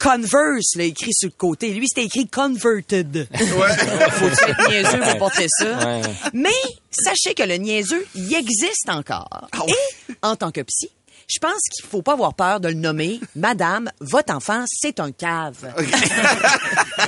Converse, 0.03 0.75
là, 0.75 0.85
écrit 0.85 1.13
sur 1.13 1.29
le 1.29 1.35
côté. 1.37 1.73
Lui, 1.73 1.87
c'était 1.87 2.05
écrit 2.05 2.27
Converted. 2.27 3.29
Faut-tu 3.35 4.51
être 4.51 4.69
niaiseux 4.69 5.01
pour 5.01 5.19
porter 5.19 5.47
ça? 5.49 6.01
Mais 6.33 6.51
sachez 6.91 7.35
que 7.35 7.45
le 7.45 7.55
niaiseux, 7.55 8.05
il 8.17 8.35
existe 8.35 8.89
encore. 8.89 9.49
Et, 9.69 10.15
en 10.23 10.35
tant 10.35 10.51
que 10.51 10.63
psy, 10.63 10.91
je 11.29 11.39
pense 11.39 11.61
qu'il 11.75 11.87
faut 11.87 12.03
pas 12.03 12.13
avoir 12.13 12.35
peur 12.35 12.61
de 12.61 12.69
le 12.69 12.75
nommer. 12.75 13.21
Madame, 13.37 13.91
votre 14.01 14.35
enfant, 14.35 14.65
c'est 14.69 15.01
un 15.01 15.13
cave. 15.13 15.73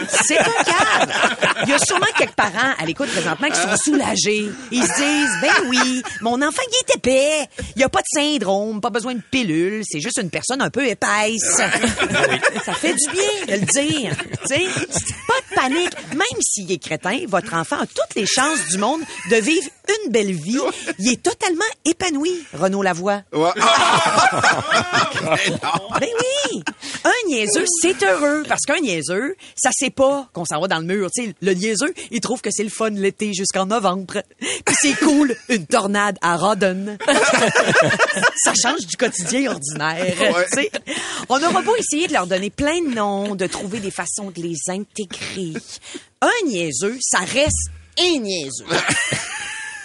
c'est 0.08 0.38
un 0.38 0.64
cave. 0.64 1.12
Il 1.64 1.68
y 1.70 1.72
a 1.72 1.78
sûrement 1.78 2.06
quelques 2.16 2.34
parents 2.34 2.74
à 2.78 2.84
l'écoute 2.84 3.08
présentement 3.10 3.48
qui 3.48 3.56
sont 3.56 3.76
soulagés. 3.76 4.50
Ils 4.70 4.82
se 4.82 4.96
disent, 4.96 5.38
ben 5.40 5.68
oui, 5.68 6.02
mon 6.20 6.40
enfant, 6.42 6.62
il 6.68 6.74
est 6.76 6.96
épais. 6.96 7.48
Il 7.76 7.78
n'y 7.78 7.84
a 7.84 7.88
pas 7.88 8.00
de 8.00 8.20
syndrome, 8.20 8.80
pas 8.80 8.90
besoin 8.90 9.14
de 9.14 9.22
pilule. 9.30 9.82
C'est 9.84 10.00
juste 10.00 10.18
une 10.20 10.30
personne 10.30 10.60
un 10.62 10.70
peu 10.70 10.86
épaisse. 10.86 11.56
Ça 12.64 12.72
fait 12.74 12.94
du 12.94 13.10
bien 13.10 13.56
de 13.56 13.60
le 13.60 13.66
dire. 13.66 14.16
Tu 14.48 14.54
sais, 14.54 14.66
pas 15.26 15.40
de 15.50 15.54
panique. 15.54 15.96
Même 16.10 16.40
s'il 16.40 16.70
est 16.70 16.78
crétin, 16.78 17.20
votre 17.28 17.54
enfant 17.54 17.76
a 17.80 17.86
toutes 17.86 18.14
les 18.16 18.26
chances 18.26 18.68
du 18.70 18.78
monde 18.78 19.00
de 19.30 19.36
vivre 19.36 19.68
une 19.88 20.12
belle 20.12 20.32
vie. 20.32 20.58
Il 20.98 21.12
est 21.12 21.22
totalement 21.22 21.62
épanoui, 21.84 22.44
Renaud 22.52 22.82
Lavoie. 22.82 23.22
Ouais. 23.32 23.50
Ben 26.00 26.08
oui! 26.08 26.62
Un 27.04 27.28
niaiseux, 27.28 27.64
c'est 27.80 28.02
heureux. 28.02 28.44
Parce 28.48 28.62
qu'un 28.62 28.80
niaiseux, 28.80 29.36
ça 29.56 29.70
sait 29.72 29.90
pas 29.90 30.28
qu'on 30.32 30.44
s'en 30.44 30.60
va 30.60 30.68
dans 30.68 30.78
le 30.78 30.84
mur. 30.84 31.10
Tu 31.14 31.24
sais, 31.24 31.34
le 31.40 31.54
niaiseux, 31.54 31.94
il 32.10 32.20
trouve 32.20 32.40
que 32.40 32.50
c'est 32.50 32.62
le 32.62 32.70
fun 32.70 32.90
l'été 32.90 33.32
jusqu'en 33.32 33.66
novembre. 33.66 34.22
Puis 34.38 34.76
c'est 34.80 34.94
cool, 34.98 35.36
une 35.48 35.66
tornade 35.66 36.16
à 36.20 36.36
Rodden. 36.36 36.98
ça 38.36 38.52
change 38.54 38.86
du 38.86 38.96
quotidien 38.96 39.50
ordinaire. 39.52 40.14
Ouais. 40.20 40.46
tu 40.52 40.62
sais. 40.62 40.70
On 41.28 41.42
aura 41.42 41.62
beau 41.62 41.76
essayer 41.76 42.06
de 42.06 42.12
leur 42.12 42.26
donner 42.26 42.50
plein 42.50 42.80
de 42.80 42.94
noms, 42.94 43.34
de 43.34 43.46
trouver 43.46 43.80
des 43.80 43.90
façons 43.90 44.30
de 44.30 44.42
les 44.42 44.56
intégrer. 44.68 45.52
Un 46.20 46.46
niaiseux, 46.46 46.98
ça 47.00 47.20
reste 47.20 47.70
un 47.98 48.18
niaiseux. 48.18 48.66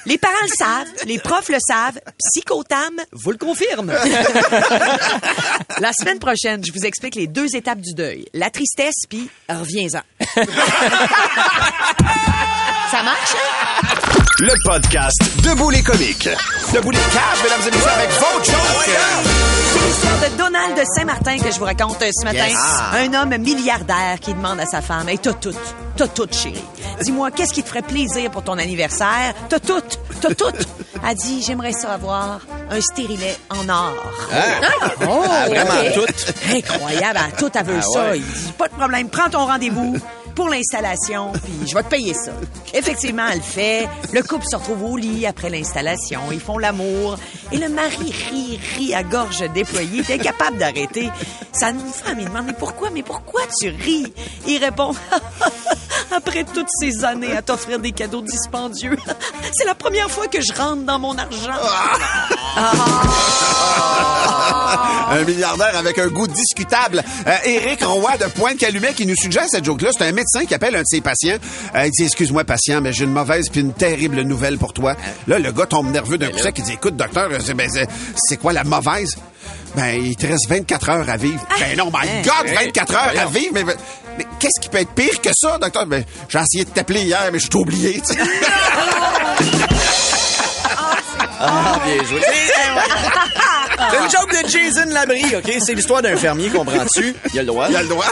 Les 0.10 0.18
parents 0.18 0.34
le 0.42 0.50
savent, 0.58 0.88
les 1.06 1.20
profs 1.20 1.50
le 1.50 1.60
savent, 1.60 2.00
Psychotam 2.18 3.00
vous 3.12 3.30
le 3.30 3.38
confirme. 3.38 3.90
La 5.80 5.92
semaine 5.94 6.18
prochaine, 6.18 6.66
je 6.66 6.72
vous 6.72 6.84
explique 6.84 7.14
les 7.14 7.28
deux 7.28 7.56
étapes 7.56 7.80
du 7.80 7.94
deuil. 7.94 8.26
La 8.34 8.50
tristesse, 8.50 9.06
puis 9.08 9.30
reviens-en. 9.48 10.02
Ça 12.92 13.04
marche, 13.04 13.36
hein? 13.36 13.88
Le 14.40 14.54
podcast 14.64 15.18
Debout 15.44 15.70
les 15.70 15.84
comiques. 15.84 16.30
Debout 16.74 16.92
les 16.92 16.98
caves, 16.98 17.44
mesdames 17.44 17.62
et 17.68 17.72
messieurs, 17.72 17.92
avec 17.96 18.10
vos 18.12 18.44
jokes. 18.44 19.00
C'est 19.74 19.86
l'histoire 19.88 20.30
de 20.32 20.38
Donald 20.38 20.80
de 20.80 20.84
Saint-Martin 20.96 21.38
que 21.38 21.52
je 21.52 21.60
vous 21.60 21.66
raconte 21.66 22.02
euh, 22.02 22.10
ce 22.12 22.24
matin. 22.26 22.48
Yes. 22.48 22.58
Un 22.94 23.14
homme 23.14 23.38
milliardaire 23.38 24.20
qui 24.22 24.34
demande 24.34 24.60
à 24.60 24.66
sa 24.66 24.82
femme, 24.82 25.08
«Hey, 25.10 25.20
t'as 25.20 25.34
tout, 25.34 25.54
t'as 25.98 26.08
tout, 26.08 26.28
chérie. 26.32 26.64
Dis-moi, 27.02 27.32
qu'est-ce 27.32 27.54
qui 27.54 27.62
te 27.64 27.68
ferait 27.70 27.82
plaisir 27.82 28.32
pour 28.32 28.44
ton 28.44 28.58
anniversaire? 28.58 29.34
T'as 29.50 29.60
tout, 29.60 29.82
t'as 30.22 30.34
tout.» 30.34 30.52
Elle 31.08 31.16
dit, 31.16 31.44
«J'aimerais 31.46 31.74
ça 31.74 31.94
avoir 31.94 32.40
un 32.72 32.82
stérilet 32.82 33.38
en 33.50 33.68
or. 33.70 33.94
Ah, 34.34 34.90
oh, 35.02 35.24
vraiment 35.50 35.80
ok. 35.86 35.94
tout. 35.94 36.56
Incroyable, 36.56 37.20
tout, 37.38 37.52
elle 37.54 37.66
veut 37.66 37.80
Ah 37.80 37.82
ça. 37.94 38.10
ouais. 38.10 38.18
Il 38.20 38.24
dit, 38.26 38.52
pas 38.58 38.68
de 38.68 38.74
problème, 38.74 39.10
prends 39.10 39.30
ton 39.30 39.46
rendez-vous. 39.46 39.98
Pour 40.36 40.50
l'installation, 40.50 41.32
puis 41.34 41.68
je 41.68 41.76
vais 41.76 41.84
te 41.84 41.90
payer 41.90 42.14
ça. 42.14 42.32
Effectivement, 42.74 43.28
elle 43.32 43.40
le 43.40 43.44
fait. 43.44 43.88
Le 44.14 44.22
couple 44.22 44.46
se 44.46 44.56
retrouve 44.56 44.84
au 44.84 44.98
lit 44.98 45.26
après 45.26 45.50
l'installation. 45.50 46.22
Ils 46.32 46.40
font 46.40 46.58
l'amour. 46.58 47.18
Et 47.52 47.58
le 47.58 47.70
mari 47.70 48.14
rit, 48.30 48.60
rit 48.76 48.94
à 48.94 49.04
gorge 49.04 49.44
déployée. 49.54 50.04
Il 50.08 50.12
est 50.12 50.16
incapable 50.16 50.58
d'arrêter. 50.58 51.10
Sa 51.52 51.68
femme, 51.68 52.20
il 52.20 52.26
demande, 52.26 52.46
mais 52.48 52.54
pourquoi, 52.54 52.90
mais 52.92 53.04
pourquoi 53.04 53.42
tu 53.60 53.70
ris? 53.70 54.14
Il 54.48 54.64
répond, 54.64 54.92
après 56.16 56.44
toutes 56.44 56.70
ces 56.80 57.04
années 57.04 57.36
à 57.36 57.42
t'offrir 57.42 57.80
des 57.80 57.92
cadeaux 57.92 58.22
dispendieux, 58.22 58.98
c'est 59.54 59.66
la 59.66 59.76
première 59.76 60.10
fois 60.10 60.28
que 60.28 60.42
je 60.42 60.54
rentre 60.54 60.84
dans 60.84 61.00
mon 61.00 61.18
argent. 61.18 61.52
un 65.10 65.24
milliardaire 65.24 65.76
avec 65.76 65.98
un 65.98 66.08
goût 66.08 66.28
discutable. 66.28 67.04
Euh, 67.28 67.36
Éric 67.46 67.84
Roy 67.84 68.18
de 68.18 68.26
Pointe-Calumet 68.26 68.94
qui 68.94 69.06
nous 69.06 69.16
suggère 69.16 69.46
cette 69.50 69.66
joke-là. 69.66 69.90
C'est 69.98 70.06
un 70.06 70.12
médecin 70.20 70.46
qui 70.46 70.54
appelle 70.54 70.76
un 70.76 70.82
de 70.82 70.86
ses 70.88 71.02
patients. 71.02 71.38
Euh, 71.76 71.86
il 71.86 71.92
dit, 71.92 72.04
excuse-moi, 72.04 72.44
patient, 72.44 72.82
mais 72.82 72.92
j'ai 72.94 73.06
une 73.06 73.12
mauvaise 73.14 73.50
puis 73.50 73.62
une 73.62 73.74
terrible 73.74 74.22
nouvelle 74.22 74.58
pour 74.58 74.74
toi. 74.74 74.96
Là, 75.28 75.40
le 75.40 75.52
gars 75.52 75.66
tombe 75.66 75.92
nerveux 75.92 76.18
d'un 76.18 76.30
coup 76.30 76.40
sec. 76.40 76.56
Il 76.58 76.64
dit, 76.64 76.74
écoute, 76.74 76.96
docteur, 76.96 77.30
c'est 77.44 77.54
ben, 77.54 77.70
c'est- 77.70 78.38
quoi 78.38 78.54
la 78.54 78.64
mauvaise? 78.64 79.16
Ben, 79.76 80.04
il 80.04 80.16
te 80.16 80.26
reste 80.28 80.48
24 80.50 80.90
heures 80.90 81.10
à 81.10 81.18
vivre. 81.18 81.44
Ben 81.60 81.78
non, 81.78 81.86
my 81.94 82.08
God, 82.24 82.54
24 82.54 82.94
heures 82.96 83.14
à 83.22 83.26
vivre? 83.28 83.52
Mais, 83.54 83.64
mais 83.64 84.26
qu'est-ce 84.40 84.60
qui 84.62 84.68
peut 84.70 84.80
être 84.80 84.92
pire 84.94 85.22
que 85.22 85.30
ça, 85.34 85.58
docteur? 85.60 85.86
Ben, 85.86 86.04
j'ai 86.28 86.40
essayé 86.40 86.66
de 86.66 86.70
t'appeler 86.72 87.02
hier, 87.04 87.30
mais 87.32 87.40
je 87.40 87.48
t'ai 87.48 87.58
oublié. 87.58 88.02
sais. 88.04 88.18
Ah, 91.42 91.80
bien 91.86 92.04
joué. 92.04 92.20
C'est 93.92 93.98
une 93.98 94.10
joke 94.10 94.44
de 94.44 94.50
Jason 94.50 94.90
Labrie, 94.90 95.36
OK? 95.36 95.52
C'est 95.60 95.74
l'histoire 95.74 96.02
d'un 96.02 96.16
fermier, 96.16 96.50
comprends-tu? 96.50 97.16
Il 97.34 97.40
a 97.40 97.44
le 97.44 97.48
droit. 97.48 97.68
Il 97.70 97.76
a 97.76 97.84
le 97.84 97.88
droit. 97.88 98.06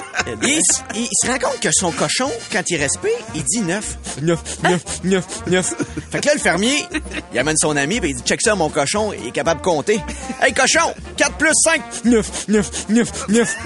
Il, 0.43 0.61
se 0.61 1.27
rend 1.27 1.37
compte 1.39 1.59
que 1.59 1.69
son 1.71 1.91
cochon, 1.91 2.31
quand 2.51 2.63
il 2.69 2.77
respire, 2.77 3.11
il 3.35 3.43
dit 3.43 3.61
neuf. 3.61 3.97
Neuf, 4.21 4.39
neuf, 4.63 5.03
neuf, 5.03 5.25
neuf. 5.47 5.73
Fait 6.11 6.21
que 6.21 6.27
là, 6.27 6.33
le 6.33 6.39
fermier, 6.39 6.85
il 7.33 7.39
amène 7.39 7.57
son 7.57 7.75
ami, 7.75 7.99
puis 7.99 8.11
il 8.11 8.15
dit, 8.15 8.23
check 8.23 8.41
ça, 8.41 8.55
mon 8.55 8.69
cochon, 8.69 9.13
il 9.13 9.27
est 9.27 9.31
capable 9.31 9.61
de 9.61 9.65
compter. 9.65 9.99
Hey, 10.41 10.53
cochon, 10.53 10.93
4 11.17 11.37
plus 11.37 11.51
5, 11.63 11.81
9, 12.05 12.47
9, 12.47 12.89
9, 12.89 13.27
9. 13.29 13.57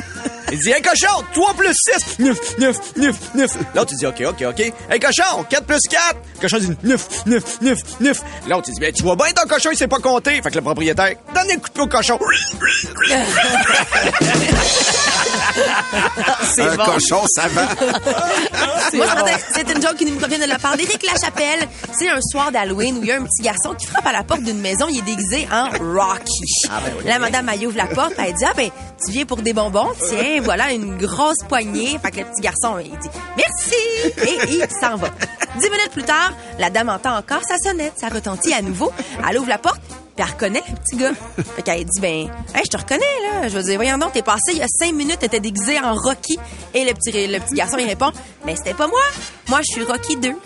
Il 0.51 0.59
dit, 0.59 0.69
hey, 0.69 0.81
cochon, 0.81 1.23
3 1.33 1.53
plus 1.53 1.73
6, 1.73 2.19
9, 2.19 2.57
9, 2.59 2.95
9, 2.97 3.15
9. 3.35 3.57
L'autre, 3.73 3.93
il 3.93 3.97
dit, 3.97 4.05
OK, 4.05 4.21
OK, 4.27 4.43
OK. 4.49 4.59
Hey, 4.59 4.99
cochon, 4.99 5.45
4 5.49 5.63
plus 5.65 5.79
4. 5.89 6.15
Le 6.35 6.41
cochon 6.41 6.57
dit, 6.57 6.77
9, 6.83 7.25
9, 7.25 7.61
9, 7.61 7.77
9. 8.01 8.21
L'autre, 8.47 8.65
il 8.67 8.73
dit, 8.73 8.79
ben, 8.81 8.91
tu 8.91 9.03
vois 9.03 9.15
bien 9.15 9.31
ton 9.31 9.47
cochon, 9.47 9.69
il 9.71 9.77
sait 9.77 9.87
pas 9.87 9.99
compter. 9.99 10.41
Fait 10.41 10.49
que 10.49 10.55
le 10.55 10.61
propriétaire, 10.61 11.15
donne 11.33 11.51
un 11.51 11.57
coup 11.57 11.69
de 11.69 11.73
pied 11.73 11.83
au 11.83 11.87
cochon. 11.87 12.19
un 16.57 16.77
cochon 16.77 17.25
savant. 17.27 17.67
Moi, 18.93 19.05
c'est 19.53 19.69
une 19.69 19.81
joke 19.81 19.95
qui 19.95 20.05
nous 20.05 20.17
provient 20.17 20.39
de 20.39 20.45
la 20.45 20.59
part 20.59 20.75
d'Éric 20.77 21.03
Lachapelle. 21.03 21.67
C'est 21.97 22.09
un 22.09 22.21
soir 22.21 22.51
d'Halloween 22.51 22.97
où 22.97 23.03
il 23.03 23.07
y 23.07 23.11
a 23.11 23.17
un 23.17 23.23
petit 23.23 23.41
garçon 23.41 23.73
qui 23.75 23.87
frappe 23.87 24.05
à 24.05 24.11
la 24.11 24.23
porte 24.23 24.41
d'une 24.41 24.59
maison. 24.59 24.87
Il 24.89 24.99
est 24.99 25.01
déguisé 25.01 25.47
en 25.51 25.69
Rocky. 25.69 26.43
Là, 27.05 27.19
madame, 27.19 27.49
elle 27.53 27.67
ouvre 27.67 27.77
la 27.77 27.87
porte, 27.87 28.13
elle 28.17 28.33
dit, 28.33 28.45
ah 28.45 28.53
ben, 28.55 28.69
tu 29.03 29.11
viens 29.11 29.25
pour 29.25 29.37
des 29.37 29.53
bonbons? 29.53 29.89
Tiens, 30.07 30.40
voilà 30.41 30.71
une 30.71 30.97
grosse 30.97 31.43
poignée. 31.47 31.97
Fait 31.99 32.12
que 32.12 32.19
le 32.19 32.25
petit 32.25 32.41
garçon, 32.41 32.77
il 32.80 32.97
dit, 32.97 33.10
merci! 33.38 33.75
Et 34.27 34.54
il 34.54 34.67
s'en 34.80 34.95
va. 34.95 35.10
Dix 35.60 35.69
minutes 35.69 35.91
plus 35.91 36.04
tard, 36.04 36.34
la 36.60 36.69
dame 36.69 36.89
entend 36.89 37.17
encore 37.17 37.43
sa 37.43 37.58
sonnette. 37.58 37.93
Ça 37.97 38.10
retentit 38.10 38.54
à 38.54 38.62
nouveau. 38.62 38.91
Elle 39.27 39.38
ouvre 39.38 39.49
la 39.49 39.58
porte, 39.58 39.82
elle 40.21 40.27
reconnaît 40.34 40.63
le 40.67 40.75
petit 40.75 40.95
gars. 40.97 41.12
Fait 41.55 41.62
qu'elle 41.62 41.84
dit, 41.86 41.99
ben, 42.01 42.29
hey, 42.55 42.62
je 42.65 42.69
te 42.69 42.77
reconnais, 42.77 43.05
là. 43.23 43.47
Je 43.47 43.57
veux 43.57 43.63
dire, 43.63 43.75
voyons 43.75 43.97
donc, 43.97 44.13
t'es 44.13 44.21
passé 44.21 44.51
il 44.51 44.57
y 44.57 44.62
a 44.63 44.67
cinq 44.67 44.93
minutes, 44.93 45.19
t'étais 45.19 45.39
déguisé 45.39 45.79
en 45.79 45.95
Rocky. 45.95 46.38
Et 46.73 46.86
le 46.86 46.93
petit, 46.93 47.27
le 47.27 47.39
petit 47.39 47.55
garçon, 47.55 47.77
il 47.79 47.88
répond, 47.88 48.12
mais 48.45 48.55
c'était 48.55 48.73
pas 48.73 48.88
moi. 48.88 49.01
Moi, 49.49 49.60
je 49.67 49.73
suis 49.73 49.84
Rocky 49.84 50.15
2. 50.17 50.34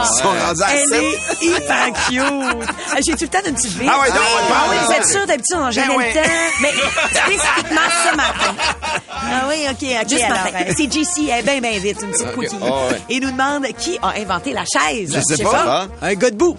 Ils 0.00 0.22
sont 0.22 0.28
rendus 0.28 0.62
à 0.62 0.74
Elle 0.74 0.94
est 0.94 1.42
hyper 1.42 1.86
cute. 2.08 2.68
Ah, 2.92 2.98
J'ai-tu 3.06 3.24
le 3.24 3.30
temps 3.30 3.42
d'une 3.44 3.54
petite 3.54 3.72
vie? 3.72 3.86
Ah 3.90 4.00
ouais, 4.00 4.08
donc, 4.08 4.18
on 4.18 4.52
ah, 4.52 4.66
oui, 4.70 4.76
vous 4.86 4.92
êtes 4.92 5.06
sûr, 5.06 5.26
d'habitude, 5.26 5.56
on 5.58 5.70
jamais 5.70 5.88
Ben 5.88 6.06
le 6.06 6.14
temps. 6.14 6.30
Mais, 6.62 6.72
Spécifiquement 7.20 7.88
ce 8.10 8.16
matin. 8.16 8.54
Ah 9.10 9.46
oui, 9.48 9.64
OK, 9.70 9.76
OK. 10.02 10.08
Juste 10.08 10.24
alors, 10.24 10.44
matin. 10.44 10.58
euh, 10.68 10.72
c'est 10.76 10.92
JC, 10.92 11.28
elle 11.30 11.38
est 11.40 11.42
bien, 11.42 11.60
bien 11.70 11.78
vite, 11.80 11.98
une 12.02 12.10
petite 12.10 12.32
cookie. 12.32 12.56
Ah 12.62 12.66
ouais. 12.90 13.00
Et 13.10 13.20
nous 13.20 13.30
demande 13.30 13.66
qui 13.78 13.98
a 14.02 14.14
inventé 14.20 14.52
la 14.52 14.64
chaise. 14.64 15.12
Je 15.28 15.34
sais 15.36 15.42
pas. 15.42 15.86
Un 16.02 16.14
gars 16.14 16.30
debout. 16.30 16.56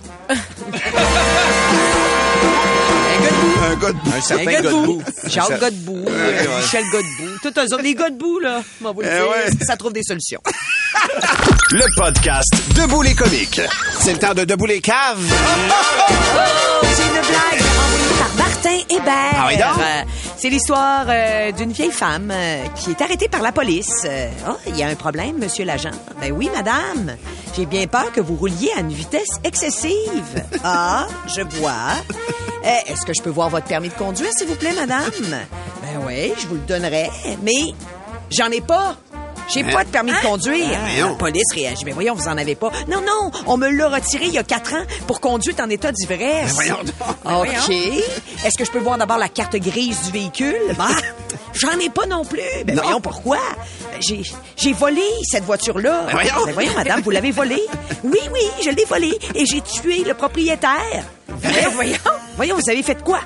Un 3.62 3.76
gars 3.76 3.92
de 3.92 3.98
Un 4.14 4.18
Un 4.18 4.22
certain 4.22 4.46
gars 4.46 4.62
debout. 4.62 5.02
Un 5.26 5.30
Jacques 5.30 5.50
cer- 5.52 5.60
Godbout, 5.60 6.06
euh, 6.08 6.58
Michel 6.62 6.84
Godbout, 6.92 7.40
tous 7.42 7.50
eux 7.60 7.74
autres. 7.74 7.82
Les 7.84 7.94
gars 7.96 8.10
debout, 8.10 8.40
là, 8.40 8.62
moi 8.82 8.92
vous 8.94 9.02
le 9.02 9.08
Eh 9.08 9.12
dire, 9.18 9.30
ouais. 9.30 9.66
ça 9.66 9.76
trouve 9.78 9.94
des 9.94 10.04
solutions. 10.04 10.42
Le 11.72 11.84
podcast 11.96 12.52
Debout 12.76 13.04
les 13.04 13.14
comiques. 13.14 13.62
C'est 14.00 14.14
le 14.14 14.18
temps 14.18 14.34
de 14.34 14.44
debout 14.44 14.66
les 14.66 14.82
caves. 14.82 15.20
Oh, 15.22 16.86
j'ai 16.98 17.04
une 17.04 17.12
blague 17.12 17.62
envoyée 17.62 18.16
par 18.18 18.34
Martin 18.48 18.78
Hébert. 18.90 19.36
Ah 19.36 19.46
oui, 19.48 19.58
donc? 19.58 19.78
Euh, 19.80 20.02
c'est 20.40 20.50
l'histoire 20.50 21.06
euh, 21.10 21.52
d'une 21.52 21.72
vieille 21.74 21.92
femme 21.92 22.32
euh, 22.32 22.64
qui 22.76 22.92
est 22.92 23.02
arrêtée 23.02 23.28
par 23.28 23.42
la 23.42 23.52
police. 23.52 24.06
Euh, 24.06 24.30
oh, 24.50 24.56
il 24.68 24.78
y 24.78 24.84
a 24.84 24.88
un 24.88 24.96
problème, 24.96 25.38
monsieur 25.38 25.66
l'agent. 25.66 25.92
Ben 26.22 26.32
oui, 26.32 26.50
madame. 26.56 27.16
J'ai 27.56 27.66
bien 27.66 27.88
peur 27.88 28.12
que 28.14 28.22
vous 28.22 28.36
rouliez 28.36 28.72
à 28.78 28.80
une 28.80 28.94
vitesse 28.94 29.28
excessive. 29.44 30.46
Ah, 30.64 31.08
je 31.28 31.42
vois. 31.42 31.72
Euh, 32.66 32.70
Est-ce 32.88 33.06
que 33.06 33.14
je 33.14 33.22
peux 33.22 33.30
voir 33.30 33.50
votre 33.50 33.66
permis 33.68 33.90
de 33.90 33.94
conduire, 33.96 34.30
s'il 34.38 34.48
vous 34.48 34.56
plaît, 34.56 34.74
madame? 34.74 35.12
Ben 35.30 36.06
oui, 36.06 36.34
je 36.38 36.48
vous 36.48 36.56
le 36.56 36.62
donnerai. 36.62 37.10
Mais 37.44 37.74
j'en 38.32 38.50
ai 38.50 38.62
pas. 38.62 38.96
J'ai 39.52 39.64
pas 39.64 39.84
de 39.84 39.90
permis 39.90 40.12
de 40.12 40.18
conduire. 40.22 40.68
voyons. 40.80 41.10
La 41.10 41.16
police 41.16 41.54
réagit. 41.54 41.84
Mais 41.86 41.92
voyons, 41.92 42.14
vous 42.16 42.28
en 42.28 42.38
avez 42.38 42.56
pas. 42.56 42.70
Non, 42.88 43.02
non, 43.02 43.32
on 43.48 43.58
me 43.58 43.70
l'a 43.70 43.90
retiré 43.90 44.26
il 44.26 44.34
y 44.34 44.38
a 44.38 44.44
quatre 44.44 44.74
ans 44.74 44.84
pour 45.08 45.20
conduite 45.20 45.60
en 45.60 45.70
état 45.70 45.92
d'ivresse. 45.92 46.58
OK. 47.26 47.70
Est-ce 48.46 48.58
que 48.58 48.66
je 48.66 48.72
peux 48.72 48.80
voir 48.80 48.98
d'abord 48.98 49.18
la 49.18 49.30
carte 49.30 49.56
grise 49.58 50.04
du 50.06 50.12
véhicule? 50.12 50.56
Bah, 50.78 50.88
j'en 51.54 51.78
ai 51.80 51.90
pas 51.90 52.06
non 52.06 52.24
plus. 52.26 52.40
Ben 52.66 52.76
Non. 52.76 52.84
voyons, 52.84 53.02
pourquoi? 53.02 53.40
J'ai, 54.00 54.22
j'ai 54.56 54.74
volé 54.74 55.02
cette 55.24 55.44
voiture-là. 55.46 56.04
Ben 56.06 56.12
voyons. 56.12 56.46
Ben 56.46 56.54
voyons, 56.54 56.74
madame, 56.76 57.02
vous 57.02 57.12
l'avez 57.12 57.32
volée? 57.32 57.62
Oui, 58.04 58.20
oui, 58.32 58.42
je 58.64 58.70
l'ai 58.70 58.86
volée 58.86 59.18
et 59.36 59.46
j'ai 59.46 59.62
tué 59.62 60.04
le 60.06 60.14
propriétaire. 60.14 61.04
Ben 61.28 61.70
voyons. 61.74 61.96
Voyons, 62.40 62.56
vous 62.56 62.70
avez 62.70 62.84
fait 62.84 63.04
quoi? 63.04 63.20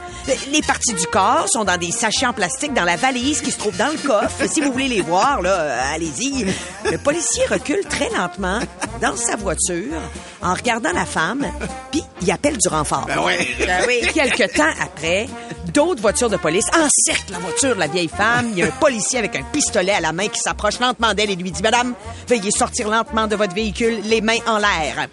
Les 0.51 0.63
parties 0.63 0.95
du 0.95 1.05
corps 1.05 1.45
sont 1.47 1.63
dans 1.63 1.77
des 1.77 1.91
sachets 1.91 2.25
en 2.25 2.33
plastique 2.33 2.73
dans 2.73 2.83
la 2.83 2.95
valise 2.95 3.41
qui 3.41 3.51
se 3.51 3.59
trouve 3.59 3.77
dans 3.77 3.91
le 3.91 4.07
coffre. 4.07 4.49
Si 4.51 4.59
vous 4.59 4.71
voulez 4.71 4.87
les 4.87 5.01
voir, 5.01 5.43
là, 5.43 5.51
euh, 5.51 5.93
allez-y. 5.93 6.47
Le 6.89 6.97
policier 6.97 7.45
recule 7.45 7.81
très 7.87 8.09
lentement 8.09 8.57
dans 9.03 9.15
sa 9.15 9.35
voiture 9.35 10.01
en 10.41 10.55
regardant 10.55 10.91
la 10.93 11.05
femme, 11.05 11.45
puis 11.91 12.01
il 12.23 12.31
appelle 12.31 12.57
du 12.57 12.67
renfort. 12.67 13.05
Ben 13.05 13.19
ouais. 13.19 13.47
Ben 13.59 13.83
oui. 13.85 14.01
Quelque 14.11 14.51
temps 14.51 14.73
après, 14.81 15.27
d'autres 15.75 16.01
voitures 16.01 16.31
de 16.31 16.37
police 16.37 16.65
encerclent 16.69 17.33
la 17.33 17.37
voiture 17.37 17.75
de 17.75 17.79
la 17.79 17.87
vieille 17.87 18.09
femme. 18.09 18.47
Il 18.53 18.57
y 18.57 18.63
a 18.63 18.65
un 18.65 18.71
policier 18.71 19.19
avec 19.19 19.35
un 19.35 19.43
pistolet 19.43 19.93
à 19.93 20.01
la 20.01 20.11
main 20.11 20.27
qui 20.27 20.39
s'approche 20.39 20.79
lentement 20.79 21.13
d'elle 21.13 21.29
et 21.29 21.35
lui 21.35 21.51
dit 21.51 21.61
Madame, 21.61 21.93
veuillez 22.27 22.49
sortir 22.49 22.89
lentement 22.89 23.27
de 23.27 23.35
votre 23.35 23.53
véhicule, 23.53 23.99
les 24.05 24.21
mains 24.21 24.39
en 24.47 24.57
l'air. 24.57 25.07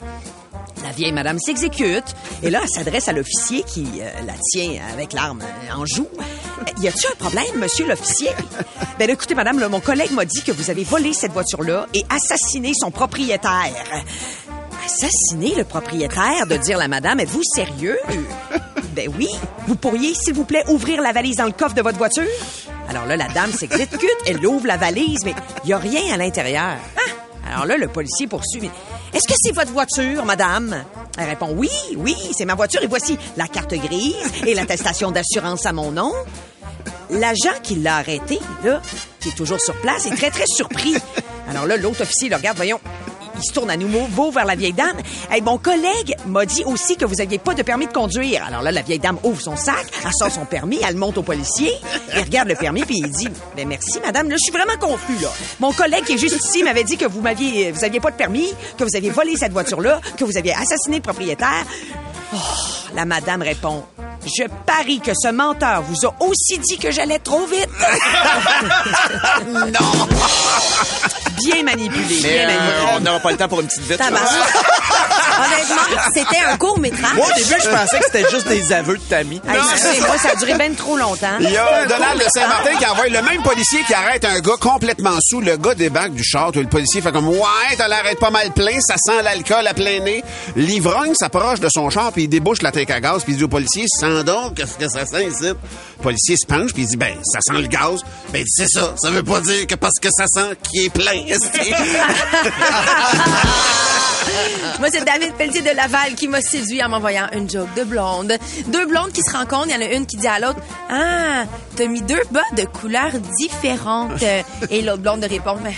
La 0.90 0.96
vieille 0.96 1.12
madame 1.12 1.38
s'exécute 1.38 2.16
et 2.42 2.50
là, 2.50 2.58
elle 2.64 2.68
s'adresse 2.68 3.06
à 3.06 3.12
l'officier 3.12 3.62
qui 3.62 3.86
euh, 4.00 4.10
la 4.26 4.32
tient 4.50 4.82
avec 4.92 5.12
l'arme 5.12 5.40
en 5.72 5.86
joue. 5.86 6.08
Euh, 6.18 6.82
Y 6.82 6.88
a-t-il 6.88 7.06
un 7.12 7.14
problème, 7.14 7.60
monsieur 7.60 7.86
l'officier? 7.86 8.30
Ben 8.98 9.08
écoutez, 9.08 9.36
madame, 9.36 9.60
là, 9.60 9.68
mon 9.68 9.78
collègue 9.78 10.10
m'a 10.10 10.24
dit 10.24 10.42
que 10.42 10.50
vous 10.50 10.68
avez 10.68 10.82
volé 10.82 11.12
cette 11.12 11.30
voiture-là 11.30 11.86
et 11.94 12.04
assassiné 12.10 12.72
son 12.74 12.90
propriétaire. 12.90 13.72
Assassiner 14.84 15.54
le 15.54 15.62
propriétaire, 15.62 16.48
de 16.48 16.56
dire 16.56 16.76
la 16.76 16.88
madame, 16.88 17.20
êtes-vous 17.20 17.44
sérieux? 17.44 17.96
Ben 18.96 19.08
oui. 19.16 19.28
Vous 19.68 19.76
pourriez, 19.76 20.14
s'il 20.14 20.34
vous 20.34 20.44
plaît, 20.44 20.64
ouvrir 20.66 21.00
la 21.00 21.12
valise 21.12 21.36
dans 21.36 21.46
le 21.46 21.52
coffre 21.52 21.76
de 21.76 21.82
votre 21.82 21.98
voiture? 21.98 22.24
Alors 22.88 23.06
là, 23.06 23.16
la 23.16 23.28
dame 23.28 23.52
s'exécute, 23.52 24.10
elle 24.26 24.44
ouvre 24.44 24.66
la 24.66 24.76
valise, 24.76 25.24
mais 25.24 25.34
il 25.62 25.68
n'y 25.68 25.72
a 25.72 25.78
rien 25.78 26.12
à 26.12 26.16
l'intérieur. 26.16 26.74
Ah! 26.96 27.19
Alors 27.50 27.66
là, 27.66 27.76
le 27.76 27.88
policier 27.88 28.26
poursuit. 28.26 28.70
Est-ce 29.12 29.26
que 29.26 29.34
c'est 29.36 29.52
votre 29.52 29.72
voiture, 29.72 30.24
madame? 30.24 30.84
Elle 31.18 31.28
répond 31.28 31.52
oui, 31.56 31.70
oui, 31.96 32.16
c'est 32.36 32.44
ma 32.44 32.54
voiture 32.54 32.82
et 32.82 32.86
voici 32.86 33.18
la 33.36 33.48
carte 33.48 33.74
grise 33.74 34.14
et 34.46 34.54
l'attestation 34.54 35.10
d'assurance 35.10 35.66
à 35.66 35.72
mon 35.72 35.90
nom. 35.90 36.12
L'agent 37.10 37.58
qui 37.62 37.74
l'a 37.76 37.96
arrêté, 37.96 38.38
qui 39.18 39.28
est 39.30 39.36
toujours 39.36 39.60
sur 39.60 39.74
place, 39.80 40.06
est 40.06 40.14
très, 40.14 40.30
très 40.30 40.46
surpris. 40.46 40.94
Alors 41.48 41.66
là, 41.66 41.76
l'autre 41.76 42.02
officier 42.02 42.28
le 42.28 42.36
regarde, 42.36 42.56
voyons, 42.56 42.80
il 43.42 43.48
se 43.48 43.52
tourne 43.52 43.70
à 43.70 43.76
nouveau 43.76 44.30
vers 44.30 44.44
la 44.44 44.54
vieille 44.54 44.72
dame. 44.72 44.96
Hey, 45.30 45.40
mon 45.42 45.58
collègue 45.58 46.14
m'a 46.26 46.44
dit 46.46 46.64
aussi 46.64 46.96
que 46.96 47.04
vous 47.04 47.20
aviez 47.20 47.38
pas 47.38 47.54
de 47.54 47.62
permis 47.62 47.86
de 47.86 47.92
conduire. 47.92 48.44
Alors 48.44 48.62
là, 48.62 48.70
la 48.70 48.82
vieille 48.82 48.98
dame 48.98 49.18
ouvre 49.24 49.40
son 49.40 49.56
sac, 49.56 49.86
elle 50.04 50.12
sort 50.12 50.30
son 50.30 50.44
permis, 50.44 50.78
elle 50.86 50.94
le 50.94 51.00
monte 51.00 51.18
au 51.18 51.22
policier, 51.22 51.72
il 52.14 52.22
regarde 52.22 52.48
le 52.48 52.54
permis 52.54 52.82
puis 52.82 52.96
il 52.98 53.10
dit 53.10 53.28
"Ben 53.56 53.66
merci 53.66 54.00
madame, 54.04 54.28
là 54.28 54.36
je 54.36 54.42
suis 54.44 54.52
vraiment 54.52 54.78
confus. 54.78 55.18
Mon 55.58 55.72
collègue 55.72 56.04
qui 56.04 56.14
est 56.14 56.18
juste 56.18 56.36
ici 56.44 56.62
m'avait 56.62 56.84
dit 56.84 56.96
que 56.96 57.06
vous 57.06 57.20
m'aviez 57.20 57.72
vous 57.72 57.84
aviez 57.84 58.00
pas 58.00 58.10
de 58.10 58.16
permis, 58.16 58.52
que 58.78 58.84
vous 58.84 58.96
aviez 58.96 59.10
volé 59.10 59.36
cette 59.36 59.52
voiture 59.52 59.80
là, 59.80 60.00
que 60.16 60.24
vous 60.24 60.36
aviez 60.36 60.54
assassiné 60.54 60.96
le 60.96 61.02
propriétaire." 61.02 61.64
Oh, 62.32 62.36
la 62.94 63.04
madame 63.04 63.42
répond 63.42 63.84
Je 64.24 64.44
parie 64.66 65.00
que 65.00 65.12
ce 65.14 65.32
menteur 65.32 65.82
vous 65.82 66.06
a 66.06 66.14
aussi 66.20 66.58
dit 66.58 66.78
que 66.78 66.90
j'allais 66.90 67.18
trop 67.18 67.46
vite. 67.46 67.68
Non! 69.50 70.08
Bien 71.36 71.62
manipulé. 71.62 72.18
Mais 72.22 72.28
bien 72.28 72.42
euh, 72.42 72.46
manipulé. 72.46 72.86
on 72.96 73.00
n'aura 73.00 73.20
pas 73.20 73.30
le 73.30 73.36
temps 73.36 73.48
pour 73.48 73.60
une 73.60 73.66
petite 73.66 73.82
vite. 73.82 73.98
Tabarnak. 73.98 74.28
Honnêtement, 75.40 76.02
c'était 76.14 76.44
un 76.44 76.56
court 76.58 76.78
métrage. 76.78 77.14
Moi, 77.14 77.26
au 77.26 77.32
début, 77.38 77.54
je 77.62 77.68
pensais 77.68 77.98
que 77.98 78.04
c'était 78.04 78.30
juste 78.30 78.48
des 78.48 78.72
aveux 78.72 78.98
de 78.98 79.02
Tammy. 79.02 79.40
Excusez-moi, 79.48 80.18
ça 80.18 80.30
a 80.32 80.36
duré 80.36 80.54
bien 80.54 80.72
trop 80.74 80.96
longtemps. 80.98 81.38
Il 81.40 81.50
y 81.50 81.56
a 81.56 81.86
Donald 81.86 82.18
de 82.18 82.26
Saint-Martin 82.34 82.74
qui 82.78 82.84
envoie 82.86 83.06
le 83.08 83.22
même 83.22 83.42
policier 83.42 83.80
qui 83.86 83.94
arrête 83.94 84.24
un 84.26 84.40
gars 84.40 84.56
complètement 84.60 85.16
sous. 85.22 85.40
Le 85.40 85.56
gars 85.56 85.74
débarque 85.74 86.12
du 86.12 86.24
char. 86.24 86.52
tout 86.52 86.60
Le 86.60 86.66
policier 86.66 87.00
fait 87.00 87.12
comme 87.12 87.28
Ouais, 87.28 87.76
t'as 87.78 87.88
l'arrête 87.88 88.18
pas 88.18 88.30
mal 88.30 88.50
plein, 88.50 88.78
ça 88.80 88.96
sent 88.98 89.22
l'alcool 89.22 89.66
à 89.66 89.72
plein 89.72 90.00
nez. 90.00 90.22
L'ivrogne 90.56 91.14
s'approche 91.14 91.60
de 91.60 91.68
son 91.70 91.88
char 91.88 92.12
puis 92.12 92.24
il 92.24 92.28
débouche 92.28 92.60
la 92.62 92.72
tank 92.72 92.90
à 92.90 93.00
gaz 93.00 93.22
puis 93.24 93.32
il 93.32 93.38
dit 93.38 93.44
au 93.44 93.48
policier 93.48 93.86
Donc, 94.24 94.54
qu'est-ce 94.54 94.76
que 94.76 94.88
ça 94.88 95.06
sent 95.06 95.28
ici? 95.28 95.44
Le 95.44 95.56
policier 96.02 96.36
se 96.36 96.46
penche 96.46 96.72
puis 96.72 96.82
il 96.82 96.88
dit 96.88 96.96
Ben, 96.96 97.16
ça 97.22 97.38
sent 97.40 97.60
le 97.60 97.68
gaz. 97.68 98.00
Ben, 98.32 98.44
c'est 98.46 98.68
ça. 98.68 98.94
Ça 98.96 99.10
veut 99.10 99.22
pas 99.22 99.40
dire 99.40 99.66
que 99.66 99.74
parce 99.74 99.98
que 100.00 100.08
ça 100.10 100.24
sent 100.26 100.56
qu'il 100.62 100.86
est 100.86 100.90
plein. 100.90 101.10
Moi, 104.78 104.88
c'est 104.92 105.04
David 105.04 105.34
Pelletier 105.34 105.62
de 105.62 105.74
Laval 105.76 106.14
qui 106.14 106.28
m'a 106.28 106.40
séduit 106.40 106.82
en 106.82 106.88
m'envoyant 106.88 107.28
une 107.32 107.48
joke 107.48 107.72
de 107.74 107.84
blonde. 107.84 108.32
Deux 108.68 108.86
blondes 108.86 109.12
qui 109.12 109.22
se 109.22 109.36
rencontrent, 109.36 109.68
il 109.68 109.74
y 109.74 109.76
en 109.76 109.80
a 109.80 109.92
une 109.92 110.06
qui 110.06 110.16
dit 110.16 110.26
à 110.26 110.38
l'autre 110.38 110.60
Ah, 110.88 111.44
t'as 111.76 111.86
mis 111.86 112.02
deux 112.02 112.22
bas 112.30 112.40
de 112.56 112.64
couleurs 112.64 113.12
différentes. 113.38 114.22
Et 114.70 114.82
l'autre 114.82 115.02
blonde 115.02 115.24
répond 115.24 115.56
Mais 115.62 115.74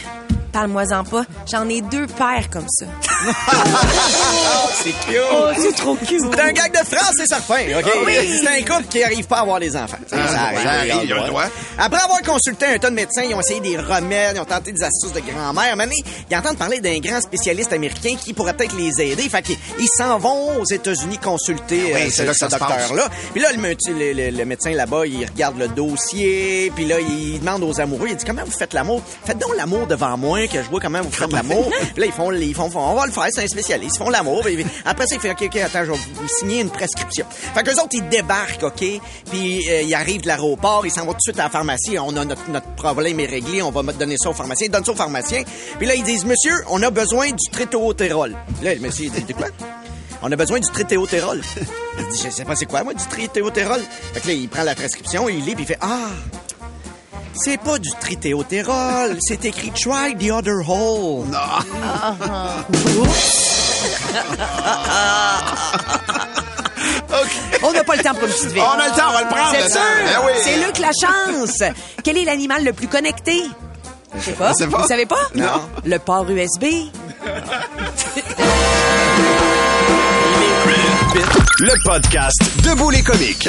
parle-moi-en 0.52 1.04
pas, 1.04 1.24
j'en 1.50 1.68
ai 1.68 1.80
deux 1.80 2.06
paires 2.06 2.48
comme 2.50 2.66
ça. 2.68 2.86
C'est 4.82 4.90
cute. 5.06 5.20
Oh, 5.32 5.46
c'est 5.56 5.76
trop 5.76 5.94
cute. 5.96 6.20
C'est 6.32 6.40
un 6.40 6.52
gag 6.52 6.72
de 6.72 6.78
France, 6.86 7.12
c'est 7.16 7.26
certain. 7.26 7.78
OK? 7.78 7.84
C'est 8.40 8.48
un 8.48 8.62
couple 8.64 8.88
qui 8.88 9.00
n'arrive 9.00 9.26
pas 9.26 9.36
à 9.38 9.40
avoir 9.42 9.60
des 9.60 9.76
enfants. 9.76 9.98
Ça, 10.08 10.16
Ah, 10.18 10.44
arrive, 10.46 10.62
ça 10.62 10.70
arrive, 10.70 10.94
il 11.02 11.08
il 11.08 11.12
a 11.12 11.20
le 11.22 11.26
droit. 11.28 11.44
Après 11.78 12.00
avoir 12.02 12.20
consulté 12.22 12.66
un 12.66 12.78
tas 12.78 12.90
de 12.90 12.94
médecins, 12.94 13.22
ils 13.28 13.34
ont 13.34 13.40
essayé 13.40 13.60
des 13.60 13.76
remèdes, 13.76 14.36
ils 14.36 14.40
ont 14.40 14.44
tenté 14.44 14.72
des 14.72 14.82
astuces 14.82 15.12
de 15.12 15.20
grand-mère. 15.20 15.76
Maintenant, 15.76 15.94
ils 16.30 16.36
entendent 16.36 16.58
parler 16.58 16.80
d'un 16.80 16.98
grand 16.98 17.20
spécialiste 17.20 17.72
américain 17.72 18.16
qui 18.22 18.32
pourrait 18.32 18.54
peut-être 18.54 18.76
les 18.76 19.00
aider. 19.00 19.28
Fait 19.28 19.42
qu'ils 19.42 19.56
ils 19.78 19.88
s'en 19.96 20.18
vont 20.18 20.60
aux 20.60 20.64
États-Unis 20.64 21.18
consulter 21.18 21.92
Ah 21.94 21.98
oui, 21.98 22.06
euh, 22.06 22.10
ce, 22.10 22.44
docteur-là. 22.46 23.08
Puis 23.32 23.40
là, 23.42 23.48
le, 23.52 23.58
me- 23.58 23.68
le- 23.88 24.12
le- 24.30 24.36
le 24.36 24.44
médecin 24.44 24.72
là-bas, 24.72 25.06
il 25.06 25.24
regarde 25.26 25.58
le 25.58 25.68
dossier, 25.68 26.72
puis 26.74 26.86
là, 26.86 26.96
il 27.00 27.38
demande 27.40 27.62
aux 27.62 27.80
amoureux, 27.80 28.08
il 28.10 28.16
dit 28.16 28.24
comment 28.24 28.42
vous 28.44 28.56
faites 28.58 28.72
l'amour? 28.74 29.00
Faites 29.24 29.38
donc 29.38 29.50
l'amour 29.56 29.86
devant 29.86 30.16
moi, 30.16 30.46
que 30.48 30.62
je 30.62 30.68
vois 30.68 30.80
comment 30.80 31.00
vous 31.02 31.10
faites 31.12 31.32
l'amour. 31.32 31.70
puis 31.94 32.00
là, 32.00 32.06
ils 32.06 32.12
font, 32.12 32.32
ils 32.32 32.54
font, 32.54 32.70
font- 32.70 32.80
on 32.80 32.94
va 32.94 33.06
le 33.06 33.11
c'est 33.30 33.44
un 33.44 33.46
spécialiste. 33.46 33.96
Ils 33.96 34.04
font 34.04 34.10
l'amour. 34.10 34.44
Après 34.84 35.06
ça, 35.06 35.14
il 35.14 35.20
fait 35.20 35.30
ok, 35.30 35.42
ok, 35.42 35.56
attends, 35.56 35.84
je 35.84 35.92
vais 35.92 35.98
vous 36.14 36.28
signer 36.28 36.60
une 36.60 36.70
prescription. 36.70 37.26
Fait 37.28 37.62
qu'eux 37.62 37.74
autres, 37.74 37.92
ils 37.92 38.08
débarquent, 38.08 38.62
ok, 38.62 38.84
puis 39.30 39.70
euh, 39.70 39.82
ils 39.82 39.94
arrivent 39.94 40.22
de 40.22 40.26
l'aéroport, 40.28 40.84
ils 40.86 40.90
s'en 40.90 41.04
vont 41.04 41.12
tout 41.12 41.18
de 41.18 41.32
suite 41.32 41.40
à 41.40 41.44
la 41.44 41.50
pharmacie. 41.50 41.98
On 41.98 42.16
a 42.16 42.24
notre, 42.24 42.50
notre 42.50 42.74
problème 42.74 43.20
est 43.20 43.26
réglé, 43.26 43.62
on 43.62 43.70
va 43.70 43.82
donner 43.92 44.16
ça 44.18 44.30
au 44.30 44.34
pharmacien. 44.34 44.66
Ils 44.66 44.70
donnent 44.70 44.84
ça 44.84 44.92
au 44.92 44.96
pharmacien. 44.96 45.42
Puis 45.78 45.86
là, 45.86 45.94
ils 45.94 46.02
disent, 46.02 46.24
monsieur, 46.24 46.64
on 46.68 46.82
a 46.82 46.90
besoin 46.90 47.30
du 47.30 47.50
trétéotérol. 47.50 48.36
Là, 48.62 48.74
le 48.74 48.80
monsieur, 48.80 49.06
il 49.06 49.24
dit, 49.24 49.34
quoi? 49.34 49.48
On 50.22 50.30
a 50.30 50.36
besoin 50.36 50.60
du 50.60 50.68
tritéotérol. 50.68 51.40
Il 51.98 52.06
dit, 52.08 52.22
je 52.24 52.30
sais 52.30 52.44
pas 52.44 52.54
c'est 52.54 52.66
quoi, 52.66 52.84
moi, 52.84 52.94
du 52.94 53.04
tritéotérol? 53.04 53.80
Fait 54.14 54.20
que 54.20 54.28
là, 54.28 54.32
il 54.32 54.48
prend 54.48 54.62
la 54.62 54.74
prescription, 54.74 55.28
il 55.28 55.44
lit, 55.44 55.54
puis 55.54 55.64
il 55.64 55.66
fait, 55.66 55.78
ah, 55.82 56.08
c'est 57.34 57.60
pas 57.60 57.78
du 57.78 57.90
tritéotérol, 58.00 59.18
c'est 59.20 59.44
écrit 59.44 59.70
try 59.70 60.14
the 60.16 60.30
other 60.30 60.66
hole. 60.66 61.26
On 67.64 67.72
n'a 67.72 67.84
pas 67.84 67.94
le 67.96 68.02
temps 68.02 68.14
pour 68.14 68.24
une 68.24 68.30
petite 68.34 68.50
vie. 68.52 68.60
On 68.60 68.78
a 68.78 68.88
le 68.88 68.94
temps, 68.96 69.08
on 69.08 69.12
va 69.12 69.22
le 69.22 69.28
prendre, 69.28 69.52
C'est 69.52 69.70
sûr. 69.70 69.80
Ben 70.04 70.20
oui. 70.26 70.32
C'est 70.42 70.56
Luc 70.56 70.78
la 70.78 70.90
chance. 70.90 71.62
Quel 72.02 72.18
est 72.18 72.24
l'animal 72.24 72.64
le 72.64 72.72
plus 72.72 72.88
connecté? 72.88 73.44
Je 74.16 74.20
sais 74.20 74.32
pas. 74.32 74.52
Je 74.52 74.56
sais 74.58 74.66
pas. 74.66 74.82
Vous 74.82 74.88
savez 74.88 75.06
pas? 75.06 75.28
Non. 75.34 75.62
Le 75.84 75.98
port 75.98 76.28
USB. 76.28 76.64
Le 81.60 81.72
podcast 81.84 82.40
Debout 82.62 82.90
les 82.90 83.02
comiques. 83.02 83.48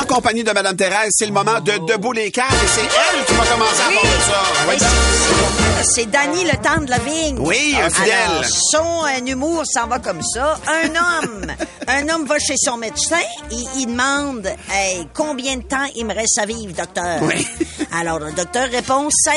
En 0.00 0.04
compagnie 0.06 0.42
de 0.42 0.50
Madame 0.52 0.76
Thérèse, 0.76 1.10
c'est 1.10 1.26
le 1.26 1.32
moment 1.32 1.60
de 1.60 1.72
Debout 1.86 2.12
les 2.12 2.30
caves 2.30 2.46
et 2.50 2.66
c'est 2.66 2.80
elle 2.80 3.24
qui 3.24 3.32
va 3.34 3.44
commencer 3.44 3.80
à 3.80 3.84
parler 3.84 4.16
de 4.16 4.22
ça. 4.22 4.68
Ouais, 4.68 5.82
C'est 5.84 6.10
Danny 6.10 6.44
le 6.44 6.56
temps 6.62 6.80
de 6.82 6.90
la 6.90 6.98
vigne. 6.98 7.38
Oui, 7.38 7.74
un 7.80 7.90
fidèle. 7.90 8.12
Alors, 8.30 8.44
son 8.44 9.04
euh, 9.04 9.26
humour 9.26 9.62
s'en 9.66 9.86
va 9.86 9.98
comme 9.98 10.22
ça. 10.22 10.58
Un 10.66 10.88
homme, 11.22 11.46
un 11.88 12.08
homme 12.08 12.26
va 12.26 12.38
chez 12.38 12.56
son 12.56 12.76
médecin, 12.78 13.20
il, 13.50 13.68
il 13.76 13.86
demande 13.86 14.46
Hey, 14.70 15.06
combien 15.14 15.56
de 15.56 15.62
temps 15.62 15.86
il 15.94 16.06
me 16.06 16.14
reste 16.14 16.38
à 16.38 16.46
vivre, 16.46 16.72
docteur? 16.74 17.20
Oui. 17.22 17.46
Alors 17.92 18.18
le 18.18 18.32
docteur 18.32 18.68
répond 18.70 19.08
5. 19.10 19.34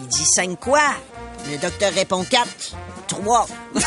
Il 0.00 0.08
dit 0.08 0.24
5 0.36 0.58
quoi? 0.58 0.80
Le 1.50 1.58
docteur 1.58 1.92
répond 1.92 2.24
4. 2.24 2.46
3. 3.12 3.46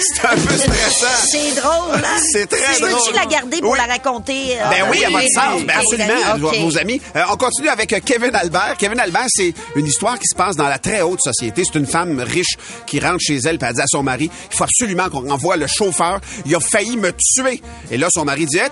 C'est 0.00 0.24
un 0.24 0.34
peu 0.36 0.56
stressant. 0.56 1.06
C'est 1.30 1.54
drôle, 1.60 1.96
hein? 1.96 2.20
C'est 2.32 2.46
très 2.48 2.78
Peux-tu 2.80 2.92
drôle. 2.94 3.14
la 3.14 3.26
garder 3.26 3.60
pour 3.60 3.72
Oui. 3.72 3.78
la 3.78 3.84
raconter? 3.92 4.58
euh, 4.58 4.68
Ben 4.70 4.86
oui, 4.90 5.04
à 5.04 5.08
oui, 5.08 5.14
votre 5.14 5.28
sens, 5.34 5.62
ben 5.64 5.76
absolument, 5.78 6.20
Danny, 6.26 6.42
ok. 6.44 6.56
vos 6.60 6.78
amis. 6.78 7.00
Euh, 7.16 7.22
on 7.30 7.36
continue 7.36 7.68
avec 7.68 7.92
euh, 7.92 7.98
Kevin 8.04 8.34
Albert. 8.34 8.76
Kevin 8.78 8.98
Albert, 8.98 9.26
c'est 9.28 9.52
une 9.76 9.86
histoire 9.86 10.18
qui 10.18 10.26
se 10.26 10.34
passe 10.34 10.56
dans 10.56 10.68
la 10.68 10.78
très 10.78 11.02
haute 11.02 11.20
société. 11.22 11.62
C'est 11.64 11.78
une 11.78 11.86
femme 11.86 12.18
riche 12.20 12.56
qui 12.86 12.98
rentre 13.00 13.20
chez 13.20 13.36
elle 13.36 13.56
et 13.56 13.58
elle 13.62 13.74
dit 13.74 13.80
à 13.80 13.86
son 13.86 14.02
mari, 14.02 14.30
il 14.50 14.56
faut 14.56 14.64
absolument 14.64 15.08
qu'on 15.10 15.28
envoie 15.30 15.56
le 15.56 15.66
chauffeur. 15.66 16.20
Il 16.46 16.54
a 16.56 16.60
failli 16.60 16.96
me 16.96 17.12
tuer. 17.12 17.62
Et 17.90 17.98
là, 17.98 18.08
son 18.10 18.24
mari 18.24 18.46
dit, 18.46 18.58
Eh, 18.58 18.68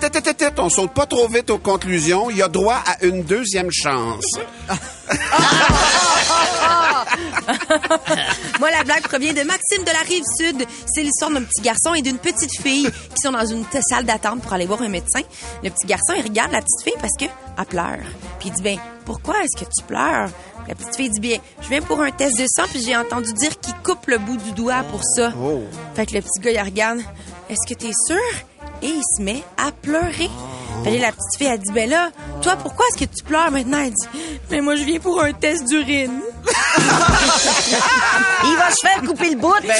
on 0.57 0.69
saute 0.69 0.93
pas 0.93 1.05
trop 1.05 1.27
vite 1.27 1.49
aux 1.51 1.57
conclusions. 1.59 2.29
Il 2.29 2.41
a 2.41 2.47
droit 2.47 2.81
à 2.85 3.03
une 3.05 3.23
deuxième 3.23 3.69
chance. 3.71 4.25
Moi, 8.59 8.71
la 8.71 8.83
blague 8.83 9.03
provient 9.03 9.33
de 9.33 9.43
Maxime 9.43 9.83
de 9.83 9.91
la 9.91 9.99
Rive-Sud. 9.99 10.67
C'est 10.85 11.03
l'histoire 11.03 11.31
d'un 11.31 11.43
petit 11.43 11.61
garçon 11.61 11.93
et 11.93 12.01
d'une 12.01 12.17
petite 12.17 12.61
fille 12.61 12.85
qui 12.85 13.21
sont 13.21 13.31
dans 13.31 13.45
une 13.45 13.65
salle 13.89 14.05
d'attente 14.05 14.41
pour 14.41 14.53
aller 14.53 14.65
voir 14.65 14.81
un 14.81 14.89
médecin. 14.89 15.21
Le 15.63 15.69
petit 15.69 15.87
garçon, 15.87 16.13
il 16.17 16.23
regarde 16.23 16.51
la 16.51 16.61
petite 16.61 16.83
fille 16.83 17.01
parce 17.01 17.13
que 17.19 17.25
elle 17.57 17.65
pleure. 17.65 18.05
Puis 18.39 18.49
il 18.49 18.53
dit, 18.53 18.61
ben, 18.61 18.77
pourquoi 19.05 19.35
est-ce 19.43 19.63
que 19.63 19.69
tu 19.69 19.83
pleures? 19.85 20.29
La 20.67 20.75
petite 20.75 20.95
fille 20.95 21.09
dit, 21.09 21.19
bien, 21.19 21.37
je 21.61 21.69
viens 21.69 21.81
pour 21.81 22.01
un 22.01 22.11
test 22.11 22.37
de 22.37 22.45
sang, 22.47 22.63
puis 22.69 22.81
j'ai 22.81 22.95
entendu 22.95 23.31
dire 23.33 23.57
qu'il 23.59 23.73
coupe 23.75 24.07
le 24.07 24.17
bout 24.17 24.37
du 24.37 24.51
doigt 24.51 24.83
pour 24.91 25.01
ça. 25.03 25.31
Fait 25.95 26.05
que 26.05 26.13
le 26.13 26.21
petit 26.21 26.39
gars, 26.41 26.51
il 26.51 26.59
regarde, 26.59 26.99
est-ce 27.49 27.73
que 27.73 27.77
t'es 27.79 27.93
sûr? 28.07 28.17
Et 28.81 28.87
il 28.87 29.01
se 29.17 29.21
met 29.23 29.43
à 29.57 29.71
pleurer. 29.71 30.29
Fait 30.83 30.97
que 30.97 31.01
la 31.01 31.11
petite 31.11 31.37
fille, 31.37 31.47
elle 31.47 31.59
dit, 31.59 31.71
ben 31.71 31.89
là, 31.89 32.11
toi, 32.41 32.55
pourquoi 32.57 32.85
est-ce 32.89 33.05
que 33.05 33.11
tu 33.11 33.23
pleures 33.23 33.49
maintenant? 33.49 33.79
Elle 33.79 33.91
dit, 33.91 34.07
mais 34.51 34.61
moi, 34.61 34.75
je 34.75 34.83
viens 34.83 34.99
pour 34.99 35.21
un 35.23 35.33
test 35.33 35.65
d'urine. 35.65 36.21
Il 38.43 38.55
va 38.55 38.69
se 38.69 38.87
faire 38.87 39.01
couper 39.01 39.31
le 39.31 39.37
bout. 39.37 39.53
Ben 39.63 39.73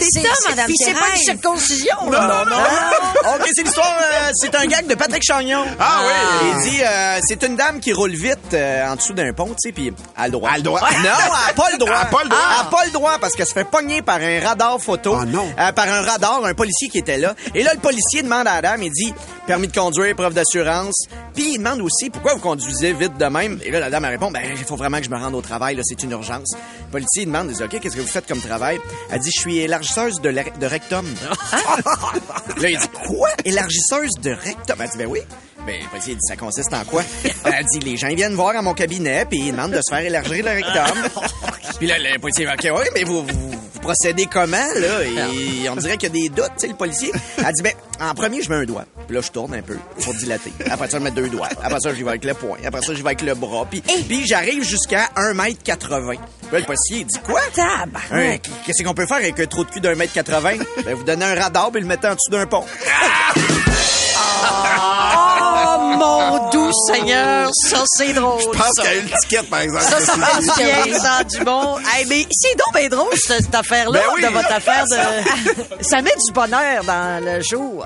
C'est 0.00 0.20
ça, 0.20 0.28
Madame 0.48 0.66
Puis 0.66 0.76
c'est 0.78 0.94
pas 0.94 1.10
une 1.10 1.16
circoncision, 1.16 2.10
là. 2.10 2.20
Non, 2.20 2.44
non, 2.50 2.56
non. 2.56 3.34
OK, 3.34 3.48
c'est 3.52 3.62
l'histoire, 3.62 3.96
euh, 4.00 4.30
c'est 4.34 4.54
un 4.54 4.66
gag 4.66 4.86
de 4.86 4.94
Patrick 4.94 5.22
Chagnon. 5.22 5.64
Ah 5.80 6.00
oui. 6.02 6.12
Il 6.46 6.70
dit, 6.70 6.82
euh, 6.82 7.18
c'est 7.22 7.42
une 7.42 7.56
dame 7.56 7.80
qui 7.80 7.92
roule 7.92 8.12
vite 8.12 8.52
euh, 8.52 8.86
en 8.90 8.96
dessous 8.96 9.14
d'un 9.14 9.32
pont, 9.32 9.48
tu 9.48 9.54
sais, 9.58 9.72
puis 9.72 9.92
elle 10.16 10.22
a 10.22 10.26
le 10.26 10.32
droit. 10.32 10.50
Elle 10.50 10.54
a 10.54 10.58
le 10.58 10.62
droit. 10.62 10.80
Non, 10.80 10.86
elle 11.00 11.50
a 11.50 11.54
pas 11.54 11.70
le 11.72 11.78
droit. 11.78 11.94
Elle 11.94 12.02
a 12.02 12.10
pas 12.10 12.22
le 12.22 12.28
droit. 12.28 12.40
Elle 12.50 12.60
a 12.60 12.70
pas 12.70 12.84
le 12.84 12.90
droit 12.90 13.18
parce 13.20 13.34
qu'elle 13.34 13.46
se 13.46 13.52
fait 13.54 13.64
pogner 13.64 14.02
par 14.02 14.16
un 14.20 14.40
radar 14.40 14.78
photo. 14.80 15.16
Ah 15.20 15.24
non. 15.24 15.48
Euh, 15.58 15.72
par 15.72 15.88
un 15.88 16.02
radar, 16.02 16.44
un 16.44 16.54
policier 16.54 16.88
qui 16.88 16.98
était 16.98 17.18
là. 17.18 17.34
Et 17.54 17.62
là, 17.62 17.72
le 17.74 17.80
policier 17.80 18.22
demande 18.22 18.46
à 18.46 18.56
la 18.56 18.62
dame, 18.62 18.82
il 18.82 18.92
dit, 18.92 19.14
permis 19.46 19.68
de 19.68 19.72
conduire, 19.72 20.14
preuve 20.14 20.34
d'assurance. 20.34 21.06
Puis 21.34 21.54
il 21.54 21.58
demande 21.58 21.80
aussi, 21.80 22.10
pourquoi 22.10 22.34
vous 22.34 22.40
conduisez 22.40 22.92
vite 22.92 23.16
de 23.18 23.24
même? 23.26 23.60
Et 23.64 23.70
là, 23.70 23.80
la 23.80 23.90
dame, 23.90 24.04
elle 24.04 24.12
répond, 24.12 24.30
ben, 24.30 24.42
il 24.50 24.64
faut 24.64 24.76
vraiment 24.76 24.98
que 24.98 25.04
je 25.04 25.10
me 25.10 25.16
rende 25.16 25.34
au 25.34 25.42
travail, 25.42 25.76
là, 25.76 25.82
c'est 25.84 26.02
une 26.02 26.12
urgence. 26.12 26.48
Le 26.52 26.90
policier 26.92 27.26
demande, 27.26 27.48
il 27.50 27.56
dit, 27.56 27.62
OK, 27.62 27.80
qu'est-ce 27.80 27.96
que 27.96 28.00
vous 28.00 28.06
faites 28.06 28.26
comme 28.26 28.40
travail? 28.40 28.78
Elle 29.10 29.20
dit, 29.20 29.30
je 29.34 29.40
suis 29.40 29.58
élargisseuse 29.58 30.20
de, 30.20 30.30
de 30.30 30.66
rectum. 30.66 31.06
là, 32.60 32.68
il 32.70 32.78
dit, 32.78 32.88
quoi? 33.06 33.28
Élargisseuse 33.44 34.12
de 34.22 34.30
rectum? 34.30 34.76
Elle 34.80 34.90
dit, 34.90 34.98
ben 34.98 35.06
oui. 35.06 35.20
Ben, 35.66 35.80
le 35.82 35.88
policier 35.88 36.14
dit, 36.14 36.20
ça 36.28 36.36
consiste 36.36 36.74
en 36.74 36.84
quoi? 36.84 37.02
Elle 37.44 37.64
dit, 37.72 37.80
les 37.80 37.96
gens 37.96 38.08
ils 38.08 38.16
viennent 38.16 38.34
voir 38.34 38.54
à 38.54 38.60
mon 38.60 38.74
cabinet, 38.74 39.24
puis 39.24 39.38
ils 39.38 39.52
demandent 39.52 39.72
de 39.72 39.80
se 39.80 39.94
faire 39.94 40.04
élargir 40.04 40.44
le 40.44 40.50
rectum. 40.50 41.22
puis 41.78 41.86
là, 41.86 41.98
le 41.98 42.18
policier 42.18 42.44
va, 42.44 42.54
OK, 42.54 42.64
oui, 42.64 42.84
mais 42.94 43.04
vous, 43.04 43.24
vous, 43.24 43.73
vous 43.84 43.92
procédez 43.92 44.26
comment, 44.26 44.56
là? 44.56 45.02
Et 45.62 45.68
on 45.68 45.76
dirait 45.76 45.98
qu'il 45.98 46.08
y 46.08 46.18
a 46.18 46.22
des 46.22 46.28
doutes, 46.30 46.52
tu 46.58 46.60
sais, 46.60 46.68
le 46.68 46.74
policier. 46.74 47.12
Elle 47.38 47.52
dit, 47.52 47.62
ben, 47.62 47.72
en 48.00 48.14
premier, 48.14 48.42
je 48.42 48.48
mets 48.48 48.56
un 48.56 48.64
doigt. 48.64 48.84
Puis 49.06 49.14
là, 49.14 49.20
je 49.22 49.30
tourne 49.30 49.54
un 49.54 49.60
peu 49.60 49.76
pour 50.02 50.14
dilater. 50.14 50.52
Après 50.70 50.88
ça, 50.88 50.98
je 50.98 51.04
mets 51.04 51.10
deux 51.10 51.28
doigts. 51.28 51.48
Après 51.62 51.80
ça, 51.80 51.92
j'y 51.92 52.02
vais 52.02 52.10
avec 52.10 52.24
le 52.24 52.32
poing. 52.32 52.56
Après 52.64 52.80
ça, 52.80 52.94
j'y 52.94 53.02
vais 53.02 53.08
avec 53.08 53.22
le 53.22 53.34
bras. 53.34 53.66
Puis, 53.70 53.82
puis 53.82 54.26
j'arrive 54.26 54.64
jusqu'à 54.64 55.10
1m80. 55.16 55.66
Puis 55.66 56.18
là, 56.52 56.58
le 56.60 56.64
policier, 56.64 57.00
il 57.00 57.06
dit, 57.06 57.18
quoi? 57.24 57.40
Hein, 58.10 58.36
Qu'est-ce 58.64 58.82
qu'on 58.82 58.94
peut 58.94 59.06
faire 59.06 59.18
avec 59.18 59.38
un 59.38 59.46
trou 59.46 59.64
de 59.64 59.70
cul 59.70 59.80
d'un 59.80 59.94
mètre 59.94 60.14
80? 60.14 60.52
Ben, 60.84 60.94
vous 60.94 61.04
donnez 61.04 61.24
un 61.24 61.34
radar 61.34 61.70
puis 61.70 61.82
le 61.82 61.86
mettez 61.86 62.08
en 62.08 62.14
dessous 62.14 62.30
d'un 62.30 62.46
pont. 62.46 62.64
Oh, 62.64 63.38
mon 65.96 66.50
doux 66.50 66.70
Seigneur, 66.92 67.50
ça 67.52 67.82
c'est 67.86 68.12
drôle. 68.12 68.40
Je 68.40 68.58
pense 68.58 68.72
qu'il 68.80 68.84
y 68.84 68.88
a 68.88 68.94
une 68.94 69.10
ticket, 69.20 69.42
par 69.44 69.60
exemple. 69.60 69.84
Ça, 69.84 70.00
ça 70.00 70.12
passe 70.18 70.56
bien, 70.56 70.98
ça 70.98 71.24
du 71.24 71.38
bon. 71.44 71.78
Hey, 71.94 72.06
mais 72.08 72.26
c'est 72.30 72.54
donc 72.56 72.74
bien 72.74 72.88
drôle, 72.88 73.12
cette, 73.16 73.42
cette 73.44 73.54
affaire-là, 73.54 74.00
Ben 74.00 74.12
oui. 74.14 74.22
de 74.22 74.28
votre 74.28 74.52
affaire 74.52 74.84
de... 74.90 75.82
Ça 75.84 76.02
met 76.02 76.10
du 76.26 76.32
bonheur 76.32 76.84
dans 76.84 77.24
le 77.24 77.40
jour. 77.42 77.84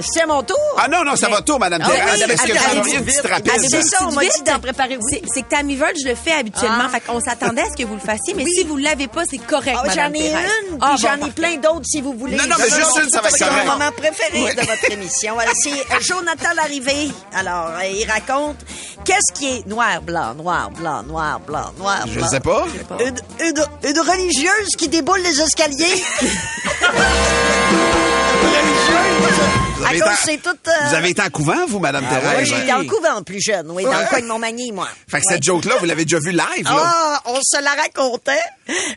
C'est 0.00 0.26
mon 0.26 0.42
tour? 0.44 0.56
Ah 0.76 0.86
non, 0.88 1.02
non, 1.04 1.16
ça 1.16 1.28
va 1.28 1.42
tout, 1.42 1.58
Madame 1.58 1.82
Ah 1.84 1.90
Thérèse. 1.90 2.24
oui, 2.26 2.32
Est-ce 2.32 2.42
que 2.42 2.82
vite. 2.82 3.04
petite 3.04 3.26
rapide? 3.30 3.50
Allez, 3.52 3.68
c'est 3.68 3.82
ça, 3.82 4.06
on 4.06 4.12
m'a 4.12 4.22
dit 4.22 4.42
d'en 4.46 4.60
préparer. 4.60 4.96
C'est 5.10 5.42
que 5.42 5.48
Tammy 5.48 5.74
Verge, 5.74 5.96
je 6.04 6.08
le 6.08 6.14
fais 6.14 6.32
habituellement. 6.32 6.84
Ah. 6.86 6.88
Fait 6.88 7.00
qu'on 7.00 7.20
s'attendait 7.20 7.62
à 7.62 7.70
ce 7.70 7.76
que 7.76 7.84
vous 7.86 7.94
le 7.94 8.00
fassiez, 8.00 8.34
mais 8.34 8.44
si 8.46 8.62
vous 8.64 8.76
l'avez 8.76 9.08
pas, 9.08 9.22
c'est 9.28 9.38
correct, 9.38 9.76
Ah, 9.80 9.86
Madame 9.86 10.14
j'en 10.14 10.20
ai 10.20 10.28
Thérèse. 10.30 10.50
une, 10.70 10.78
puis 10.78 10.98
j'en 10.98 11.26
ai 11.26 11.30
plein 11.30 11.56
d'autres 11.56 11.84
si 11.86 12.00
vous 12.00 12.12
voulez. 12.14 12.36
Non, 12.36 12.44
non, 12.48 12.56
mais 12.58 12.68
juste 12.70 13.00
une, 13.02 13.10
ça 13.10 13.20
va 13.22 13.28
être 13.28 13.36
C'est 13.36 13.44
mon 13.46 13.50
correct. 13.50 13.66
moment 13.66 13.90
préféré 13.96 14.54
de 14.54 14.60
votre 14.60 14.90
émission. 14.92 15.34
C'est 15.62 15.70
euh, 15.70 16.00
Jonathan 16.00 16.52
Larrivée. 16.54 17.10
Alors, 17.34 17.70
euh, 17.80 17.84
il 17.86 18.08
raconte 18.08 18.56
qu'est-ce 19.04 19.32
qui 19.36 19.56
est 19.58 19.66
noir, 19.66 20.00
blanc, 20.02 20.34
noir, 20.34 20.70
blanc, 20.70 21.02
noir, 21.02 21.40
blanc, 21.40 21.72
noir, 21.76 22.02
Je 22.06 22.14
blanc. 22.14 22.24
ne 22.24 22.30
sais 22.30 22.40
pas. 22.40 22.66
Une, 23.00 23.16
une- 23.40 23.66
une 23.90 24.00
religieuse 24.00 24.76
qui 24.78 24.88
déboule 24.88 25.20
les 25.22 25.40
escaliers. 25.40 26.04
Vous 29.78 29.84
À 29.84 29.88
avez, 29.90 30.00
cause, 30.00 30.08
été, 30.10 30.18
c'est 30.24 30.42
tout... 30.42 30.56
euh, 30.68 30.88
vous 30.88 30.94
avez 30.96 31.10
été 31.10 31.22
en 31.22 31.30
couvent, 31.30 31.66
vous, 31.68 31.78
Madame 31.78 32.04
Moi, 32.04 32.18
Thérèse? 32.20 32.48
j'ai 32.48 32.58
été 32.62 32.72
en 32.72 32.84
couvent 32.84 33.22
plus 33.22 33.40
jeune, 33.40 33.70
oui, 33.70 33.84
dans 33.84 33.92
le 34.00 34.06
coin 34.08 34.20
de 34.20 34.26
Montmagny, 34.26 34.72
moi. 34.72 34.88
Fait 35.08 35.20
que 35.20 35.26
Ouais. 35.28 35.34
cette 35.34 35.44
joke-là, 35.44 35.76
vous 35.78 35.84
l'avez 35.86 36.04
déjà 36.04 36.18
vue 36.18 36.32
live, 36.32 36.64
là? 36.64 36.82
Ah, 36.84 37.22
on 37.26 37.36
se 37.40 37.62
la 37.62 37.70
racontait. 37.70 38.32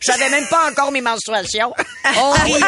J'avais 0.00 0.28
même 0.28 0.46
pas 0.48 0.68
encore 0.70 0.90
mes 0.90 1.00
menstruations. 1.00 1.72
On 2.18 2.30
riait, 2.32 2.58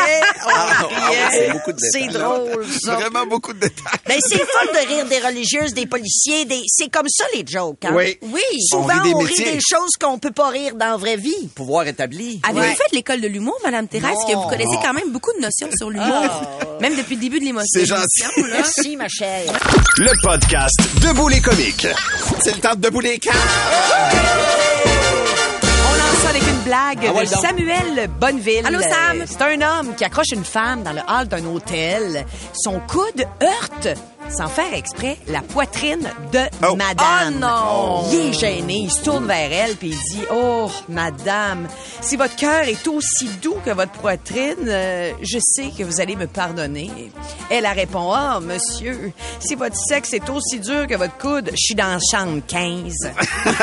on 0.46 0.48
ah 0.48 0.86
riait. 1.10 1.28
c'est 1.32 1.52
beaucoup 1.52 1.72
de 1.72 1.78
C'est 1.80 2.06
drôle, 2.06 2.64
ça. 2.82 2.94
Vraiment 2.94 3.26
beaucoup 3.26 3.52
de 3.52 3.58
détails. 3.58 3.92
Ben, 4.06 4.18
c'est 4.20 4.38
fun 4.38 4.66
de 4.72 4.88
rire 4.88 5.04
des 5.06 5.18
religieuses, 5.18 5.74
des 5.74 5.86
policiers, 5.86 6.44
des... 6.46 6.62
c'est 6.68 6.88
comme 6.90 7.08
ça 7.08 7.24
les 7.34 7.44
jokes, 7.46 7.84
hein? 7.84 7.90
Oui. 7.94 8.16
Oui. 8.22 8.40
Souvent, 8.70 8.84
On 8.84 9.02
rit 9.02 9.08
des 9.08 9.14
on 9.14 9.18
rit 9.18 9.24
métiers. 9.26 9.52
des 9.52 9.60
choses 9.60 9.90
qu'on 10.00 10.18
peut 10.18 10.30
pas 10.30 10.48
rire 10.48 10.76
dans 10.76 10.86
la 10.92 10.96
vraie 10.96 11.16
vie. 11.16 11.48
Pouvoir 11.54 11.86
établi. 11.88 12.40
Avez-vous 12.44 12.60
Ouais. 12.60 12.74
fait 12.74 12.92
l'école 12.94 13.20
de 13.20 13.26
l'humour, 13.28 13.58
Madame 13.64 13.86
Thérèse? 13.88 14.14
Non. 14.14 14.26
que 14.28 14.34
vous 14.36 14.48
connaissez 14.48 14.78
quand 14.82 14.94
même 14.94 15.10
beaucoup 15.10 15.32
de 15.36 15.40
notions 15.42 15.68
sur 15.76 15.90
l'humour. 15.90 16.42
Même 16.80 16.94
depuis 16.96 17.16
le 17.16 17.20
début 17.20 17.40
de 17.40 17.44
l'émotion? 17.44 17.80
Là. 18.20 18.44
Merci, 18.52 18.96
ma 18.96 19.08
chère. 19.08 19.50
Le 19.98 20.10
podcast 20.22 20.78
Debout 21.00 21.28
les 21.28 21.40
comiques. 21.40 21.86
C'est 22.42 22.54
le 22.54 22.60
temps 22.60 22.74
de 22.74 22.80
debout 22.82 23.00
les 23.00 23.18
camps. 23.18 23.30
On 25.86 25.92
lance 25.96 26.22
ça 26.22 26.28
avec 26.30 26.42
une 26.42 26.60
blague 26.60 27.06
Ah 27.08 27.12
ouais, 27.12 27.24
de. 27.24 27.28
Samuel 27.30 28.10
Bonneville. 28.20 28.66
Allô, 28.66 28.80
Sam? 28.80 29.24
C'est 29.26 29.40
un 29.42 29.60
homme 29.80 29.94
qui 29.94 30.04
accroche 30.04 30.32
une 30.32 30.44
femme 30.44 30.82
dans 30.82 30.92
le 30.92 31.00
hall 31.08 31.28
d'un 31.28 31.44
hôtel. 31.46 32.26
Son 32.52 32.78
coude 32.80 33.24
heurte, 33.42 33.88
sans 34.30 34.48
faire 34.48 34.72
exprès, 34.74 35.16
la 35.28 35.40
poitrine 35.42 36.10
de 36.32 36.40
Oh. 36.66 36.74
madame. 36.76 37.34
Oh 37.36 37.38
non! 37.40 38.04
Il 38.12 38.30
est 38.30 38.32
gêné, 38.32 38.74
il 38.84 38.90
se 38.90 39.02
tourne 39.02 39.26
vers 39.26 39.52
elle 39.52 39.76
puis 39.76 39.88
il 39.90 39.98
dit 40.14 40.24
"Oh, 40.32 40.70
madame, 40.88 41.68
si 42.00 42.16
votre 42.16 42.34
cœur 42.36 42.62
est 42.68 42.86
aussi 42.88 43.28
doux 43.42 43.56
que 43.64 43.70
votre 43.70 43.92
poitrine, 43.92 44.54
euh, 44.66 45.12
je 45.22 45.38
sais 45.40 45.70
que 45.76 45.84
vous 45.84 46.00
allez 46.00 46.16
me 46.16 46.26
pardonner." 46.26 46.90
Elle 47.50 47.66
a 47.66 47.72
répond 47.72 48.12
"Ah, 48.12 48.40
monsieur, 48.40 49.12
si 49.40 49.54
votre 49.54 49.76
sexe 49.76 50.12
est 50.14 50.28
aussi 50.30 50.58
dur 50.58 50.86
que 50.86 50.94
votre 50.96 51.16
coude, 51.18 51.50
je 51.52 51.56
suis 51.58 51.74
dans 51.74 51.86
la 51.86 51.98
chambre 52.10 52.40
15." 52.46 52.92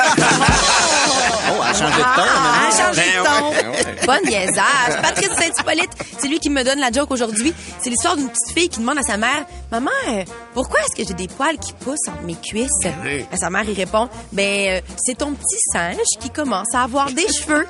Oh, 1.54 1.56
elle 1.64 1.70
a 1.70 1.74
changé 1.74 1.98
de 1.98 2.02
ton. 2.04 2.08
Ah, 2.18 2.70
maintenant. 2.70 2.86
changé 2.86 3.02
de 3.02 3.24
Ben 3.24 3.24
ton. 3.24 3.50
ouais. 3.50 4.06
Bonne 4.06 4.30
niaisage. 4.30 5.02
Patrice 5.02 5.30
Saint-Hippolyte, 5.38 5.90
c'est 6.20 6.28
lui 6.28 6.40
qui 6.40 6.50
me 6.50 6.64
donne 6.64 6.80
la 6.80 6.92
joke 6.92 7.12
aujourd'hui. 7.12 7.54
C'est 7.82 7.90
l'histoire 7.90 8.16
d'une 8.16 8.30
petite 8.30 8.58
fille 8.58 8.70
qui 8.70 8.80
demande 8.80 9.00
à 9.00 9.02
sa 9.04 9.18
mère, 9.18 9.46
Maman, 9.72 9.90
euh, 10.10 10.24
pourquoi 10.54 10.80
est-ce 10.82 10.96
que 11.02 11.08
j'ai 11.08 11.14
des 11.14 11.28
poils 11.28 11.58
qui 11.58 11.74
poussent 11.74 12.08
entre 12.08 12.24
mes 12.24 12.36
cuisses? 12.36 12.70
Oui. 13.04 13.26
À 13.32 13.38
sa 13.38 13.50
mère, 13.50 13.64
il 13.68 13.74
répond, 13.74 14.10
Ben, 14.32 14.78
euh, 14.78 14.82
c'est 14.98 15.18
ton 15.18 15.32
petit 15.34 15.60
singe 15.74 15.98
qui 16.20 16.30
commence 16.30 16.74
à 16.74 16.84
avoir 16.84 17.12
des 17.12 17.28
cheveux. 17.42 17.66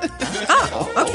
Ah, 0.50 1.02
OK. 1.02 1.12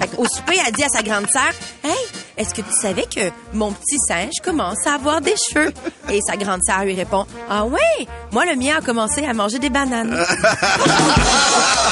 Fait 0.00 0.18
au 0.18 0.26
souper, 0.26 0.56
elle 0.66 0.72
dit 0.72 0.84
à 0.84 0.88
sa 0.88 1.02
grande 1.02 1.26
sœur, 1.30 1.50
Hey, 1.84 1.96
est-ce 2.36 2.54
que 2.54 2.62
tu 2.62 2.72
savais 2.80 3.04
que 3.14 3.30
mon 3.52 3.72
petit 3.72 3.98
singe 4.08 4.34
commence 4.42 4.86
à 4.86 4.94
avoir 4.94 5.20
des 5.20 5.34
cheveux? 5.36 5.72
Et 6.10 6.20
sa 6.26 6.36
grande 6.36 6.60
sœur 6.66 6.84
lui 6.84 6.94
répond, 6.94 7.26
Ah 7.50 7.64
ouais, 7.64 8.06
moi 8.32 8.44
le 8.46 8.56
mien 8.56 8.76
a 8.78 8.80
commencé 8.80 9.24
à 9.24 9.32
manger 9.34 9.58
des 9.58 9.70
bananes. 9.70 10.16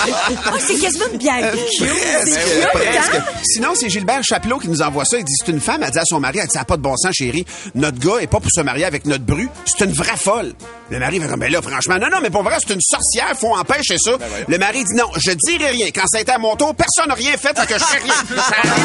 Oh, 0.09 0.57
c'est 0.59 0.77
quasiment 0.79 1.05
une 1.13 1.19
blague 1.19 1.55
cute. 1.55 1.89
Presque, 1.89 2.73
presque. 2.73 3.15
hein? 3.15 3.25
Sinon, 3.45 3.71
c'est 3.75 3.89
Gilbert 3.91 4.23
Chapelot 4.23 4.59
qui 4.59 4.69
nous 4.69 4.83
envoie 4.83 5.05
ça. 5.05 5.19
Il 5.19 5.25
dit, 5.25 5.33
c'est 5.39 5.51
une 5.53 5.61
femme, 5.61 5.83
elle 5.85 5.91
dit 5.91 5.99
à 5.99 6.05
son 6.05 6.21
mari, 6.21 6.39
elle 6.39 6.47
dit, 6.47 6.53
ça 6.53 6.61
n'a 6.61 6.65
pas 6.65 6.77
de 6.77 6.83
bon 6.83 6.97
sens, 6.97 7.13
chérie. 7.15 7.45
Notre 7.75 7.99
gars 7.99 8.19
est 8.21 8.27
pas 8.27 8.41
pour 8.41 8.51
se 8.51 8.61
marier 8.63 8.85
avec 8.85 9.05
notre 9.07 9.25
bru. 9.25 9.49
C'est 9.67 9.85
une 9.85 9.93
vraie 9.93 10.17
folle. 10.17 10.53
Le 10.91 10.99
mari 10.99 11.19
va 11.19 11.29
comme, 11.29 11.41
ben 11.41 11.53
là, 11.53 11.61
franchement, 11.63 11.99
non, 12.01 12.09
non, 12.11 12.19
mais 12.23 12.31
pour 12.31 12.43
vrai, 12.43 12.57
c'est 12.67 12.73
une 12.75 12.81
sorcière, 12.81 13.37
faut 13.39 13.55
empêcher 13.55 13.97
ça. 13.99 14.13
le 14.49 14.59
mari 14.59 14.85
dit, 14.85 14.95
non, 14.97 15.07
je 15.17 15.33
dirai 15.33 15.71
rien. 15.71 15.87
Quand 15.95 16.07
ça 16.07 16.19
a 16.19 16.21
été 16.23 16.33
à 16.33 16.39
mon 16.39 16.57
tour, 16.57 16.75
personne 16.75 17.09
n'a 17.09 17.15
rien 17.15 17.33
fait, 17.37 17.57
fait 17.59 17.67
que 17.67 17.75
je 17.75 17.85
sais 17.85 17.99
rien. 18.03 18.15
Ça 18.15 18.55
arrive. 18.65 18.85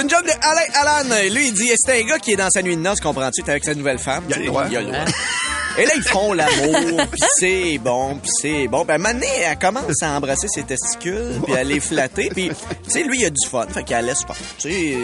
C'est 0.00 0.04
une 0.04 0.10
joke 0.10 0.24
de 0.24 0.32
Alain 0.40 1.02
Alan. 1.02 1.30
Lui, 1.34 1.48
il 1.48 1.52
dit, 1.52 1.70
c'est 1.76 2.00
un 2.00 2.04
gars 2.06 2.18
qui 2.18 2.32
est 2.32 2.36
dans 2.36 2.48
sa 2.48 2.62
nuit 2.62 2.74
de 2.74 2.80
noces, 2.80 3.00
comprends-tu, 3.00 3.42
t'es 3.42 3.50
avec 3.50 3.64
sa 3.64 3.74
nouvelle 3.74 3.98
femme. 3.98 4.24
Il 4.30 4.34
a 4.34 4.38
le 4.38 4.46
droit. 4.46 4.64
Il 4.70 4.76
a 4.78 4.80
le 4.80 4.86
droit. 4.86 5.04
Et 5.78 5.84
là, 5.84 5.90
ils 5.96 6.02
font 6.02 6.32
l'amour, 6.32 7.06
puis 7.10 7.20
c'est 7.38 7.78
bon, 7.78 8.16
puis 8.16 8.30
c'est 8.40 8.68
bon. 8.68 8.84
Ben, 8.84 8.98
maintenant, 8.98 9.26
elle 9.44 9.58
commence 9.58 10.02
à 10.02 10.10
embrasser 10.10 10.48
ses 10.48 10.62
testicules, 10.62 11.40
puis 11.44 11.54
à 11.54 11.64
les 11.64 11.80
flatter, 11.80 12.28
puis, 12.28 12.50
tu 12.84 12.90
sais, 12.90 13.02
lui, 13.02 13.20
il 13.20 13.26
a 13.26 13.30
du 13.30 13.48
fun, 13.48 13.66
fait 13.72 13.84
qu'elle 13.84 14.06
laisse 14.06 14.24
pas. 14.24 14.34
Tu 14.58 14.70
sais, 14.70 14.96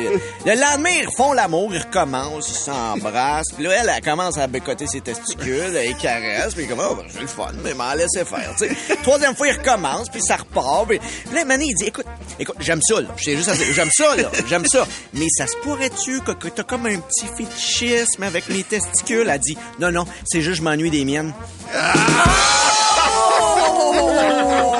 le 0.44 0.60
lendemain, 0.60 0.90
ils 1.02 1.08
font 1.16 1.32
l'amour, 1.32 1.70
ils 1.72 1.80
recommencent, 1.80 2.48
ils 2.48 2.54
s'embrassent, 2.54 3.52
puis 3.54 3.64
là, 3.64 3.74
elle, 3.80 3.92
elle 3.96 4.02
commence 4.02 4.38
à 4.38 4.46
bécoter 4.46 4.86
ses 4.86 5.00
testicules, 5.00 5.76
elle 5.76 5.96
caresse, 5.96 6.54
puis 6.54 6.66
comme, 6.66 6.80
oh, 6.80 6.96
ben, 6.96 7.04
c'est 7.08 7.20
le 7.20 7.26
fun, 7.26 7.52
mais 7.62 7.74
m'en 7.74 7.94
laisser 7.94 8.24
faire, 8.24 8.54
tu 8.58 8.68
sais. 8.68 8.76
Troisième 9.02 9.36
fois, 9.36 9.48
il 9.48 9.56
recommence, 9.56 10.08
puis 10.08 10.20
ça 10.20 10.36
repart, 10.36 10.88
puis 10.88 10.98
là, 11.32 11.44
maintenant, 11.44 11.64
il 11.66 11.74
dit, 11.74 11.86
écoute, 11.86 12.06
écoute, 12.38 12.56
j'aime 12.60 12.80
ça, 12.82 13.00
là. 13.00 13.08
Juste 13.16 13.50
j'aime 13.72 13.90
ça, 13.92 14.16
là. 14.16 14.30
J'aime 14.48 14.66
ça. 14.66 14.86
Mais 15.14 15.26
ça 15.30 15.46
se 15.46 15.56
pourrait-tu 15.62 16.20
que 16.20 16.32
t'as 16.48 16.62
comme 16.62 16.86
un 16.86 16.98
petit 16.98 17.26
fétichisme 17.36 18.22
avec 18.22 18.48
mes 18.48 18.62
testicules? 18.62 19.28
Elle 19.30 19.40
dit, 19.40 19.56
non, 19.78 19.90
non, 19.90 20.06
c'est 20.26 20.42
juste, 20.42 20.55
je 20.56 20.62
m'ennuie 20.62 20.90
des 20.90 21.04
miennes. 21.04 21.32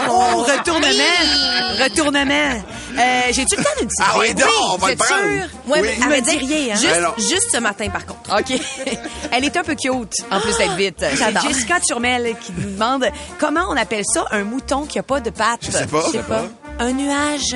Oh, 0.09 0.43
retournement! 0.43 1.83
Retournement! 1.83 2.63
Euh, 2.99 3.21
J'ai-tu 3.33 3.57
le 3.57 3.63
temps 3.63 3.71
d'une 3.79 3.89
petite 3.89 4.03
Ah 4.03 4.15
oui, 4.19 4.33
donc, 4.35 4.49
on 4.71 4.77
va 4.77 4.79
vous 4.79 4.87
le 4.87 4.97
prendre. 4.97 5.21
sûr? 5.21 5.49
Ouais, 5.67 5.81
Oui. 5.83 5.89
mais 6.01 6.07
me 6.17 6.21
dit 6.23 6.39
rien, 6.39 6.75
hein? 6.75 6.79
Juste, 7.19 7.51
ce 7.53 7.59
matin, 7.59 7.91
par 7.91 8.07
contre. 8.07 8.35
OK. 8.41 8.59
Elle 9.33 9.45
est 9.45 9.55
un 9.57 9.63
peu 9.63 9.75
cute, 9.75 10.15
en 10.31 10.41
plus 10.41 10.57
d'être 10.57 10.77
vite. 10.77 10.97
C'est 11.01 11.17
J'adore. 11.17 11.43
Jessica 11.43 11.79
Turmel 11.81 12.35
qui 12.41 12.53
nous 12.57 12.71
demande 12.71 13.07
comment 13.39 13.67
on 13.69 13.77
appelle 13.77 14.05
ça 14.07 14.25
un 14.31 14.45
mouton 14.45 14.87
qui 14.87 14.99
a 14.99 15.03
pas 15.03 15.21
de 15.21 15.29
pattes? 15.31 15.61
Je 15.67 15.71
sais 15.73 15.87
pas. 15.87 16.03
Je 16.07 16.13
sais 16.13 16.23
pas. 16.23 16.45
Un 16.79 16.93
nuage. 16.93 17.55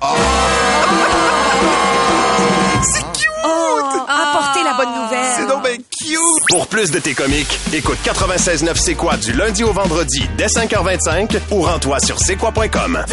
C'est 2.82 3.02
cute! 3.02 3.11
Oh, 3.44 3.80
apportez 4.08 4.62
la 4.64 4.74
bonne 4.74 4.94
nouvelle. 5.02 5.32
C'est 5.36 5.46
donc 5.46 5.64
cute! 5.64 6.18
Pour 6.48 6.66
plus 6.66 6.90
de 6.90 6.98
tes 6.98 7.14
comiques, 7.14 7.58
écoute 7.72 7.98
96.9 8.04 8.76
C'est 8.76 8.94
quoi 8.94 9.16
du 9.16 9.32
lundi 9.32 9.64
au 9.64 9.72
vendredi 9.72 10.28
dès 10.36 10.46
5h25 10.46 11.38
ou 11.50 11.62
rends-toi 11.62 12.00
sur 12.00 12.18
c'est 12.18 12.36
quoi.com. 12.36 13.04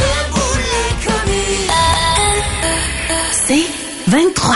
C'est 3.31 3.65
23. 4.07 4.55